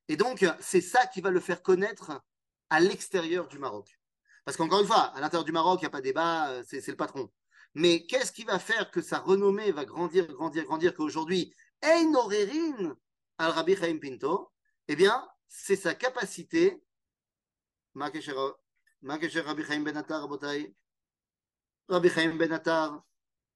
Et 0.08 0.16
donc, 0.16 0.44
c'est 0.58 0.80
ça 0.80 1.06
qui 1.06 1.20
va 1.20 1.30
le 1.30 1.38
faire 1.38 1.62
connaître 1.62 2.20
à 2.70 2.80
l'extérieur 2.80 3.46
du 3.46 3.60
Maroc. 3.60 4.00
Parce 4.44 4.56
qu'encore 4.56 4.80
une 4.80 4.86
fois, 4.88 5.14
à 5.14 5.20
l'intérieur 5.20 5.44
du 5.44 5.52
Maroc, 5.52 5.78
il 5.80 5.84
n'y 5.84 5.86
a 5.86 5.90
pas 5.90 6.00
de 6.00 6.06
débat, 6.06 6.48
euh, 6.48 6.64
c'est 6.66 6.84
le 6.88 6.96
patron. 6.96 7.30
Mais 7.74 8.06
qu'est-ce 8.06 8.32
qui 8.32 8.44
va 8.44 8.58
faire 8.58 8.90
que 8.90 9.02
sa 9.02 9.18
renommée 9.18 9.72
va 9.72 9.84
grandir, 9.84 10.26
grandir, 10.28 10.64
grandir, 10.64 10.94
qu'aujourd'hui, 10.94 11.52
Einorerin 11.82 12.96
al-Rabi 13.38 13.76
Chaim 13.76 13.98
Pinto, 13.98 14.52
eh 14.88 14.96
bien, 14.96 15.26
c'est 15.48 15.76
sa 15.76 15.94
capacité. 15.94 16.80
Rabbi 17.96 18.20
Chaim 18.20 19.82
Benatar, 19.82 20.28
Rabbi 21.88 22.08
Chaim 22.10 22.36
Benatar, 22.36 23.04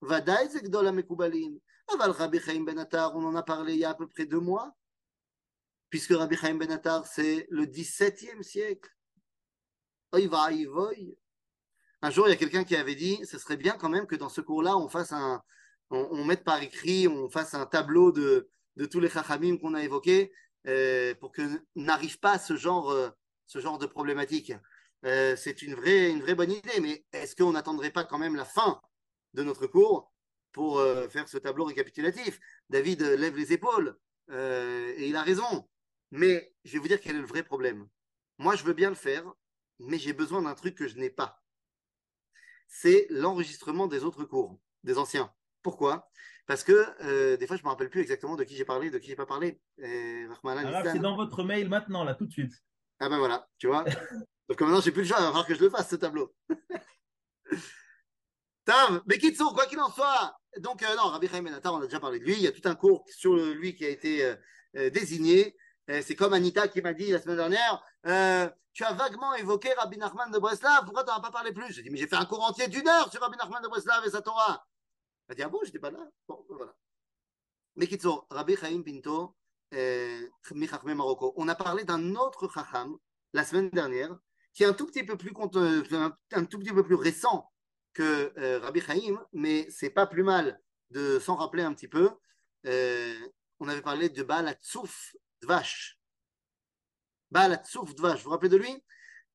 Vadaï 0.01 0.51
Zekdol 0.51 0.93
Mekoubalim. 0.93 1.59
Aval 1.89 2.11
Rabbi 2.11 2.39
Chaim 2.41 2.64
Benatar, 2.64 3.16
on 3.16 3.25
en 3.25 3.35
a 3.35 3.43
parlé 3.43 3.75
il 3.75 3.81
y 3.81 3.85
a 3.85 3.91
à 3.91 3.95
peu 3.95 4.07
près 4.07 4.27
deux 4.27 4.41
mois, 4.41 4.77
puisque 5.91 6.12
Rabbi 6.12 6.37
Chaim 6.37 6.57
Benatar, 6.57 7.07
c'est 7.07 7.47
le 7.51 7.66
17e 7.66 8.43
siècle. 8.43 8.91
Oy 10.12 10.27
va, 10.27 10.51
un 12.03 12.11
jour, 12.11 12.28
il 12.28 12.30
y 12.30 12.34
a 12.34 12.36
quelqu'un 12.36 12.64
qui 12.64 12.76
avait 12.76 12.94
dit, 12.94 13.20
ce 13.24 13.38
serait 13.38 13.57
bien 13.57 13.72
quand 13.72 13.88
même 13.88 14.07
que 14.07 14.16
dans 14.16 14.28
ce 14.28 14.40
cours-là, 14.40 14.76
on 14.76 14.88
fasse 14.88 15.12
un, 15.12 15.42
on, 15.90 16.24
mette 16.24 16.44
par 16.44 16.62
écrit, 16.62 17.09
on 17.09 17.28
fasse 17.28 17.55
un 17.55 17.66
tableau 17.66 18.12
de, 18.12 18.49
de 18.76 18.86
tous 18.86 19.01
les 19.01 19.09
chachamim 19.09 19.57
qu'on 19.59 19.74
a 19.74 19.82
évoqués, 19.82 20.32
euh, 20.66 21.14
pour 21.14 21.32
que 21.32 21.42
n'arrive 21.76 22.18
pas 22.18 22.38
ce 22.38 22.57
genre, 22.57 22.90
euh, 22.90 23.09
ce 23.46 23.59
genre 23.59 23.78
de 23.78 23.86
problématique. 23.86 24.53
Euh, 25.05 25.36
c'est 25.36 25.62
une 25.62 25.74
vraie, 25.74 26.11
une 26.11 26.20
vraie 26.20 26.34
bonne 26.34 26.53
idée, 26.53 26.80
mais 26.80 27.05
est-ce 27.12 27.34
qu'on 27.36 27.53
n'attendrait 27.53 27.90
pas 27.90 28.05
quand 28.05 28.18
même 28.18 28.36
la 28.36 28.44
fin 28.44 28.80
de 29.34 29.42
notre 29.42 29.66
cours 29.66 30.12
pour 30.53 30.82
faire 31.11 31.28
ce 31.28 31.38
tableau 31.38 31.64
récapitulatif? 31.64 32.40
David 32.68 33.03
lève 33.03 33.36
les 33.36 33.53
épaules 33.53 33.96
et 34.30 35.09
il 35.09 35.16
a 35.16 35.22
raison. 35.22 35.68
Mais 36.11 36.53
je 36.64 36.72
vais 36.72 36.78
vous 36.78 36.88
dire 36.88 37.01
quel 37.01 37.16
est 37.16 37.20
le 37.20 37.26
vrai 37.26 37.42
problème. 37.42 37.86
Moi, 38.38 38.57
je 38.57 38.64
veux 38.64 38.72
bien 38.72 38.88
le 38.88 38.96
faire, 38.96 39.24
mais 39.78 39.99
j'ai 39.99 40.12
besoin 40.12 40.42
d'un 40.42 40.55
truc 40.55 40.74
que 40.74 40.88
je 40.88 40.96
n'ai 40.96 41.11
pas 41.11 41.42
c'est 42.69 43.07
l'enregistrement 43.11 43.87
des 43.87 44.05
autres 44.05 44.25
cours, 44.25 44.61
des 44.85 44.99
anciens. 44.99 45.33
Pourquoi? 45.62 46.09
Parce 46.47 46.62
que 46.62 46.87
euh, 47.03 47.37
des 47.37 47.47
fois, 47.47 47.57
je 47.57 47.62
ne 47.62 47.66
me 47.66 47.71
rappelle 47.71 47.91
plus 47.91 48.01
exactement 48.01 48.37
de 48.37 48.45
qui 48.45 48.57
j'ai 48.57 48.64
parlé, 48.64 48.91
de 48.91 48.99
qui 48.99 49.09
j'ai 49.09 49.16
pas 49.16 49.27
parlé. 49.27 49.61
c'est 49.79 50.99
dans 50.99 51.16
votre 51.16 51.43
mail 51.43 51.69
maintenant, 51.69 52.05
là, 52.05 52.14
tout 52.14 52.27
de 52.27 52.33
suite. 52.33 52.53
Ah 53.01 53.09
ben 53.09 53.19
voilà, 53.19 53.49
tu 53.59 53.66
vois. 53.66 53.85
Donc 54.49 54.61
maintenant, 54.61 54.81
j'ai 54.81 54.93
plus 54.93 55.03
le 55.03 55.09
choix, 55.09 55.19
il 55.19 55.23
va 55.23 55.27
falloir 55.29 55.47
que 55.47 55.55
je 55.55 55.61
le 55.61 55.71
fasse, 55.71 55.91
ce 55.91 55.97
tableau. 55.97 56.35
Tav, 58.64 59.03
mais 59.07 59.19
Kitsu, 59.19 59.45
quoi 59.55 59.66
qu'il 59.66 59.81
en 59.81 59.91
soit, 59.91 60.39
donc 60.59 60.83
euh, 60.83 60.95
non, 60.97 61.05
Rabbi 61.05 61.29
Chaim 61.29 61.43
Benatar, 61.43 61.73
on 61.75 61.81
a 61.81 61.85
déjà 61.85 62.01
parlé 62.01 62.19
de 62.19 62.25
lui, 62.25 62.35
il 62.35 62.41
y 62.41 62.47
a 62.47 62.53
tout 62.53 62.66
un 62.66 62.75
cours 62.75 63.05
sur 63.09 63.35
lui 63.35 63.75
qui 63.75 63.85
a 63.85 63.89
été 63.89 64.25
euh, 64.77 64.91
désigné. 64.91 65.57
C'est 65.89 66.14
comme 66.14 66.34
Anita 66.34 66.68
qui 66.68 66.82
m'a 66.82 66.93
dit 66.93 67.11
la 67.11 67.20
semaine 67.20 67.36
dernière, 67.36 67.82
tu 68.72 68.84
as 68.84 68.93
vaguement 68.93 69.34
évoqué 69.34 69.72
Rabbi 69.72 69.99
Nachman 69.99 70.30
de 70.30 70.39
Breslav, 70.39 70.84
pourquoi 70.84 71.03
tu 71.03 71.11
n'en 71.11 71.16
as 71.16 71.20
pas 71.20 71.30
parlé 71.30 71.53
plus? 71.53 71.72
J'ai 71.72 71.82
dit, 71.82 71.91
mais 71.91 71.99
j'ai 71.99 72.07
fait 72.07 72.16
un 72.16 72.26
cours 72.26 72.45
entier 72.45 72.68
d'une 72.68 72.86
heure 72.86 73.11
sur 73.11 73.20
Rabbi 73.20 73.36
Nachman 73.36 73.62
de 73.62 73.68
Breslav 73.68 74.07
et 74.07 74.11
sa 74.11 74.22
Torah. 74.22 74.66
Elle 75.26 75.32
a 75.32 75.34
dit, 75.34 75.43
ah 75.43 75.49
bon, 75.49 75.61
j'étais 75.64 75.78
pas 75.78 75.91
là? 75.91 75.99
Bon, 76.28 76.45
voilà. 76.49 76.74
Mais 77.76 77.86
Kitso, 77.86 78.26
Rabbi 78.30 78.57
Chaim 78.57 78.82
Pinto, 78.82 79.36
euh, 79.74 80.28
Marocco. 80.84 81.34
On 81.36 81.49
a 81.49 81.55
parlé 81.55 81.84
d'un 81.84 82.14
autre 82.14 82.49
Chacham 82.53 82.97
la 83.32 83.45
semaine 83.45 83.70
dernière, 83.70 84.16
qui 84.55 84.62
est 84.62 84.66
un 84.66 84.72
tout 84.72 84.86
petit 84.86 85.05
peu 85.05 85.16
plus, 85.16 85.32
euh, 85.57 85.82
tout 86.51 86.59
petit 86.59 86.72
peu 86.72 86.82
plus 86.82 86.95
récent 86.95 87.51
que 87.95 88.32
euh, 88.39 88.59
Rabbi 88.61 88.80
Chaim, 88.80 89.24
mais 89.32 89.68
c'est 89.70 89.91
pas 89.91 90.07
plus 90.07 90.22
mal 90.22 90.61
de 90.91 91.18
s'en 91.18 91.36
rappeler 91.36 91.62
un 91.62 91.74
petit 91.74 91.89
peu. 91.89 92.11
Euh, 92.66 93.14
on 93.61 93.68
avait 93.68 93.82
parlé 93.82 94.09
de 94.09 94.22
Baal 94.22 94.57
Dvash. 95.43 95.99
Baal 97.30 97.62
Dvash, 97.97 98.18
vous 98.18 98.24
vous 98.24 98.30
rappelez 98.30 98.49
de 98.49 98.57
lui? 98.57 98.84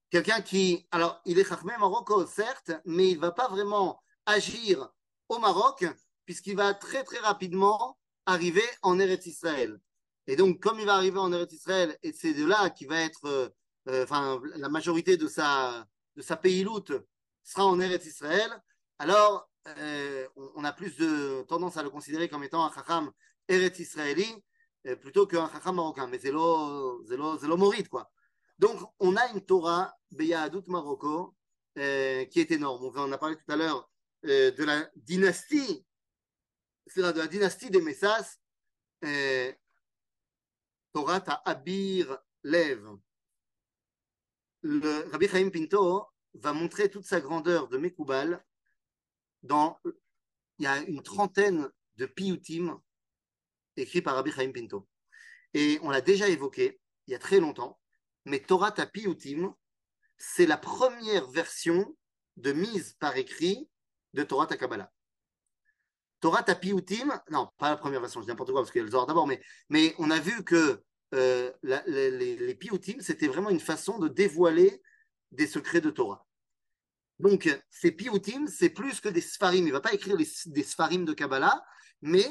Quelqu'un 0.09 0.41
qui, 0.41 0.87
alors, 0.91 1.21
il 1.25 1.39
est 1.39 1.43
Chachmé 1.43 1.73
Marocco, 1.79 2.25
certes, 2.25 2.71
mais 2.85 3.09
il 3.09 3.15
ne 3.15 3.21
va 3.21 3.31
pas 3.31 3.47
vraiment 3.47 4.03
agir 4.25 4.89
au 5.29 5.39
Maroc, 5.39 5.85
puisqu'il 6.25 6.55
va 6.55 6.73
très 6.73 7.03
très 7.03 7.19
rapidement 7.19 7.97
arriver 8.25 8.63
en 8.81 8.99
Eretz 8.99 9.25
Israël. 9.25 9.79
Et 10.27 10.35
donc, 10.35 10.61
comme 10.61 10.79
il 10.79 10.85
va 10.85 10.95
arriver 10.95 11.19
en 11.19 11.33
Eretz 11.33 11.53
Israël, 11.53 11.97
et 12.03 12.13
c'est 12.13 12.33
de 12.33 12.45
là 12.45 12.69
qu'il 12.69 12.87
va 12.87 13.01
être, 13.01 13.25
euh, 13.25 13.49
euh, 13.89 14.03
enfin, 14.03 14.39
la 14.55 14.69
majorité 14.69 15.17
de 15.17 15.27
sa, 15.27 15.85
de 16.15 16.21
sa 16.21 16.39
sera 17.43 17.65
en 17.65 17.79
Eretz 17.79 18.05
Israël, 18.05 18.61
alors 18.99 19.49
euh, 19.67 20.27
on 20.55 20.63
a 20.63 20.71
plus 20.71 20.95
de 20.97 21.43
tendance 21.47 21.77
à 21.77 21.83
le 21.83 21.89
considérer 21.89 22.29
comme 22.29 22.43
étant 22.43 22.65
un 22.65 22.71
Chacham 22.71 23.11
Eretz 23.47 23.79
Israéli, 23.79 24.27
plutôt 25.01 25.27
qu'un 25.27 25.49
chacham 25.49 25.75
marocain. 25.75 26.07
Mais 26.07 26.19
c'est 26.19 26.31
quoi. 27.89 28.11
Donc, 28.59 28.79
on 28.99 29.15
a 29.15 29.27
une 29.29 29.41
Torah, 29.41 29.93
Beyahadout 30.11 30.63
Marocco, 30.67 31.35
euh, 31.77 32.25
qui 32.25 32.39
est 32.39 32.51
énorme. 32.51 32.91
On 32.95 33.11
a 33.11 33.17
parlé 33.17 33.35
tout 33.35 33.51
à 33.51 33.55
l'heure 33.55 33.89
euh, 34.25 34.51
de 34.51 34.63
la 34.63 34.89
dynastie, 34.95 35.85
c'est 36.87 37.01
de 37.01 37.19
la 37.19 37.27
dynastie 37.27 37.69
des 37.69 37.81
Messas, 37.81 38.37
Torah 40.93 41.19
ta 41.19 41.41
Abir 41.45 42.17
Lev. 42.43 42.87
Le 44.61 45.09
Rabbi 45.11 45.27
Chaim 45.27 45.49
Pinto 45.49 46.05
va 46.35 46.53
montrer 46.53 46.89
toute 46.89 47.05
sa 47.05 47.19
grandeur 47.19 47.67
de 47.67 47.77
Mekoubal 47.77 48.45
dans, 49.41 49.79
il 50.57 50.63
y 50.63 50.67
a 50.67 50.77
une 50.83 51.03
trentaine 51.03 51.69
de 51.97 52.05
piyutim 52.05 52.81
écrit 53.77 54.01
par 54.01 54.15
Rabbi 54.15 54.31
Chaim 54.31 54.51
Pinto. 54.51 54.87
Et 55.53 55.79
on 55.83 55.89
l'a 55.89 56.01
déjà 56.01 56.27
évoqué 56.27 56.79
il 57.07 57.11
y 57.11 57.15
a 57.15 57.19
très 57.19 57.39
longtemps, 57.39 57.79
mais 58.25 58.39
Torah 58.39 58.71
Tapiutim, 58.71 59.53
c'est 60.17 60.45
la 60.45 60.57
première 60.57 61.29
version 61.29 61.95
de 62.37 62.53
mise 62.53 62.93
par 62.99 63.17
écrit 63.17 63.69
de 64.13 64.23
Torah 64.23 64.47
Takabala. 64.47 64.91
Torah 66.19 66.43
Tapiutim, 66.43 67.21
non, 67.29 67.49
pas 67.57 67.69
la 67.69 67.77
première 67.77 67.99
version, 67.99 68.21
je 68.21 68.25
dis 68.25 68.31
n'importe 68.31 68.51
quoi 68.51 68.61
parce 68.61 68.71
qu'il 68.71 68.79
y 68.79 68.83
a 68.83 68.85
le 68.85 68.91
Zohar 68.91 69.05
d'abord, 69.05 69.27
mais, 69.27 69.41
mais 69.69 69.93
on 69.97 70.09
a 70.09 70.19
vu 70.19 70.43
que 70.43 70.81
euh, 71.13 71.51
les, 71.61 72.37
les, 72.37 72.55
Piutim, 72.55 72.99
c'était 72.99 73.27
vraiment 73.27 73.49
une 73.49 73.59
façon 73.59 73.99
de 73.99 74.07
dévoiler 74.07 74.81
des 75.31 75.45
secrets 75.45 75.81
de 75.81 75.91
Torah. 75.91 76.25
Donc, 77.19 77.47
ces 77.69 77.91
Piutim, 77.91 78.47
c'est 78.47 78.69
plus 78.69 78.99
que 78.99 79.09
des 79.09 79.21
Sfarim. 79.21 79.65
Il 79.65 79.67
ne 79.67 79.73
va 79.73 79.81
pas 79.81 79.93
écrire 79.93 80.17
des 80.17 80.63
Sfarim 80.63 81.05
de 81.05 81.13
Kabbalah, 81.13 81.63
mais 82.01 82.25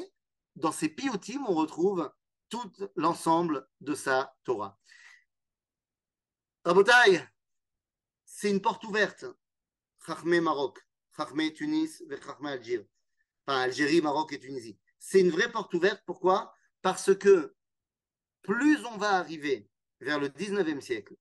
dans 0.55 0.71
ces 0.71 0.89
piotim, 0.89 1.43
on 1.47 1.53
retrouve 1.53 2.11
tout 2.49 2.71
l'ensemble 2.95 3.67
de 3.81 3.95
sa 3.95 4.35
Torah. 4.43 4.79
Rabotai, 6.65 7.27
c'est 8.25 8.49
une 8.49 8.61
porte 8.61 8.83
ouverte. 8.83 9.25
Chachmé 10.05 10.41
Maroc, 10.41 10.79
Chachmé 11.15 11.53
Tunis, 11.53 12.03
Chachmé 12.23 12.51
Algérie. 12.51 12.87
Enfin, 13.45 13.61
Algérie, 13.61 14.01
Maroc 14.01 14.33
et 14.33 14.39
Tunisie. 14.39 14.77
C'est 14.99 15.19
une 15.19 15.31
vraie 15.31 15.51
porte 15.51 15.73
ouverte. 15.73 16.01
Pourquoi? 16.05 16.53
Parce 16.81 17.15
que 17.15 17.55
plus 18.41 18.85
on 18.85 18.97
va 18.97 19.15
arriver 19.15 19.69
vers 19.99 20.19
le 20.19 20.27
19e 20.27 20.81
siècle, 20.81 21.15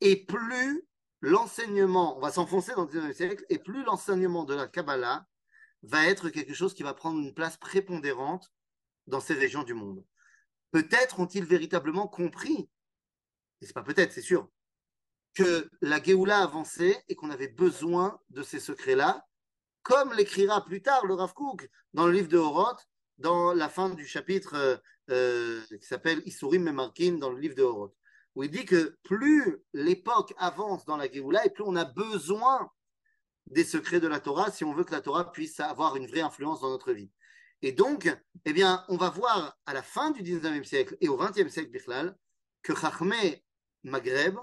et 0.00 0.24
plus 0.24 0.86
l'enseignement, 1.20 2.16
on 2.16 2.20
va 2.20 2.30
s'enfoncer 2.30 2.74
dans 2.74 2.84
le 2.84 2.90
19e 2.90 3.12
siècle, 3.12 3.44
et 3.48 3.58
plus 3.58 3.84
l'enseignement 3.84 4.44
de 4.44 4.54
la 4.54 4.66
Kabbalah 4.66 5.26
va 5.82 6.06
être 6.06 6.28
quelque 6.30 6.54
chose 6.54 6.74
qui 6.74 6.82
va 6.82 6.94
prendre 6.94 7.20
une 7.20 7.34
place 7.34 7.56
prépondérante 7.56 8.52
dans 9.08 9.20
ces 9.20 9.34
régions 9.34 9.64
du 9.64 9.74
monde. 9.74 10.04
Peut-être 10.70 11.18
ont-ils 11.18 11.44
véritablement 11.44 12.06
compris, 12.06 12.68
et 13.60 13.66
c'est 13.66 13.72
pas 13.72 13.82
peut-être, 13.82 14.12
c'est 14.12 14.22
sûr, 14.22 14.48
que 15.34 15.68
la 15.80 16.02
Géoula 16.02 16.42
avançait 16.42 17.02
et 17.08 17.14
qu'on 17.14 17.30
avait 17.30 17.48
besoin 17.48 18.20
de 18.30 18.42
ces 18.42 18.60
secrets-là, 18.60 19.26
comme 19.82 20.12
l'écrira 20.12 20.64
plus 20.64 20.82
tard 20.82 21.06
le 21.06 21.14
Rav 21.14 21.32
Kook 21.32 21.68
dans 21.94 22.06
le 22.06 22.12
livre 22.12 22.28
de 22.28 22.38
Horoth, 22.38 22.86
dans 23.18 23.52
la 23.52 23.68
fin 23.68 23.90
du 23.90 24.06
chapitre 24.06 24.54
euh, 24.54 24.76
euh, 25.10 25.62
qui 25.68 25.86
s'appelle 25.86 26.22
Isurim 26.26 26.62
Memarkim 26.62 27.18
dans 27.18 27.30
le 27.30 27.38
livre 27.38 27.54
de 27.54 27.62
Horoth, 27.62 27.94
où 28.34 28.42
il 28.42 28.50
dit 28.50 28.64
que 28.64 28.96
plus 29.04 29.56
l'époque 29.72 30.34
avance 30.36 30.84
dans 30.84 30.96
la 30.96 31.10
Géoula 31.10 31.46
et 31.46 31.50
plus 31.50 31.64
on 31.66 31.76
a 31.76 31.84
besoin 31.84 32.70
des 33.46 33.64
secrets 33.64 34.00
de 34.00 34.08
la 34.08 34.20
Torah 34.20 34.50
si 34.50 34.64
on 34.64 34.74
veut 34.74 34.84
que 34.84 34.92
la 34.92 35.00
Torah 35.00 35.32
puisse 35.32 35.58
avoir 35.60 35.96
une 35.96 36.06
vraie 36.06 36.20
influence 36.20 36.60
dans 36.60 36.70
notre 36.70 36.92
vie. 36.92 37.10
Et 37.62 37.72
donc, 37.72 38.08
eh 38.44 38.52
bien, 38.52 38.84
on 38.88 38.96
va 38.96 39.10
voir 39.10 39.58
à 39.66 39.72
la 39.74 39.82
fin 39.82 40.10
du 40.10 40.22
19e 40.22 40.64
siècle 40.64 40.96
et 41.00 41.08
au 41.08 41.16
20e 41.16 41.48
siècle, 41.48 41.70
Bichlal, 41.70 42.16
que 42.62 42.74
Chachmé 42.74 43.44
Maghreb 43.82 44.36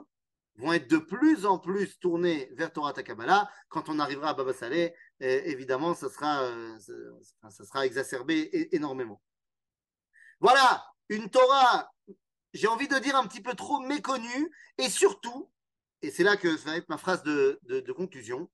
vont 0.58 0.74
être 0.74 0.90
de 0.90 0.98
plus 0.98 1.46
en 1.46 1.60
plus 1.60 1.98
tournés 2.00 2.50
vers 2.54 2.72
Torah 2.72 2.94
Takabala. 2.94 3.50
Quand 3.70 3.90
on 3.90 4.00
arrivera 4.00 4.30
à 4.30 4.34
Baba 4.34 4.54
Saleh, 4.54 4.94
eh, 5.20 5.50
évidemment, 5.50 5.94
ça 5.94 6.10
sera, 6.10 6.44
euh, 6.44 7.84
exacerbé 7.84 8.50
énormément. 8.72 9.22
Voilà, 10.40 10.86
une 11.10 11.30
Torah, 11.30 11.90
j'ai 12.54 12.68
envie 12.68 12.88
de 12.88 13.00
dire 13.00 13.16
un 13.16 13.28
petit 13.28 13.42
peu 13.42 13.54
trop 13.54 13.80
méconnue, 13.80 14.52
et 14.78 14.90
surtout, 14.90 15.50
et 16.02 16.12
c'est 16.12 16.24
là 16.24 16.36
que 16.36 16.58
ça 16.58 16.72
va 16.72 16.78
être 16.78 16.90
ma 16.90 16.98
phrase 16.98 17.24
de 17.24 17.92
conclusion, 17.96 18.50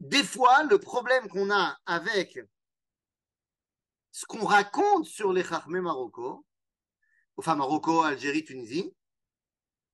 des 0.00 0.24
fois, 0.24 0.62
le 0.64 0.78
problème 0.78 1.28
qu'on 1.28 1.50
a 1.50 1.78
avec 1.84 2.38
ce 4.10 4.24
qu'on 4.24 4.44
raconte 4.44 5.06
sur 5.06 5.32
les 5.32 5.44
Chachmé 5.44 5.80
Marocco, 5.80 6.46
enfin 7.36 7.54
Marocco, 7.54 8.02
Algérie, 8.02 8.44
Tunisie, 8.44 8.94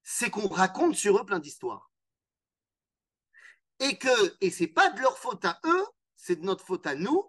c'est 0.02 0.30
qu'on 0.30 0.48
raconte 0.48 0.94
sur 0.94 1.18
eux 1.18 1.26
plein 1.26 1.40
d'histoires. 1.40 1.90
Et 3.80 3.98
que, 3.98 4.36
et 4.40 4.50
c'est 4.50 4.68
pas 4.68 4.90
de 4.90 5.00
leur 5.00 5.18
faute 5.18 5.44
à 5.44 5.58
eux, 5.64 5.86
c'est 6.16 6.36
de 6.36 6.44
notre 6.44 6.64
faute 6.64 6.86
à 6.86 6.94
nous, 6.94 7.28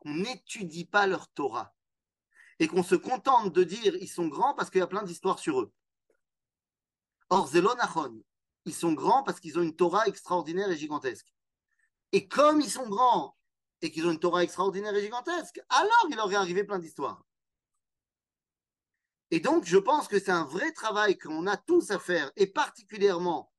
qu'on 0.00 0.14
n'étudie 0.14 0.84
pas 0.84 1.06
leur 1.06 1.28
Torah. 1.28 1.72
Et 2.58 2.66
qu'on 2.66 2.82
se 2.82 2.96
contente 2.96 3.52
de 3.52 3.62
dire 3.62 3.94
ils 3.96 4.08
sont 4.08 4.26
grands 4.26 4.54
parce 4.54 4.70
qu'il 4.70 4.80
y 4.80 4.82
a 4.82 4.88
plein 4.88 5.04
d'histoires 5.04 5.38
sur 5.38 5.60
eux. 5.60 5.72
Or, 7.30 7.46
Zelonachon, 7.46 8.22
ils 8.64 8.74
sont 8.74 8.92
grands 8.92 9.22
parce 9.22 9.40
qu'ils 9.40 9.58
ont 9.58 9.62
une 9.62 9.74
Torah 9.74 10.06
extraordinaire 10.06 10.70
et 10.70 10.76
gigantesque. 10.76 11.32
Et 12.12 12.28
comme 12.28 12.60
ils 12.60 12.70
sont 12.70 12.88
grands 12.88 13.36
et 13.80 13.90
qu'ils 13.90 14.06
ont 14.06 14.12
une 14.12 14.20
Torah 14.20 14.44
extraordinaire 14.44 14.94
et 14.94 15.02
gigantesque, 15.02 15.60
alors 15.68 16.06
il 16.08 16.16
est 16.16 16.36
arrivé 16.36 16.64
plein 16.64 16.78
d'histoires. 16.78 17.24
Et 19.30 19.40
donc, 19.40 19.64
je 19.64 19.78
pense 19.78 20.08
que 20.08 20.18
c'est 20.18 20.30
un 20.30 20.44
vrai 20.44 20.72
travail 20.72 21.16
qu'on 21.16 21.46
a 21.46 21.56
tous 21.56 21.90
à 21.90 21.98
faire, 21.98 22.30
et 22.36 22.46
particulièrement 22.46 23.50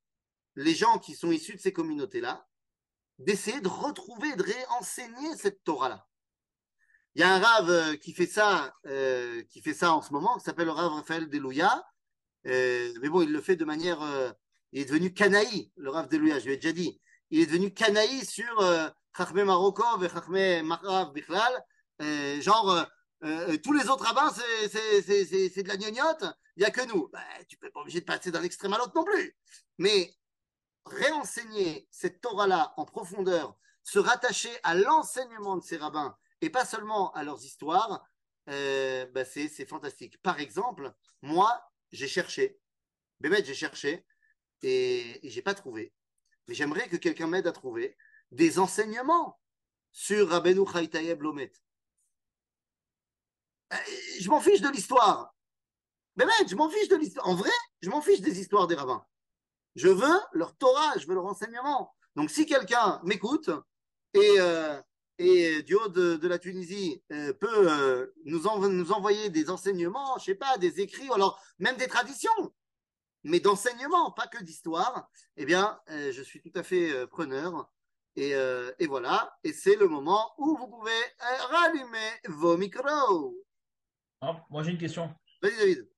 les 0.56 0.76
gens 0.76 1.00
qui 1.00 1.16
sont 1.16 1.32
issus 1.32 1.56
de 1.56 1.60
ces 1.60 1.74
communautés-là, 1.74 2.48
d'essayer 3.18 3.60
de 3.60 3.68
retrouver, 3.68 4.36
de 4.36 4.44
réenseigner 4.44 5.36
cette 5.36 5.64
Torah-là. 5.64 6.08
Il 7.16 7.22
y 7.22 7.24
a 7.24 7.34
un 7.34 7.40
rave 7.40 7.70
euh, 7.70 7.96
qui 7.96 8.14
fait 8.14 8.28
ça, 8.28 8.74
euh, 8.86 9.44
qui 9.50 9.62
fait 9.62 9.74
ça 9.74 9.94
en 9.94 10.02
ce 10.02 10.14
moment, 10.14 10.38
qui 10.38 10.44
s'appelle 10.44 10.66
le 10.66 10.72
rave 10.72 10.92
Raphaël 10.92 11.30
Delouya. 11.30 11.84
Euh, 12.48 12.94
mais 13.02 13.10
bon, 13.10 13.22
il 13.22 13.32
le 13.32 13.42
fait 13.42 13.56
de 13.56 13.66
manière, 13.66 14.00
il 14.74 14.82
est 14.82 14.86
devenu 14.86 15.14
canaï, 15.14 15.72
le 15.76 15.90
rave 15.90 16.08
Delouya, 16.10 16.40
je 16.40 16.50
lui 16.50 16.56
déjà 16.56 16.74
dit 16.74 17.00
il 17.34 17.42
est 17.42 17.46
devenu 17.48 17.74
canaï 17.74 18.24
sur 18.24 18.60
euh, 18.60 18.88
Marokov 19.44 20.04
et 20.04 20.10
Chachmé 20.10 20.62
Marav 20.62 21.14
Bichlal. 21.14 21.66
Genre, 22.00 22.70
euh, 22.70 22.84
euh, 23.24 23.58
tous 23.58 23.74
les 23.74 23.90
autres 23.90 24.06
rabbins, 24.06 24.32
c'est 24.32 25.64
de 25.64 25.68
la 25.68 25.78
gnognotte, 25.78 26.26
il 26.56 26.60
n'y 26.60 26.66
a 26.66 26.70
que 26.70 26.86
nous. 26.86 27.10
Ben, 27.12 27.24
tu 27.50 27.58
peux 27.58 27.72
pas 27.72 27.80
obligé 27.80 28.02
de 28.02 28.06
passer 28.06 28.30
d'un 28.30 28.44
extrême 28.44 28.74
à 28.74 28.78
l'autre 28.78 28.92
non 28.96 29.04
plus. 29.04 29.36
Mais 29.80 30.14
réenseigner 30.86 31.88
cette 31.90 32.22
Torah-là 32.22 32.76
en 32.78 32.86
profondeur, 32.86 33.58
se 33.84 33.98
rattacher 33.98 34.52
à 34.62 34.76
l'enseignement 34.76 35.58
de 35.58 35.64
ces 35.64 35.78
rabbins 35.78 36.16
et 36.42 36.52
pas 36.52 36.66
seulement 36.66 37.12
à 37.14 37.24
leurs 37.24 37.44
histoires, 37.44 38.06
euh, 38.50 39.08
ben 39.08 39.26
c'est 39.26 39.66
fantastique. 39.66 40.22
Par 40.22 40.40
exemple, 40.40 40.94
moi, 41.24 41.64
j'ai 41.92 42.08
cherché, 42.08 42.60
Bémet, 43.22 43.44
j'ai 43.44 43.56
cherché 43.56 44.06
et, 44.62 45.26
et 45.26 45.32
j'ai 45.32 45.42
pas 45.42 45.56
trouvé 45.56 45.96
j'aimerais 46.48 46.88
que 46.88 46.98
quelqu'un 46.98 47.28
m'aide 47.28 47.48
à 47.48 47.52
trouver 47.52 47.98
des 48.32 48.60
enseignements 48.60 49.40
sur 49.92 50.30
Rabbeinu 50.30 50.66
Chaitayeb 50.72 51.22
Lomet. 51.22 51.52
Euh, 53.74 53.78
je 54.20 54.30
m'en 54.30 54.42
fiche 54.42 54.62
de 54.62 54.70
l'histoire. 54.70 55.36
Mais 56.16 56.26
je 56.48 56.56
m'en 56.56 56.70
fiche 56.70 56.90
de 56.90 56.96
l'histoire. 56.96 57.28
En 57.28 57.36
vrai, 57.36 57.52
je 57.82 57.90
m'en 57.90 58.02
fiche 58.02 58.22
des 58.22 58.40
histoires 58.40 58.68
des 58.68 58.76
rabbins. 58.76 59.06
Je 59.76 59.88
veux 59.88 60.20
leur 60.34 60.56
Torah, 60.56 60.98
je 60.98 61.08
veux 61.08 61.16
leur 61.16 61.26
enseignement. 61.26 61.94
Donc 62.16 62.30
si 62.30 62.46
quelqu'un 62.46 63.02
m'écoute 63.04 63.50
et, 64.14 64.36
euh, 64.38 64.80
et 65.18 65.64
du 65.64 65.74
haut 65.76 65.88
de, 65.88 66.28
la 66.28 66.38
Tunisie 66.38 67.02
euh, 67.12 67.34
peut 67.34 68.14
nous, 68.26 68.46
envoyer 68.48 69.30
des 69.30 69.50
enseignements, 69.50 70.18
je 70.20 70.26
sais 70.26 70.36
pas, 70.36 70.58
des 70.58 70.80
écrits, 70.82 71.10
alors 71.12 71.40
même 71.58 71.78
des 71.78 71.88
traditions, 71.88 72.54
mais 73.24 73.40
d'enseignement, 73.40 74.12
pas 74.12 74.28
que 74.28 74.44
d'histoire, 74.44 75.10
eh 75.38 75.46
bien, 75.46 75.80
euh, 75.90 76.12
je 76.12 76.22
suis 76.22 76.42
tout 76.42 76.52
à 76.56 76.64
fait 76.64 76.92
euh, 76.92 77.08
preneur. 77.08 77.70
Et, 78.16 78.36
euh, 78.36 78.72
et, 78.78 78.86
voilà, 78.86 79.36
et 79.44 79.54
c'est 79.54 79.76
le 79.76 79.88
moment 79.88 80.34
où 80.38 80.56
vous 80.56 80.68
pouvez 80.68 80.92
rallumer 81.50 81.98
vos 82.28 82.58
micros. 82.58 83.36
Ah, 84.22 84.46
moi, 84.52 84.62
j'ai 84.62 84.72
une 84.72 84.78
question. 84.78 85.10
Vas-y, 85.42 85.58
David. 85.58 85.90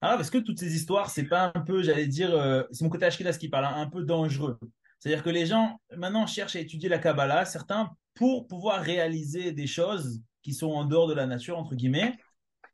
Ah, 0.00 0.16
parce 0.16 0.30
que 0.30 0.38
toutes 0.38 0.58
ces 0.58 0.74
histoires, 0.74 1.10
c'est 1.10 1.24
pas 1.24 1.52
un 1.54 1.60
peu, 1.60 1.82
j'allais 1.82 2.06
dire, 2.06 2.30
c'est 2.72 2.82
mon 2.82 2.90
côté 2.90 3.04
Ashkenas 3.04 3.36
qui 3.36 3.48
parle, 3.48 3.66
hein, 3.66 3.74
un 3.76 3.86
peu 3.86 4.02
dangereux. 4.02 4.58
C'est-à-dire 4.98 5.22
que 5.22 5.30
les 5.30 5.46
gens, 5.46 5.78
maintenant, 5.94 6.26
cherchent 6.26 6.56
à 6.56 6.60
étudier 6.60 6.88
la 6.88 6.98
Kabbalah, 6.98 7.44
certains, 7.44 7.90
pour 8.14 8.48
pouvoir 8.48 8.82
réaliser 8.82 9.52
des 9.52 9.66
choses 9.66 10.22
qui 10.42 10.54
sont 10.54 10.70
en 10.72 10.84
dehors 10.86 11.06
de 11.06 11.14
la 11.14 11.26
nature, 11.26 11.58
entre 11.58 11.74
guillemets. 11.74 12.16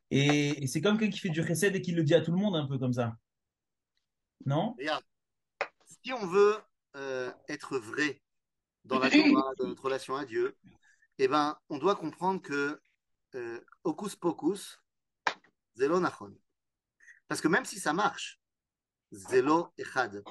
Et, 0.09 0.63
et 0.63 0.67
c'est 0.67 0.79
comme 0.79 0.97
quelqu'un 0.97 1.11
qui 1.11 1.19
fait 1.19 1.29
du 1.29 1.45
chesed 1.45 1.75
et 1.75 1.81
qui 1.81 1.91
le 1.91 2.03
dit 2.03 2.15
à 2.15 2.21
tout 2.21 2.31
le 2.31 2.37
monde, 2.37 2.55
un 2.55 2.65
peu 2.65 2.79
comme 2.79 2.93
ça. 2.93 3.15
Non? 4.45 4.75
Si 6.03 6.13
on 6.13 6.25
veut 6.25 6.57
euh, 6.95 7.31
être 7.47 7.77
vrai 7.77 8.21
dans 8.85 8.99
la 8.99 9.09
notre 9.09 9.83
relation 9.83 10.15
à 10.15 10.25
Dieu, 10.25 10.57
eh 11.17 11.27
ben, 11.27 11.57
on 11.69 11.77
doit 11.77 11.95
comprendre 11.95 12.41
que 12.41 12.81
euh, 13.35 13.59
Hocus 13.83 14.15
Pocus, 14.15 14.81
Zelo 15.75 15.99
Nachon. 15.99 16.35
Parce 17.27 17.41
que 17.41 17.47
même 17.47 17.65
si 17.65 17.79
ça 17.79 17.93
marche, 17.93 18.39
Zelo 19.11 19.73
Echad, 19.77 20.23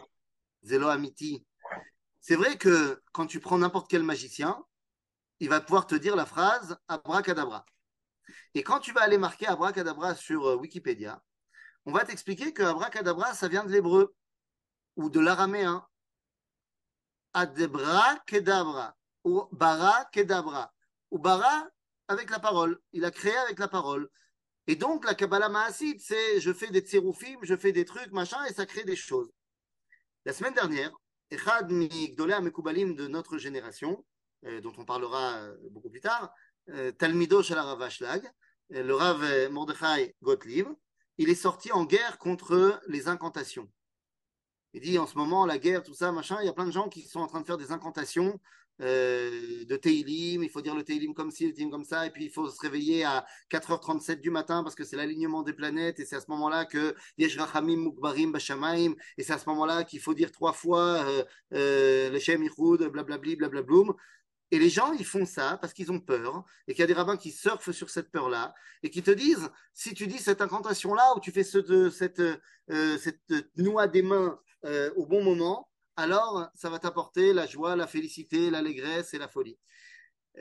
Zelo 0.65 0.89
Amiti, 0.89 1.47
c'est 2.21 2.37
vrai 2.37 2.59
que 2.59 3.03
quand 3.13 3.27
tu 3.27 3.41
prends 3.41 3.59
n'importe 3.59 3.89
quel 3.89 4.03
magicien, 4.03 4.65
il 5.41 5.49
va 5.49 5.61
pouvoir 5.61 5.87
te 5.87 5.95
dire 5.95 6.17
la 6.17 6.27
phrase 6.27 6.77
abracadabra. 6.89 7.65
Et 8.55 8.63
quand 8.63 8.81
tu 8.81 8.93
vas 8.93 9.03
aller 9.03 9.19
marquer 9.19 9.47
abracadabra 9.47 10.15
sur 10.15 10.47
euh, 10.47 10.57
Wikipédia, 10.57 11.23
on 11.89 11.93
va 11.93 12.05
t'expliquer 12.05 12.53
que 12.53 12.63
abracadabra, 12.63 13.33
ça 13.33 13.49
vient 13.49 13.65
de 13.65 13.73
l'hébreu 13.73 14.15
ou 14.97 15.09
de 15.09 15.21
l'araméen. 15.21 15.87
Adebra 17.33 18.19
kedabra 18.27 18.95
ou 19.25 19.49
bara 19.53 20.05
kedabra 20.13 20.71
ou 21.11 21.19
bara 21.19 21.67
avec 22.07 22.29
la 22.29 22.41
parole. 22.41 22.79
Il 22.93 23.07
a 23.07 23.11
créé 23.11 23.35
avec 23.39 23.59
la 23.59 23.69
parole. 23.69 24.11
Et 24.67 24.77
donc 24.77 25.07
la 25.07 25.15
Kabbalah 25.15 25.49
Maasid, 25.49 25.99
c'est 25.99 26.41
je 26.41 26.53
fais 26.53 26.69
des 26.69 26.81
tséroufim, 26.81 27.39
je 27.43 27.57
fais 27.57 27.73
des 27.73 27.87
trucs, 27.87 28.13
machin, 28.13 28.45
et 28.45 28.53
ça 28.53 28.67
crée 28.67 28.85
des 28.85 28.97
choses. 28.97 29.31
La 30.27 30.35
semaine 30.35 30.53
dernière, 30.53 30.93
Echad 31.31 31.71
Migdolea 31.73 32.43
Mekoubalim 32.43 32.97
de 32.97 33.07
notre 33.07 33.39
génération, 33.39 34.05
euh, 34.45 34.61
dont 34.61 34.75
on 34.77 34.85
parlera 34.85 35.39
euh, 35.39 35.57
beaucoup 35.71 35.89
plus 35.89 36.03
tard, 36.03 36.35
euh, 36.69 36.93
Talmido 36.93 37.43
Shalaravash 37.43 38.03
le 38.69 38.93
Rav 38.95 39.49
Mordechai 39.51 40.15
Gottlieb, 40.21 40.69
il 41.19 41.29
est 41.31 41.35
sorti 41.35 41.73
en 41.73 41.85
guerre 41.85 42.19
contre 42.19 42.81
les 42.89 43.09
incantations. 43.09 43.69
Il 44.73 44.83
dit 44.83 44.99
en 44.99 45.07
ce 45.07 45.17
moment, 45.17 45.47
la 45.47 45.59
guerre, 45.59 45.83
tout 45.83 45.95
ça, 45.95 46.13
machin, 46.13 46.39
il 46.41 46.47
y 46.47 46.49
a 46.49 46.53
plein 46.53 46.67
de 46.67 46.73
gens 46.73 46.89
qui 46.89 47.03
sont 47.03 47.21
en 47.21 47.27
train 47.27 47.41
de 47.41 47.47
faire 47.47 47.59
des 47.59 47.73
incantations 47.73 48.39
euh, 48.81 49.65
de 49.65 49.77
Teilim, 49.77 50.45
il 50.45 50.51
faut 50.51 50.61
dire 50.61 50.75
le 50.75 50.85
Teilim 50.85 51.13
comme 51.13 51.33
ci, 51.33 51.47
le 51.49 51.53
Teilim 51.53 51.71
comme 51.71 51.85
ça, 51.85 52.07
et 52.07 52.11
puis 52.11 52.27
il 52.27 52.31
faut 52.31 52.49
se 52.49 52.61
réveiller 52.61 53.05
à 53.05 53.27
4h37 53.51 54.21
du 54.21 54.31
matin 54.31 54.63
parce 54.63 54.77
que 54.77 54.85
c'est 54.85 54.97
l'alignement 54.97 55.43
des 55.43 55.53
planètes, 55.53 55.99
et 55.99 56.05
c'est 56.05 56.17
à 56.17 56.21
ce 56.21 56.31
moment-là 56.31 56.65
que 56.65 56.95
Mukbarim 57.19 58.31
Bashamaim, 58.31 58.95
et 59.17 59.23
c'est 59.25 59.33
à 59.33 59.39
ce 59.39 59.49
moment-là 59.49 59.83
qu'il 59.85 60.01
faut 60.01 60.15
dire 60.15 60.31
trois 60.31 60.53
fois 60.53 61.05
euh, 61.05 61.25
euh, 61.55 62.11
le 62.11 62.19
Shem 62.21 62.43
Ichud, 62.45 62.83
blablabli, 62.89 63.37
blablabloum. 63.37 63.95
Et 64.51 64.59
les 64.59 64.71
gens, 64.71 64.93
ils 64.93 65.05
font 65.05 65.27
ça 65.27 65.59
parce 65.61 65.73
qu'ils 65.73 65.93
ont 65.93 66.01
peur 66.01 66.45
et 66.67 66.73
qu'il 66.73 66.81
y 66.81 66.85
a 66.85 66.87
des 66.87 66.95
rabbins 66.95 67.17
qui 67.17 67.31
surfent 67.31 67.71
sur 67.71 67.91
cette 67.91 68.11
peur-là 68.11 68.55
et 68.83 68.91
qui 68.91 69.03
te 69.03 69.11
disent, 69.11 69.51
si 69.75 69.95
tu 69.95 70.07
dis 70.07 70.19
cette 70.19 70.41
incantation-là 70.41 71.15
ou 71.17 71.21
tu 71.21 71.33
fais 71.33 71.45
ce, 71.45 71.91
cette, 71.91 72.21
euh, 72.21 72.99
cette 72.99 73.33
noix 73.57 73.87
des 73.89 74.03
mains 74.03 74.39
euh, 74.65 74.91
au 74.97 75.07
bon 75.07 75.23
moment, 75.23 75.71
alors 75.97 76.49
ça 76.55 76.71
va 76.71 76.79
t'apporter 76.79 77.33
la 77.33 77.47
joie, 77.47 77.77
la 77.77 77.87
félicité, 77.87 78.51
l'allégresse 78.51 79.13
et 79.15 79.19
la 79.19 79.29
folie. 79.29 79.59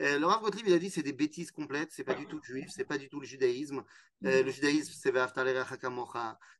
Euh, 0.00 0.18
le 0.18 0.26
Rav 0.26 0.40
Gottlieb, 0.42 0.66
il 0.68 0.72
a 0.72 0.78
dit 0.78 0.90
c'est 0.90 1.02
des 1.02 1.12
bêtises 1.12 1.50
complètes, 1.50 1.90
c'est 1.90 2.04
pas 2.04 2.14
du 2.14 2.26
tout 2.26 2.40
juif, 2.42 2.70
c'est 2.70 2.84
pas 2.84 2.98
du 2.98 3.08
tout 3.08 3.18
le 3.20 3.26
judaïsme. 3.26 3.82
Euh, 4.24 4.42
le 4.42 4.50
judaïsme, 4.50 4.92
c'est 4.94 5.12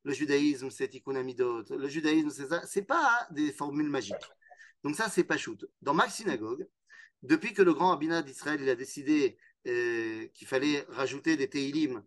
Le 0.04 0.12
judaïsme, 0.12 0.70
c'est 0.70 0.88
Tikkun 0.88 1.16
Amidot. 1.16 1.64
Le 1.70 1.88
judaïsme, 1.88 2.30
c'est 2.30 2.48
ça. 2.48 2.66
C'est 2.66 2.82
pas 2.82 3.26
des 3.30 3.52
formules 3.52 3.90
magiques. 3.90 4.16
Donc 4.82 4.96
ça, 4.96 5.08
c'est 5.08 5.24
pas 5.24 5.36
shoot. 5.36 5.64
Dans 5.82 5.94
ma 5.94 6.08
synagogue, 6.08 6.66
depuis 7.22 7.52
que 7.52 7.62
le 7.62 7.74
grand 7.74 7.90
rabbinat 7.90 8.22
d'Israël 8.22 8.68
a 8.68 8.74
décidé 8.74 9.38
euh, 9.66 10.28
qu'il 10.28 10.46
fallait 10.46 10.84
rajouter 10.88 11.36
des 11.36 11.48
Teilim 11.48 12.02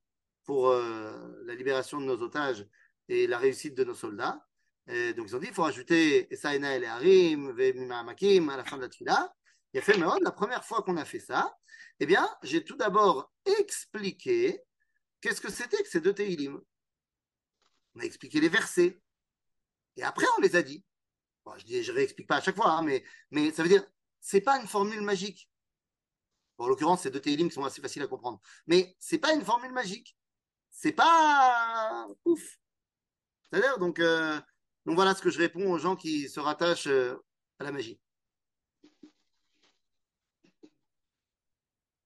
pour 0.45 0.69
euh, 0.69 1.11
la 1.45 1.55
libération 1.55 1.99
de 1.99 2.05
nos 2.05 2.21
otages 2.21 2.65
et 3.09 3.27
la 3.27 3.37
réussite 3.37 3.75
de 3.75 3.83
nos 3.83 3.93
soldats, 3.93 4.45
euh, 4.89 5.13
donc 5.13 5.27
ils 5.27 5.35
ont 5.35 5.39
dit 5.39 5.47
il 5.47 5.53
faut 5.53 5.63
rajouter 5.63 6.33
Esaena 6.33 6.75
el 6.75 6.85
Harim, 6.85 7.53
Makim 8.05 8.49
à 8.49 8.57
la 8.57 8.63
fin 8.63 8.77
de 8.77 8.83
la 8.83 8.89
tfila. 8.89 9.33
Il 9.73 9.79
a 9.79 9.81
fait 9.81 9.97
mais 9.97 10.05
la 10.21 10.31
première 10.31 10.65
fois 10.65 10.81
qu'on 10.81 10.97
a 10.97 11.05
fait 11.05 11.19
ça, 11.19 11.55
eh 11.99 12.05
bien, 12.05 12.27
j'ai 12.43 12.63
tout 12.63 12.75
d'abord 12.75 13.31
expliqué 13.45 14.59
qu'est-ce 15.21 15.39
que 15.39 15.51
c'était 15.51 15.81
que 15.81 15.89
ces 15.89 16.01
deux 16.01 16.13
Teilim. 16.13 16.59
On 17.95 17.99
a 17.99 18.03
expliqué 18.03 18.39
les 18.39 18.49
versets. 18.49 18.99
Et 19.97 20.03
après, 20.03 20.25
on 20.37 20.41
les 20.41 20.55
a 20.55 20.63
dit. 20.63 20.83
je 21.65 21.91
ne 21.91 21.95
réexplique 21.95 22.27
pas 22.27 22.37
à 22.37 22.41
chaque 22.41 22.55
fois, 22.55 22.71
hein, 22.71 22.83
mais 23.29 23.51
ça 23.51 23.63
veut 23.63 23.69
dire 23.69 23.85
c'est 24.21 24.41
pas 24.41 24.59
une 24.59 24.67
formule 24.67 25.01
magique. 25.01 25.49
en 26.57 26.67
l'occurrence, 26.67 27.01
c'est 27.01 27.11
deux 27.11 27.19
qui 27.19 27.49
sont 27.49 27.65
assez 27.65 27.81
faciles 27.81 28.03
à 28.03 28.07
comprendre. 28.07 28.39
Mais 28.67 28.95
c'est 28.99 29.17
pas 29.17 29.33
une 29.33 29.43
formule 29.43 29.73
magique. 29.73 30.15
C'est 30.69 30.93
pas 30.93 32.07
ouf. 32.23 32.59
C'est-à-dire, 33.49 33.77
donc, 33.79 33.99
euh, 33.99 34.39
donc 34.85 34.95
voilà 34.95 35.13
ce 35.15 35.21
que 35.21 35.29
je 35.29 35.39
réponds 35.39 35.69
aux 35.71 35.79
gens 35.79 35.95
qui 35.95 36.29
se 36.29 36.39
rattachent 36.39 36.87
euh, 36.87 37.15
à 37.59 37.63
la 37.63 37.71
magie. 37.71 37.99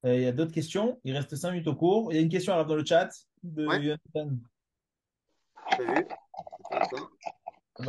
Euh, 0.05 0.16
il 0.16 0.22
y 0.22 0.28
a 0.28 0.32
d'autres 0.32 0.53
questions? 0.53 0.99
Il 1.03 1.16
reste 1.16 1.36
cinq 1.36 1.51
minutes 1.51 1.68
au 1.68 1.76
cours. 1.76 2.11
Il 2.11 2.16
y 2.16 2.20
a 2.20 2.22
une 2.22 2.30
question 2.30 2.53
à 2.53 2.63
dans 2.63 2.76
le 2.76 2.86
chat 2.86 3.09
de 3.43 3.68
ouais. 3.68 3.84
Jonathan. 3.84 4.38
T'as 5.72 5.84
vu 5.84 6.07
On 7.80 7.88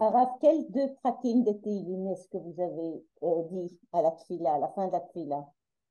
alors, 0.00 0.38
quels 0.40 0.70
deux 0.70 0.94
prakim 1.02 1.44
de 1.44 1.52
Teilim 1.52 2.08
est-ce 2.12 2.28
que 2.28 2.36
vous 2.38 2.54
avez 2.60 3.04
euh, 3.22 3.42
dit 3.50 3.78
à 3.92 4.02
la 4.02 4.10
tfila, 4.12 4.54
à 4.54 4.58
la 4.58 4.68
fin 4.68 4.86
de 4.86 4.92
la 4.92 5.00
tfila 5.00 5.46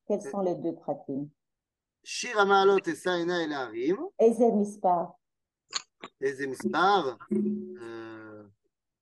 Quels 0.07 0.21
sont 0.21 0.41
les 0.41 0.55
deux 0.55 0.75
prakim 0.75 1.29
Shir 2.03 2.37
Amalot 2.37 2.79
et 2.85 2.95
Saina 2.95 3.43
et 3.43 3.47
Larim. 3.47 3.97
Eze 4.19 4.51
Mispar. 4.53 5.15
Eze 6.19 6.47
Mispar. 6.47 7.17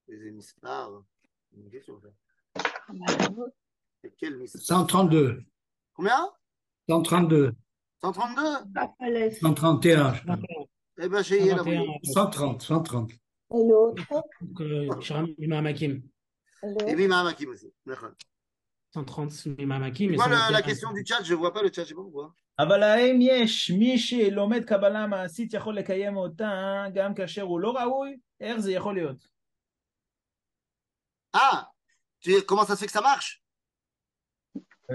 Eze 0.08 0.32
Mispar. 0.32 1.04
Une 1.58 1.70
question. 1.70 1.99
Quel 4.18 4.38
Mispar 4.38 4.62
132. 4.62 5.43
Combien? 5.95 6.30
132. 6.88 7.54
132 8.04 9.32
131. 9.39 10.14
Eh 11.04 11.10
bien, 11.10 11.22
j'ai 11.22 11.49
130. 12.04 12.62
130 12.62 13.12
Et 13.55 13.68
l'autre 13.68 14.03
Imam 15.38 15.66
Hakim. 15.66 16.03
Et 16.86 16.92
Imam 16.92 17.26
Hakim 17.26 17.51
aussi. 17.51 17.72
130 18.92 19.47
Imam 19.59 19.82
Hakim. 19.82 20.14
Moi, 20.14 20.28
la, 20.28 20.51
la 20.51 20.62
question 20.62 20.92
du 20.92 21.05
chat, 21.07 21.22
je 21.22 21.34
ne 21.34 21.38
vois 21.38 21.53
pas 21.53 21.62
le 21.62 21.68
chat, 21.68 21.74
je 21.74 21.80
ne 21.82 21.86
sais 21.88 21.94
pas 21.94 22.03
pourquoi. 22.03 22.34
אבל 22.59 22.82
האם 22.82 23.18
יש 23.20 23.70
מי 23.70 23.99
שלומד 23.99 24.64
קבלה 24.64 25.07
מעשית 25.07 25.55
יכול 25.55 25.76
לקיים 25.76 26.16
אותה 26.16 26.84
גם 26.94 27.14
כאשר 27.14 27.42
הוא 27.42 27.61
לא 27.61 27.70
ראוי? 27.70 28.18
איך 28.40 28.59
זה 28.59 28.72
יכול 28.72 28.94
להיות? 28.94 29.36
Ah, 31.36 31.68
comment 32.47 32.64
ça 32.64 32.74
se 32.76 32.80
fait 32.80 32.86
que 32.86 32.92
ça 32.92 33.03
marche 33.03 33.42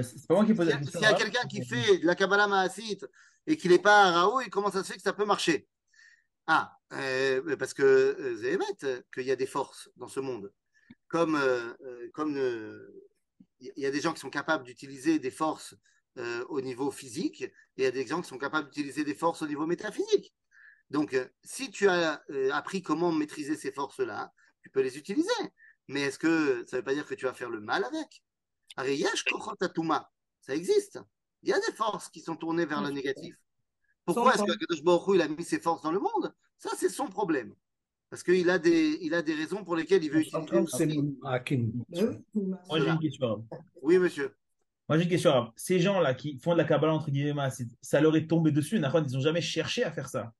C'est 0.01 0.27
pas 0.27 0.33
moi 0.33 0.45
qui 0.45 0.55
pose 0.55 0.67
la 0.67 0.77
question. 0.77 0.99
S'il 0.99 1.09
y 1.09 1.13
a 1.13 1.13
quelqu'un 1.13 1.47
qui 1.47 1.63
fait 1.63 1.99
de 1.99 2.07
la 2.07 2.15
Kabbalah 2.15 2.47
Maasit 2.47 3.01
et 3.45 3.57
qu'il 3.57 3.71
n'est 3.71 3.79
pas 3.79 4.11
raoui, 4.11 4.49
comment 4.49 4.71
ça 4.71 4.83
se 4.83 4.91
fait 4.91 4.97
que 4.97 5.03
ça 5.03 5.13
peut 5.13 5.25
marcher 5.25 5.67
Ah, 6.46 6.78
euh, 6.92 7.56
parce 7.56 7.74
que 7.74 7.82
euh, 7.82 8.36
Zéhémet, 8.36 8.64
qu'il 9.12 9.24
y 9.24 9.32
a 9.32 9.36
des 9.36 9.46
forces 9.46 9.90
dans 9.96 10.08
ce 10.08 10.20
monde. 10.20 10.52
Comme 11.08 11.36
euh, 11.36 11.74
comme 12.14 12.36
il 13.60 13.72
y 13.76 13.86
a 13.86 13.90
des 13.90 14.00
gens 14.00 14.12
qui 14.12 14.20
sont 14.20 14.30
capables 14.30 14.64
d'utiliser 14.64 15.18
des 15.18 15.30
forces 15.30 15.74
au 16.48 16.62
niveau 16.62 16.90
physique 16.90 17.42
et 17.42 17.52
il 17.76 17.84
y 17.84 17.86
a 17.86 17.90
des 17.90 18.06
gens 18.06 18.22
qui 18.22 18.28
sont 18.28 18.38
capables 18.38 18.68
d'utiliser 18.68 19.04
des 19.04 19.14
forces 19.14 19.42
au 19.42 19.46
niveau 19.46 19.66
métaphysique. 19.66 20.34
Donc, 20.88 21.14
si 21.42 21.70
tu 21.70 21.88
as 21.88 22.22
appris 22.52 22.82
comment 22.82 23.12
maîtriser 23.12 23.54
ces 23.54 23.70
forces-là, 23.70 24.32
tu 24.62 24.70
peux 24.70 24.80
les 24.80 24.96
utiliser. 24.96 25.28
Mais 25.88 26.02
est-ce 26.02 26.18
que 26.18 26.64
ça 26.66 26.76
ne 26.76 26.80
veut 26.80 26.84
pas 26.84 26.94
dire 26.94 27.06
que 27.06 27.14
tu 27.14 27.26
vas 27.26 27.34
faire 27.34 27.50
le 27.50 27.60
mal 27.60 27.84
avec? 27.84 28.22
Ça 30.40 30.54
existe. 30.54 30.98
Il 31.42 31.50
y 31.50 31.52
a 31.52 31.60
des 31.60 31.72
forces 31.72 32.08
qui 32.08 32.20
sont 32.20 32.36
tournées 32.36 32.66
vers 32.66 32.82
le 32.82 32.90
négatif. 32.90 33.36
Pourquoi 34.06 34.34
est-ce 34.34 34.44
que 34.44 34.56
Kadosh 34.56 34.82
Baruch 34.82 35.16
il 35.16 35.20
a 35.20 35.28
mis 35.28 35.44
ses 35.44 35.60
forces 35.60 35.82
dans 35.82 35.92
le 35.92 35.98
monde? 35.98 36.32
Ça, 36.56 36.70
c'est 36.76 36.88
son 36.88 37.08
problème. 37.08 37.54
Parce 38.08 38.22
qu'il 38.22 38.48
a, 38.48 38.58
des, 38.58 38.98
il 39.02 39.12
a 39.14 39.20
des 39.20 39.34
raisons 39.34 39.64
pour 39.64 39.74
lesquelles 39.74 40.04
il 40.04 40.10
veut 40.10 40.20
utiliser. 40.20 40.46
Moi, 42.34 42.78
j'ai 42.78 42.88
une 42.88 42.98
question. 43.00 43.44
Oui, 43.82 43.98
monsieur. 43.98 44.34
Moi, 44.88 44.96
j'ai 44.96 45.04
une 45.04 45.10
question. 45.10 45.52
Ces 45.56 45.80
gens-là 45.80 46.14
qui 46.14 46.38
font 46.38 46.52
de 46.52 46.58
la 46.58 46.64
Kabbalah, 46.64 46.94
entre 46.94 47.10
guillemets, 47.10 47.48
ça 47.82 48.00
leur 48.00 48.16
est 48.16 48.28
tombé 48.28 48.52
dessus. 48.52 48.76
Ils 48.76 48.80
n'ont 48.80 49.20
jamais 49.20 49.40
cherché 49.40 49.82
à 49.82 49.90
faire 49.90 50.08
ça. 50.08 50.32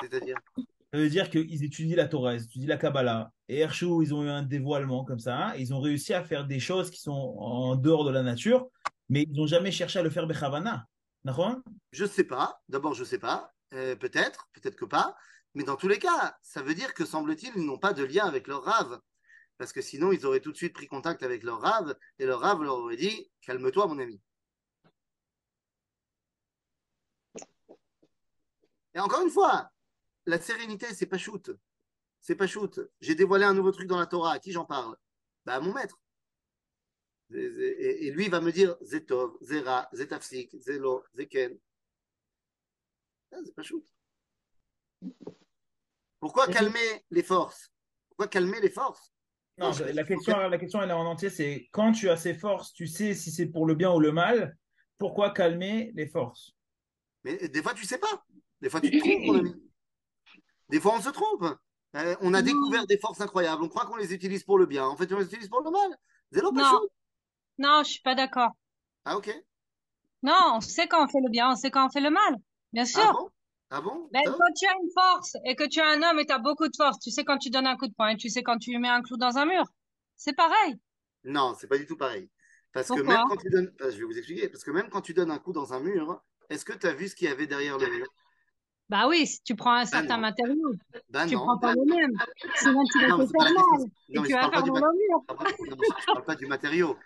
C'est-à-dire? 0.00 0.38
Ça 0.92 0.98
veut 0.98 1.10
dire 1.10 1.30
qu'ils 1.30 1.62
étudient 1.62 1.96
la 1.96 2.08
Torah, 2.08 2.34
ils 2.34 2.42
étudient 2.42 2.68
la 2.68 2.78
Kabbalah. 2.78 3.30
Et 3.48 3.58
Hershou, 3.58 4.02
ils 4.02 4.12
ont 4.14 4.24
eu 4.24 4.28
un 4.28 4.42
dévoilement 4.42 5.04
comme 5.04 5.20
ça. 5.20 5.54
ils 5.56 5.72
ont 5.72 5.80
réussi 5.80 6.14
à 6.14 6.24
faire 6.24 6.46
des 6.46 6.58
choses 6.58 6.90
qui 6.90 7.00
sont 7.00 7.36
en 7.38 7.76
dehors 7.76 8.04
de 8.04 8.10
la 8.10 8.22
nature, 8.22 8.68
mais 9.08 9.22
ils 9.22 9.36
n'ont 9.36 9.46
jamais 9.46 9.70
cherché 9.70 9.98
à 9.98 10.02
le 10.02 10.10
faire 10.10 10.26
Bechavana. 10.26 10.86
Je 11.92 12.04
ne 12.04 12.08
sais 12.08 12.24
pas. 12.24 12.62
D'abord, 12.68 12.94
je 12.94 13.00
ne 13.00 13.06
sais 13.06 13.18
pas. 13.18 13.52
Euh, 13.74 13.96
peut-être, 13.96 14.48
peut-être 14.52 14.76
que 14.76 14.84
pas. 14.84 15.16
Mais 15.54 15.64
dans 15.64 15.76
tous 15.76 15.88
les 15.88 15.98
cas, 15.98 16.38
ça 16.42 16.62
veut 16.62 16.74
dire 16.74 16.94
que, 16.94 17.04
semble-t-il, 17.04 17.52
ils 17.56 17.64
n'ont 17.64 17.78
pas 17.78 17.92
de 17.92 18.04
lien 18.04 18.26
avec 18.26 18.46
leur 18.46 18.62
rave. 18.62 19.00
Parce 19.58 19.72
que 19.72 19.82
sinon, 19.82 20.12
ils 20.12 20.24
auraient 20.24 20.40
tout 20.40 20.52
de 20.52 20.56
suite 20.56 20.72
pris 20.72 20.86
contact 20.86 21.22
avec 21.22 21.42
leur 21.42 21.60
rave 21.60 21.94
et 22.18 22.26
leur 22.26 22.40
rave 22.40 22.62
leur 22.62 22.76
aurait 22.78 22.96
dit 22.96 23.30
Calme-toi, 23.42 23.86
mon 23.86 23.98
ami. 23.98 24.20
Et 28.94 29.00
encore 29.00 29.22
une 29.22 29.30
fois, 29.30 29.70
la 30.26 30.40
sérénité, 30.40 30.86
c'est 30.94 31.06
pas 31.06 31.18
shoot. 31.18 31.50
C'est 32.20 32.36
pas 32.36 32.46
shoot. 32.46 32.80
J'ai 33.00 33.14
dévoilé 33.14 33.44
un 33.44 33.54
nouveau 33.54 33.70
truc 33.70 33.86
dans 33.86 33.98
la 33.98 34.06
Torah. 34.06 34.32
À 34.32 34.38
qui 34.38 34.52
j'en 34.52 34.64
parle? 34.64 34.96
Bah, 35.44 35.56
À 35.56 35.60
mon 35.60 35.72
maître. 35.74 35.99
Et 37.32 38.10
lui 38.10 38.28
va 38.28 38.40
me 38.40 38.50
dire 38.50 38.76
Zetov, 38.82 39.36
Zera, 39.42 39.88
Zetafsik, 39.92 40.56
Zelo, 40.60 41.04
Zeken. 41.14 41.58
Ah, 43.32 43.36
c'est 43.44 43.54
pas. 43.54 43.62
Pourquoi 46.18 46.48
calmer 46.48 47.04
les 47.10 47.22
forces? 47.22 47.70
Pourquoi 48.08 48.26
calmer 48.26 48.60
les 48.60 48.70
forces? 48.70 49.12
Non, 49.58 49.72
la 49.92 50.04
question, 50.04 50.36
la 50.36 50.58
question 50.58 50.82
elle 50.82 50.90
est 50.90 50.94
en 50.94 51.06
entier, 51.06 51.30
c'est 51.30 51.68
quand 51.70 51.92
tu 51.92 52.08
as 52.08 52.16
ces 52.16 52.34
forces, 52.34 52.72
tu 52.72 52.86
sais 52.86 53.14
si 53.14 53.30
c'est 53.30 53.46
pour 53.46 53.66
le 53.66 53.74
bien 53.74 53.92
ou 53.92 54.00
le 54.00 54.10
mal, 54.10 54.56
pourquoi 54.98 55.30
calmer 55.30 55.92
les 55.94 56.06
forces? 56.06 56.56
Mais 57.24 57.48
des 57.48 57.62
fois, 57.62 57.74
tu 57.74 57.84
sais 57.84 57.98
pas. 57.98 58.24
Des 58.60 58.70
fois, 58.70 58.80
tu 58.80 58.90
te 58.90 58.98
trompes, 58.98 59.22
mon 59.26 59.38
ami. 59.38 59.54
Des 60.68 60.80
fois, 60.80 60.94
on 60.96 61.00
se 61.00 61.10
trompe. 61.10 61.44
Euh, 61.96 62.16
on 62.20 62.34
a 62.34 62.42
découvert 62.42 62.86
des 62.86 62.98
forces 62.98 63.20
incroyables. 63.20 63.62
On 63.62 63.68
croit 63.68 63.84
qu'on 63.86 63.96
les 63.96 64.14
utilise 64.14 64.44
pour 64.44 64.58
le 64.58 64.66
bien. 64.66 64.86
En 64.86 64.96
fait, 64.96 65.12
on 65.12 65.18
les 65.18 65.26
utilise 65.26 65.48
pour 65.48 65.62
le 65.62 65.70
mal. 65.70 65.98
Zéro 66.30 66.52
pas. 66.52 66.80
Non, 67.60 67.84
je 67.84 67.90
suis 67.92 68.02
pas 68.02 68.16
d'accord. 68.16 68.50
Ah, 69.04 69.16
ok. 69.16 69.28
Non, 70.22 70.54
on 70.56 70.60
sait 70.60 70.86
quand 70.88 71.04
on 71.04 71.08
fait 71.08 71.20
le 71.20 71.28
bien, 71.30 71.50
on 71.52 71.56
sait 71.56 71.70
quand 71.70 71.86
on 71.86 71.90
fait 71.90 72.00
le 72.00 72.10
mal. 72.10 72.34
Bien 72.72 72.84
sûr. 72.86 73.02
Ah 73.02 73.12
bon? 73.12 73.30
Ah 73.70 73.80
bon? 73.80 74.08
Ben, 74.12 74.22
Quand 74.24 74.52
tu 74.56 74.66
as 74.66 74.72
une 74.82 74.90
force 74.92 75.36
et 75.44 75.54
que 75.56 75.64
tu 75.68 75.78
es 75.78 75.82
un 75.82 76.02
homme 76.02 76.18
et 76.18 76.26
tu 76.26 76.32
as 76.32 76.38
beaucoup 76.38 76.66
de 76.68 76.76
force, 76.76 76.98
tu 77.00 77.10
sais 77.10 77.24
quand 77.24 77.38
tu 77.38 77.50
donnes 77.50 77.66
un 77.66 77.76
coup 77.76 77.86
de 77.86 77.94
poing 77.94 78.10
et 78.10 78.16
tu 78.16 78.28
sais 78.28 78.42
quand 78.42 78.58
tu 78.58 78.76
mets 78.78 78.88
un 78.88 79.02
clou 79.02 79.16
dans 79.16 79.36
un 79.38 79.46
mur. 79.46 79.64
C'est 80.16 80.34
pareil. 80.34 80.78
Non, 81.24 81.54
c'est 81.58 81.66
pas 81.66 81.78
du 81.78 81.86
tout 81.86 81.96
pareil. 81.96 82.28
Parce 82.72 82.90
que 82.90 83.00
même 83.00 83.18
quand 83.26 83.36
tu 83.36 83.50
donnes, 83.50 83.72
je 83.80 83.86
vais 83.98 84.04
vous 84.04 84.16
expliquer, 84.16 84.48
parce 84.48 84.64
que 84.64 84.70
même 84.70 84.88
quand 84.90 85.02
tu 85.02 85.12
donnes 85.14 85.30
un 85.30 85.38
coup 85.38 85.52
dans 85.52 85.72
un 85.72 85.80
mur, 85.80 86.22
est-ce 86.48 86.64
que 86.64 86.72
tu 86.72 86.86
as 86.86 86.94
vu 86.94 87.08
ce 87.08 87.16
qu'il 87.16 87.28
y 87.28 87.30
avait 87.30 87.46
derrière 87.46 87.78
le 87.78 87.86
mur? 87.88 88.06
Bah 88.88 89.06
oui, 89.08 89.26
si 89.26 89.40
tu 89.42 89.54
prends 89.54 89.74
un 89.74 89.84
bah 89.84 89.88
certain 89.90 90.18
matériau, 90.18 90.56
bah 91.10 91.26
tu 91.26 91.34
non. 91.34 91.44
prends 91.44 91.58
pas 91.58 91.72
le 91.74 91.84
même. 91.86 92.10
Sinon 92.56 92.82
tu 92.90 92.98
vas 93.00 93.12
te 93.12 93.26
faire 93.30 93.50
mal 93.52 93.88
et 94.12 94.22
tu 94.22 94.32
vas 94.32 94.50
faire 94.50 94.66
mal 94.66 94.70
au 94.70 94.74
mur. 94.74 95.24
Je 96.00 96.06
parle 96.12 96.24
pas 96.24 96.34
du 96.34 96.46
matériau. 96.46 96.96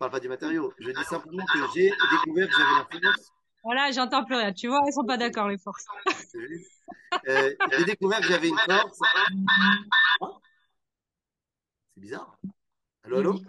Je 0.00 0.04
parle 0.06 0.12
pas 0.12 0.20
du 0.20 0.28
matériau. 0.30 0.72
Je 0.78 0.90
dis 0.92 1.04
simplement 1.04 1.44
que 1.44 1.58
j'ai 1.74 1.90
découvert 2.10 2.48
que 2.48 2.54
j'avais 2.56 3.00
la 3.02 3.10
force 3.12 3.32
voilà, 3.62 3.90
j'entends 3.92 4.24
plus 4.24 4.36
rien. 4.36 4.54
Tu 4.54 4.68
vois, 4.68 4.80
ils 4.86 4.92
sont 4.94 5.04
pas 5.04 5.18
d'accord, 5.18 5.46
les 5.46 5.58
forces. 5.58 5.84
euh, 7.28 7.54
J'ai 7.72 7.84
découvert 7.84 8.20
que 8.20 8.28
j'avais 8.28 8.48
une 8.48 8.56
force. 8.56 8.98
C'est 11.94 12.00
bizarre. 12.00 12.34
Allô, 13.04 13.18
allô? 13.18 13.40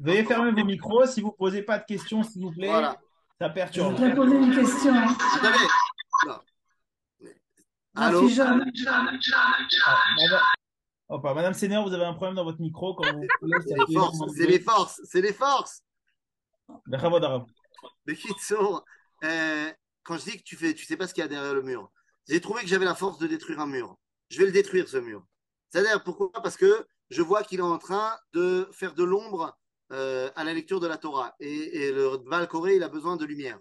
Veuillez 0.00 0.24
fermer 0.24 0.52
vos 0.52 0.64
micros. 0.64 1.04
Si 1.04 1.20
vous 1.20 1.32
posez 1.32 1.60
pas 1.60 1.78
de 1.78 1.84
questions, 1.84 2.22
s'il 2.22 2.40
vous 2.40 2.52
plaît, 2.52 2.68
voilà. 2.68 2.96
ça 3.38 3.50
perturbe. 3.50 3.90
Je 3.90 3.96
voudrais 3.96 4.14
poser 4.14 4.36
une 4.36 4.54
question. 4.54 4.94
Attendez. 4.94 5.66
Non. 6.26 6.38
Allô? 7.96 8.26
Ah, 9.76 10.57
Oh, 11.10 11.20
pas. 11.20 11.32
Madame 11.32 11.54
Sénéor, 11.54 11.88
vous 11.88 11.94
avez 11.94 12.04
un 12.04 12.12
problème 12.12 12.34
dans 12.34 12.44
votre 12.44 12.60
micro 12.60 12.94
quand 12.94 13.10
vous 13.12 13.20
voulez 13.40 13.56
C'est 13.66 13.76
les 13.76 13.94
forces, 13.94 14.18
c'est 14.36 14.46
les 14.46 14.60
forces, 14.60 15.00
c'est 15.04 15.20
les 15.22 15.32
forces. 15.32 15.82
Euh, 19.24 19.72
quand 20.02 20.18
je 20.18 20.24
dis 20.24 20.38
que 20.38 20.42
tu 20.42 20.56
fais, 20.56 20.74
tu 20.74 20.84
sais 20.84 20.96
pas 20.96 21.06
ce 21.06 21.14
qu'il 21.14 21.22
y 21.22 21.24
a 21.24 21.28
derrière 21.28 21.54
le 21.54 21.62
mur, 21.62 21.90
j'ai 22.28 22.40
trouvé 22.40 22.60
que 22.62 22.68
j'avais 22.68 22.84
la 22.84 22.94
force 22.94 23.18
de 23.18 23.26
détruire 23.26 23.60
un 23.60 23.66
mur. 23.66 23.96
Je 24.28 24.38
vais 24.38 24.44
le 24.44 24.52
détruire, 24.52 24.86
ce 24.86 24.98
mur. 24.98 25.24
C'est-à-dire, 25.70 26.02
pourquoi? 26.04 26.30
Parce 26.42 26.58
que 26.58 26.86
je 27.08 27.22
vois 27.22 27.42
qu'il 27.42 27.60
est 27.60 27.62
en 27.62 27.78
train 27.78 28.14
de 28.34 28.68
faire 28.72 28.94
de 28.94 29.02
l'ombre 29.02 29.56
euh, 29.92 30.30
à 30.36 30.44
la 30.44 30.52
lecture 30.52 30.80
de 30.80 30.86
la 30.86 30.98
Torah. 30.98 31.34
Et, 31.40 31.84
et 31.84 31.92
le 31.92 32.18
Val 32.26 32.46
Corée, 32.48 32.76
il 32.76 32.82
a 32.82 32.88
besoin 32.88 33.16
de 33.16 33.24
lumière. 33.24 33.58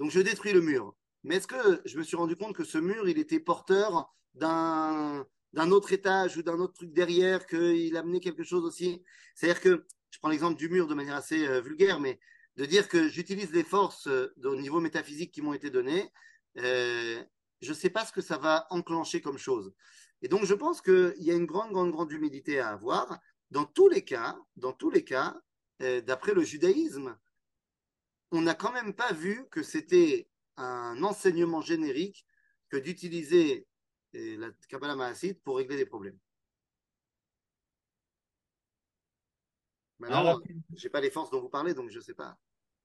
Donc, 0.00 0.10
je 0.10 0.18
détruis 0.18 0.52
le 0.52 0.60
mur. 0.60 0.94
Mais 1.22 1.36
est-ce 1.36 1.46
que 1.46 1.82
je 1.84 1.96
me 1.98 2.02
suis 2.02 2.16
rendu 2.16 2.34
compte 2.34 2.56
que 2.56 2.64
ce 2.64 2.78
mur, 2.78 3.08
il 3.08 3.18
était 3.18 3.38
porteur 3.38 4.12
d'un 4.34 5.24
d'un 5.52 5.70
autre 5.70 5.92
étage 5.92 6.36
ou 6.36 6.42
d'un 6.42 6.58
autre 6.58 6.74
truc 6.74 6.92
derrière, 6.92 7.46
qu'il 7.46 7.96
amenait 7.96 8.20
quelque 8.20 8.44
chose 8.44 8.64
aussi 8.64 9.02
C'est-à-dire 9.34 9.60
que, 9.60 9.86
je 10.10 10.18
prends 10.18 10.28
l'exemple 10.28 10.58
du 10.58 10.68
mur 10.68 10.86
de 10.86 10.94
manière 10.94 11.16
assez 11.16 11.46
euh, 11.46 11.60
vulgaire, 11.60 12.00
mais 12.00 12.20
de 12.56 12.64
dire 12.66 12.88
que 12.88 13.08
j'utilise 13.08 13.52
les 13.52 13.64
forces 13.64 14.06
euh, 14.08 14.34
au 14.44 14.56
niveau 14.56 14.80
métaphysique 14.80 15.32
qui 15.32 15.42
m'ont 15.42 15.54
été 15.54 15.70
données, 15.70 16.10
euh, 16.58 17.22
je 17.60 17.68
ne 17.68 17.74
sais 17.74 17.90
pas 17.90 18.04
ce 18.04 18.12
que 18.12 18.20
ça 18.20 18.38
va 18.38 18.66
enclencher 18.70 19.20
comme 19.20 19.38
chose. 19.38 19.72
Et 20.22 20.28
donc, 20.28 20.44
je 20.44 20.54
pense 20.54 20.82
qu'il 20.82 21.14
y 21.18 21.30
a 21.30 21.34
une 21.34 21.46
grande, 21.46 21.72
grande, 21.72 21.92
grande 21.92 22.12
humilité 22.12 22.58
à 22.58 22.70
avoir. 22.70 23.18
Dans 23.50 23.64
tous 23.64 23.88
les 23.88 24.04
cas, 24.04 24.38
dans 24.56 24.72
tous 24.72 24.90
les 24.90 25.04
cas, 25.04 25.36
d'après 25.80 26.34
le 26.34 26.42
judaïsme, 26.42 27.16
on 28.30 28.42
n'a 28.42 28.54
quand 28.54 28.70
même 28.72 28.92
pas 28.94 29.12
vu 29.12 29.46
que 29.50 29.62
c'était 29.62 30.28
un 30.56 31.02
enseignement 31.02 31.62
générique 31.62 32.26
que 32.68 32.76
d'utiliser 32.76 33.66
euh, 34.14 34.36
la 34.38 34.48
Kabbalah 34.68 34.96
Maasit 34.96 35.34
pour 35.42 35.56
régler 35.56 35.76
des 35.76 35.86
problèmes. 35.86 36.18
Maintenant, 39.98 40.40
je 40.74 40.82
n'ai 40.82 40.90
pas 40.90 41.00
les 41.00 41.10
forces 41.10 41.30
dont 41.30 41.40
vous 41.40 41.50
parlez, 41.50 41.74
donc 41.74 41.90
je 41.90 41.98
ne 41.98 42.02
sais 42.02 42.14
pas. 42.14 42.36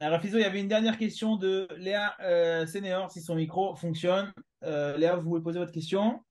Alors, 0.01 0.19
Fizo, 0.19 0.38
il 0.38 0.41
y 0.41 0.45
avait 0.45 0.59
une 0.59 0.67
dernière 0.67 0.97
question 0.97 1.38
de 1.38 1.67
Léa 1.78 2.15
euh, 2.19 2.65
Sénéor, 2.65 3.09
si 3.09 3.21
son 3.21 3.36
micro 3.36 3.76
fonctionne. 3.76 4.34
Euh, 4.63 4.97
Léa, 4.97 5.15
vous 5.15 5.30
pouvez 5.30 5.41
poser 5.41 5.59
votre 5.59 5.71
question. 5.71 6.21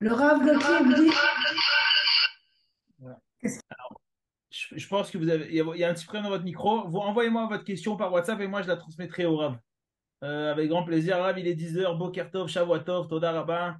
Le 0.00 0.12
Rav 0.12 0.42
dit 0.42 1.10
Je, 4.50 4.76
je 4.76 4.88
pense 4.88 5.10
que 5.10 5.18
vous 5.18 5.28
avez, 5.28 5.46
il 5.48 5.54
y 5.54 5.60
a, 5.60 5.64
il 5.74 5.78
y 5.78 5.84
a 5.84 5.90
un 5.90 5.94
petit 5.94 6.04
problème 6.04 6.24
dans 6.24 6.30
votre 6.30 6.44
micro. 6.44 6.88
Vous 6.88 6.98
envoyez-moi 6.98 7.46
votre 7.46 7.64
question 7.64 7.96
par 7.96 8.12
WhatsApp 8.12 8.40
et 8.40 8.46
moi 8.48 8.62
je 8.62 8.68
la 8.68 8.76
transmettrai 8.76 9.26
au 9.26 9.36
Rav. 9.36 9.58
Euh, 10.24 10.50
avec 10.52 10.68
grand 10.70 10.84
plaisir. 10.84 11.18
Rav, 11.18 11.38
il 11.38 11.46
est 11.46 11.54
10h. 11.54 11.98
Bokertov, 11.98 12.48
Shavuatov, 12.48 13.08
Toda. 13.08 13.78